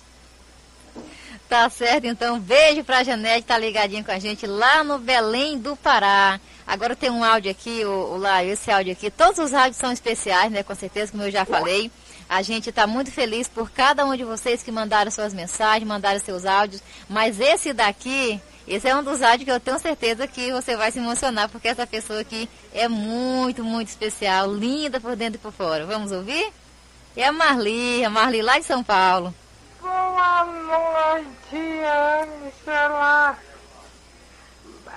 [1.49, 5.77] Tá certo, então beijo pra Janete, tá ligadinha com a gente lá no Belém do
[5.77, 6.41] Pará.
[6.67, 9.09] Agora tem um áudio aqui, o, o Laio, esse áudio aqui.
[9.13, 10.65] Todos os áudios são especiais, né?
[10.65, 11.89] Com certeza, como eu já falei.
[12.29, 16.19] A gente está muito feliz por cada um de vocês que mandaram suas mensagens, mandaram
[16.19, 16.83] seus áudios.
[17.09, 20.91] Mas esse daqui, esse é um dos áudios que eu tenho certeza que você vai
[20.91, 25.53] se emocionar, porque essa pessoa aqui é muito, muito especial, linda por dentro e por
[25.53, 25.87] fora.
[25.87, 26.53] Vamos ouvir?
[27.17, 29.33] É a Marli, a Marli lá de São Paulo.
[29.81, 33.37] Boa noite, Angela.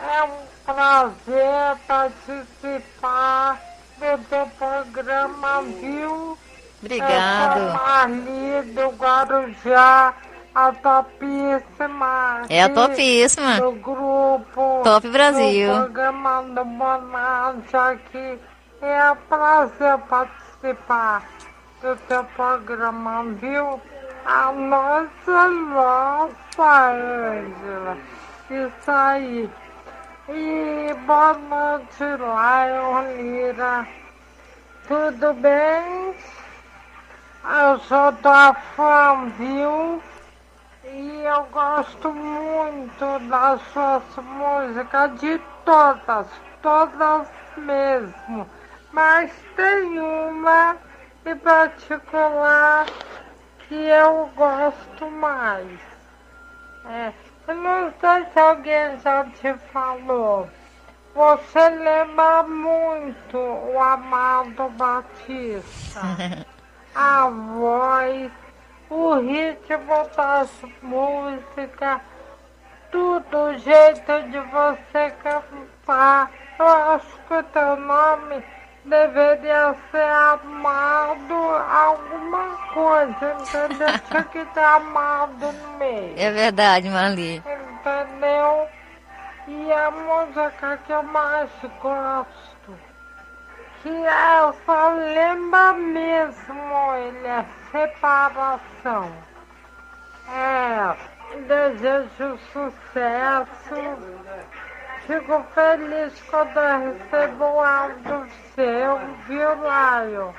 [0.02, 3.60] É um prazer participar
[3.98, 6.38] do teu programa, viu?
[6.82, 7.60] Obrigado.
[7.60, 10.14] Eu sou Marli do Guarujá,
[10.56, 12.42] a topíssima.
[12.50, 13.60] É a topíssima.
[13.60, 14.82] Do grupo.
[14.84, 15.70] Top Brasil.
[15.74, 18.40] Do programa do Bonanza aqui.
[18.82, 21.24] É um prazer participar
[21.82, 23.82] do teu programa, viu?
[24.32, 27.98] A nossa, nossa, Ângela.
[28.52, 29.50] Isso aí.
[30.30, 33.88] E boa noite, Lion Lira.
[34.88, 36.16] Tudo bem?
[37.44, 38.14] Eu sou
[38.76, 40.00] fã, viu?
[40.84, 46.28] E eu gosto muito das suas músicas, de todas,
[46.62, 47.28] todas
[47.58, 48.48] mesmo.
[48.94, 50.78] Mas tem uma
[51.26, 52.86] em particular
[53.70, 55.80] que eu gosto mais.
[56.86, 57.14] É,
[57.48, 60.50] eu não sei se alguém já te falou.
[61.14, 66.02] Você lembra muito o Amado Batista.
[66.96, 68.32] A voz,
[68.90, 70.50] o ritmo das
[70.82, 72.02] músicas,
[72.92, 76.32] tudo, o jeito de você cantar.
[76.58, 78.44] Eu acho que o teu nome
[78.86, 84.00] deveria ser amado alguma coisa, entendeu?
[84.10, 86.14] Tinha que ter amado no meio.
[86.18, 87.38] É verdade, Marli.
[87.38, 88.68] Entendeu?
[89.48, 91.50] E a música que eu mais
[91.82, 92.78] gosto,
[93.82, 99.12] que essa lembra mesmo ele, é separação.
[100.32, 100.96] É,
[101.48, 103.76] desejo sucesso.
[105.10, 110.36] Fico feliz quando eu recebo um áudio seu, viu, Laio?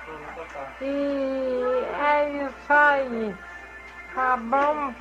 [0.80, 3.34] E é isso aí,
[4.14, 4.94] tá bom?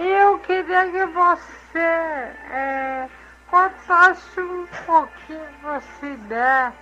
[0.00, 3.06] E eu queria que você é,
[3.50, 6.72] contasse um pouquinho, se der,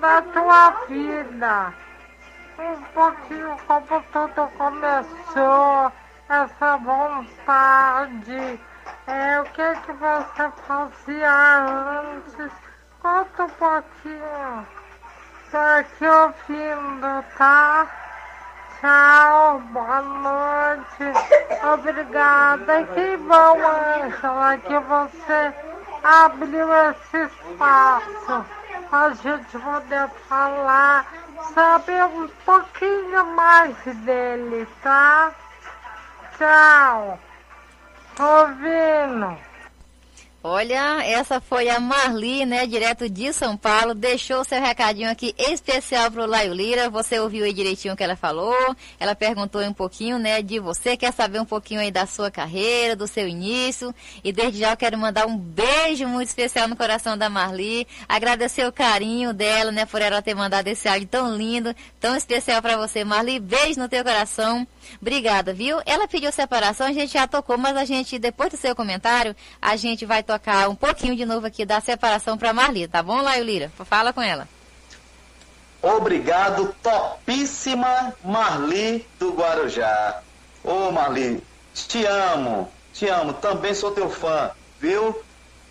[0.00, 1.74] da tua vida.
[2.60, 5.92] Um pouquinho como tudo começou,
[6.28, 8.60] essa vontade.
[9.06, 12.52] É, o que que você fazia antes?
[13.00, 14.66] Conta um pouquinho.
[15.50, 17.86] Tô aqui ouvindo, tá?
[18.80, 21.18] Tchau, boa noite.
[21.74, 22.84] Obrigada.
[22.84, 25.54] Que bom, Angela, que você
[26.02, 28.44] abriu esse espaço
[28.92, 31.06] a gente poder falar,
[31.54, 35.32] saber um pouquinho mais dele, tá?
[36.36, 37.18] Tchau.
[38.20, 38.50] Tô.
[40.42, 46.10] Olha, essa foi a Marli, né, direto de São Paulo, deixou seu recadinho aqui especial
[46.10, 50.18] pro Laio Lira, você ouviu aí direitinho o que ela falou, ela perguntou um pouquinho,
[50.18, 53.94] né, de você, quer saber um pouquinho aí da sua carreira, do seu início,
[54.24, 58.66] e desde já eu quero mandar um beijo muito especial no coração da Marli, agradecer
[58.66, 62.78] o carinho dela, né, por ela ter mandado esse áudio tão lindo, tão especial para
[62.78, 64.66] você, Marli, beijo no teu coração,
[65.00, 65.80] obrigada, viu?
[65.84, 69.76] Ela pediu separação, a gente já tocou, mas a gente, depois do seu comentário, a
[69.76, 73.44] gente vai tocar um pouquinho de novo aqui da separação para Marli, tá bom, Laio
[73.44, 73.70] Lira?
[73.84, 74.48] Fala com ela.
[75.82, 80.22] Obrigado, topíssima Marli do Guarujá.
[80.62, 81.42] Ô Marli,
[81.72, 85.18] te amo, te amo, também sou teu fã, viu?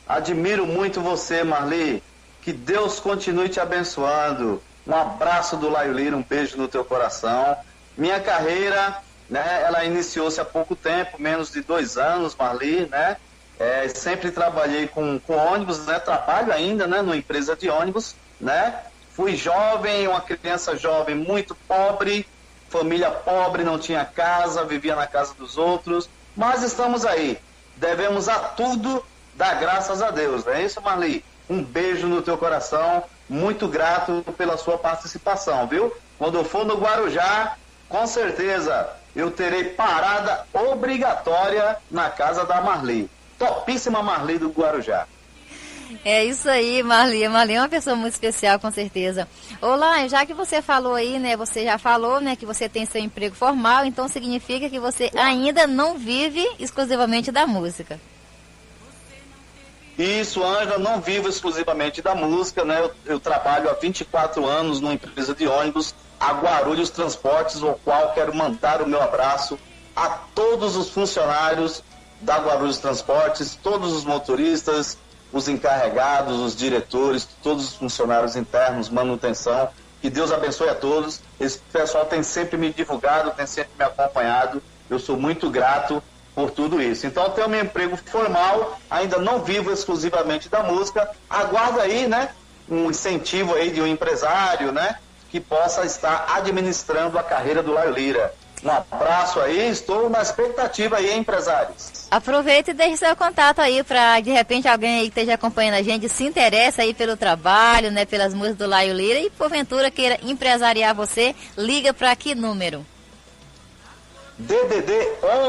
[0.08, 2.02] Admiro muito você, Marli.
[2.42, 4.60] Que Deus continue te abençoando.
[4.88, 7.56] Um abraço do Laio Lira, um beijo no teu coração.
[7.96, 13.18] Minha carreira, né, ela iniciou-se há pouco tempo, menos de dois anos, Marli, né?
[13.60, 16.00] É, sempre trabalhei com, com ônibus, né?
[16.00, 17.02] Trabalho ainda, né?
[17.02, 18.80] Numa empresa de ônibus, né?
[19.12, 22.26] Fui jovem, uma criança jovem muito pobre,
[22.70, 27.38] família pobre, não tinha casa, vivia na casa dos outros, mas estamos aí.
[27.76, 31.24] Devemos a tudo dar graças a Deus, não é isso, Marli?
[31.50, 35.94] Um beijo no teu coração, muito grato pela sua participação, viu?
[36.18, 37.58] Quando eu for no Guarujá,
[37.90, 43.10] com certeza eu terei parada obrigatória na casa da Marli
[43.40, 45.08] topíssima Marli do Guarujá.
[46.06, 47.28] É isso aí, Marli.
[47.28, 49.28] Marli é uma pessoa muito especial, com certeza.
[49.60, 51.36] Olá, já que você falou aí, né?
[51.36, 55.66] Você já falou, né, que você tem seu emprego formal, então significa que você ainda
[55.66, 58.00] não vive exclusivamente da música.
[59.98, 62.80] Isso, Ângela, não vivo exclusivamente da música, né?
[62.80, 68.14] Eu, eu, trabalho há 24 anos numa empresa de ônibus, a Guarulhos Transportes, o qual
[68.14, 69.58] quero mandar o meu abraço
[69.96, 71.84] a todos os funcionários
[72.22, 74.98] da Guarulhos Transportes, todos os motoristas,
[75.32, 79.70] os encarregados, os diretores, todos os funcionários internos, manutenção.
[80.02, 81.22] Que Deus abençoe a todos.
[81.40, 84.62] Esse pessoal tem sempre me divulgado, tem sempre me acompanhado.
[84.90, 86.02] Eu sou muito grato
[86.34, 87.06] por tudo isso.
[87.06, 91.10] Então eu tenho meu emprego formal, ainda não vivo exclusivamente da música.
[91.30, 92.30] Aguardo aí, né,
[92.70, 94.98] um incentivo aí de um empresário, né,
[95.30, 98.34] que possa estar administrando a carreira do Laio Lira.
[98.64, 102.08] Um abraço aí, estou na expectativa aí, empresários.
[102.12, 105.82] Aproveita e deixe seu contato aí para de repente alguém aí que esteja acompanhando a
[105.82, 110.20] gente se interessa aí pelo trabalho, né, pelas músicas do Laio Lira e porventura queira
[110.24, 112.86] empresariar você, liga para que número?
[114.38, 114.92] DDD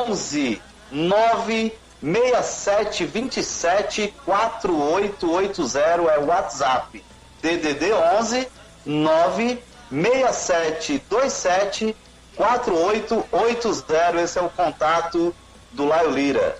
[0.08, 0.62] 11
[0.92, 7.04] 967 27 4880 é o WhatsApp.
[7.42, 8.46] DDD 11
[8.86, 11.96] 967 27
[12.36, 15.34] 4880, esse é o contato
[15.72, 16.56] do Laio Lira.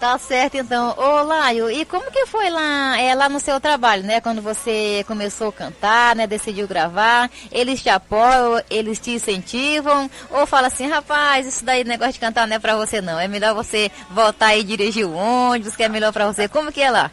[0.00, 0.94] Tá certo, então.
[0.98, 4.20] Ô, Laio, e como que foi lá, é, lá no seu trabalho, né?
[4.20, 6.26] Quando você começou a cantar, né?
[6.26, 10.10] Decidiu gravar, eles te apoiam, eles te incentivam?
[10.30, 13.28] Ou fala assim, rapaz, isso daí negócio de cantar não é pra você não, é
[13.28, 16.48] melhor você voltar e dirigir o ônibus, que é melhor pra você.
[16.48, 17.10] Como que é lá?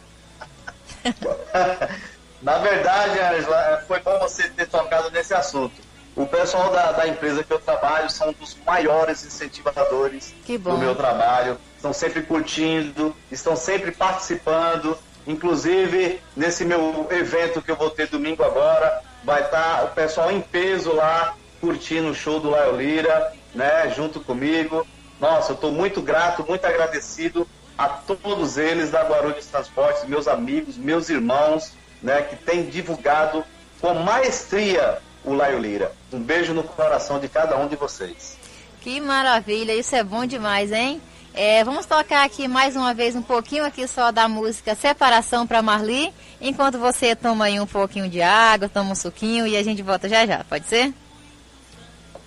[2.42, 7.42] Na verdade, Angela, foi bom você ter tocado nesse assunto o pessoal da, da, empresa
[7.42, 11.56] que eu trabalho são um dos maiores incentivadores do meu trabalho.
[11.76, 14.96] Estão sempre curtindo, estão sempre participando.
[15.26, 20.30] Inclusive, nesse meu evento que eu vou ter domingo agora, vai estar tá o pessoal
[20.30, 24.86] em peso lá, curtindo o show do Laio Lira, né, junto comigo.
[25.18, 27.48] Nossa, eu estou muito grato, muito agradecido
[27.78, 33.44] a todos eles da Guarulhos Transportes, meus amigos, meus irmãos, né, que têm divulgado
[33.80, 35.92] com maestria o Laio Lira.
[36.12, 38.36] Um beijo no coração de cada um de vocês.
[38.80, 41.00] Que maravilha, isso é bom demais, hein?
[41.34, 45.62] É, vamos tocar aqui mais uma vez um pouquinho aqui só da música Separação para
[45.62, 49.82] Marli, enquanto você toma aí um pouquinho de água, toma um suquinho e a gente
[49.82, 50.92] volta já já, pode ser?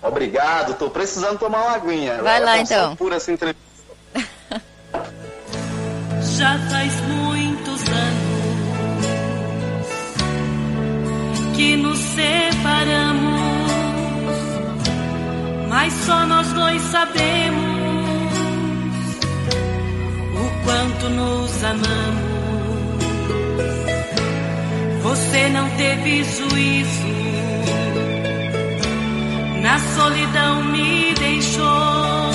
[0.02, 2.22] Obrigado, tô precisando tomar uma aguinha.
[2.22, 2.95] Vai lá então.
[2.95, 3.64] Por essa entrevista.
[6.38, 7.24] já faz muitos
[11.56, 13.52] que nos separamos,
[15.69, 17.65] mas só nós dois sabemos
[20.34, 22.36] o quanto nos amamos.
[25.03, 27.07] Você não teve juízo,
[29.61, 32.32] na solidão me deixou,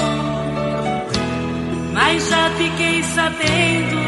[1.93, 4.01] mas já fiquei sabendo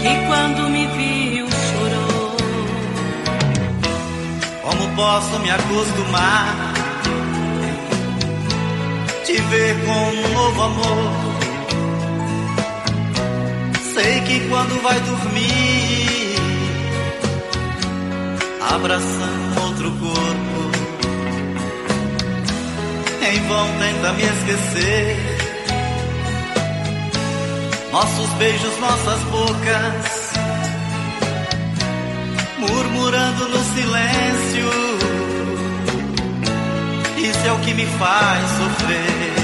[0.00, 1.17] que quando me viu
[4.68, 6.74] Como posso me acostumar?
[9.24, 11.12] Te ver com um novo amor.
[13.94, 16.36] Sei que quando vai dormir,
[18.70, 20.70] abraçando outro corpo,
[23.26, 25.16] em vão tenta me esquecer.
[27.90, 30.32] Nossos beijos, nossas bocas,
[32.58, 34.68] murmurando no silêncio.
[37.16, 39.34] Isso é o que me faz sofrer.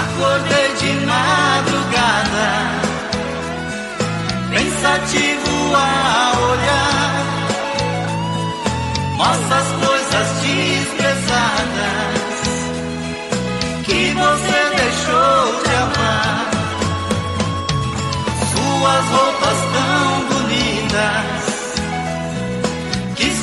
[0.00, 2.50] Acordei de madrugada,
[4.50, 7.08] pensativo a olhar
[9.18, 11.98] nossas coisas desprezadas
[13.84, 16.50] que você deixou de amar.
[18.50, 19.67] Suas roupas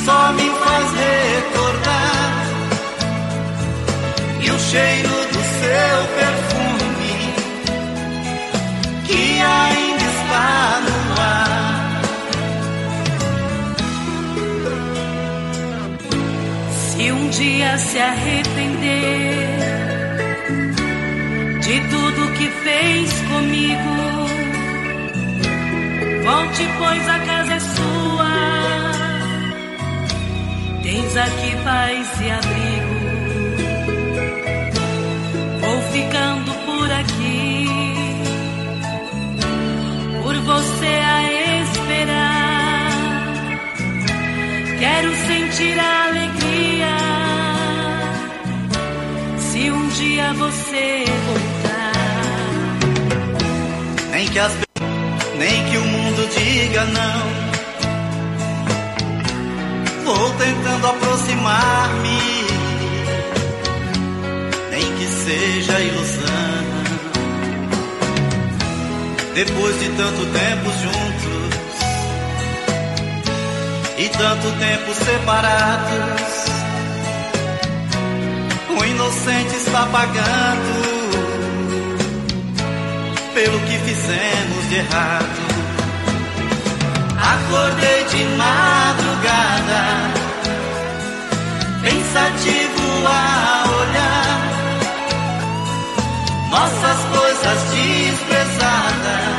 [0.06, 2.46] só me faz recordar
[4.40, 7.16] e o cheiro do seu perfume
[9.04, 12.02] que ainda está no ar.
[16.70, 19.58] Se um dia se arrepender
[21.62, 23.94] de tudo que fez comigo,
[26.22, 27.45] volte, pois a casa
[30.96, 32.94] Tens aqui paz e abrigo.
[35.60, 37.68] Vou ficando por aqui,
[40.22, 41.22] por você a
[41.60, 42.92] esperar.
[44.78, 46.96] Quero sentir a alegria
[49.36, 51.92] se um dia você voltar.
[54.12, 54.52] Nem que, as,
[55.36, 57.45] nem que o mundo diga não.
[60.06, 62.20] Vou tentando aproximar-me,
[64.70, 66.76] nem que seja ilusão.
[69.34, 71.76] Depois de tanto tempo juntos
[73.98, 76.44] e tanto tempo separados,
[78.78, 80.86] o inocente está pagando
[83.34, 85.45] pelo que fizemos de errado.
[87.34, 89.82] Acordei de madrugada,
[91.82, 94.46] pensativo a olhar
[96.50, 99.36] nossas coisas desprezadas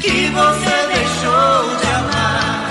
[0.00, 2.68] que você deixou de amar.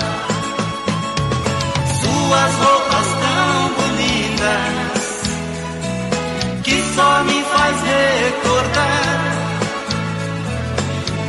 [2.00, 5.04] Suas roupas tão bonitas
[6.62, 9.32] que só me faz recordar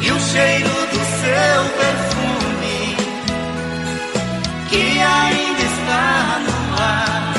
[0.01, 1.72] e o cheiro do seu
[5.03, 7.33] ainda está no ar.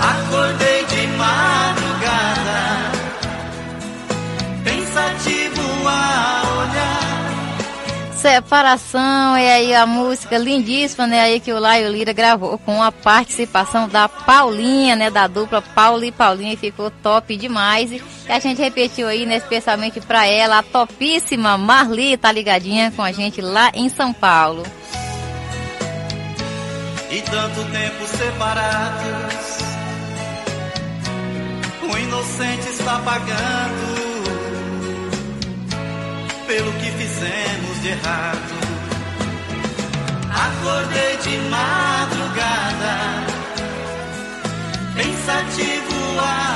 [0.00, 2.92] Acordei de madrugada,
[4.64, 7.06] pensativo a olhar.
[8.12, 11.20] Separação, é aí a música lindíssima, né?
[11.20, 15.10] Aí que o Laio Lira gravou com a participação da Paulinha, né?
[15.10, 17.92] Da dupla Paulo e Paulinha, e ficou top demais.
[17.92, 19.36] E a gente repetiu aí, né?
[19.36, 24.64] Especialmente pra ela, a topíssima Marli, tá ligadinha com a gente lá em São Paulo
[27.10, 29.56] e tanto tempo separados.
[31.82, 34.06] O inocente está pagando
[36.46, 38.56] pelo que fizemos de errado.
[40.30, 42.96] Acordei de madrugada,
[44.94, 45.96] pensativo.
[46.18, 46.55] Ah,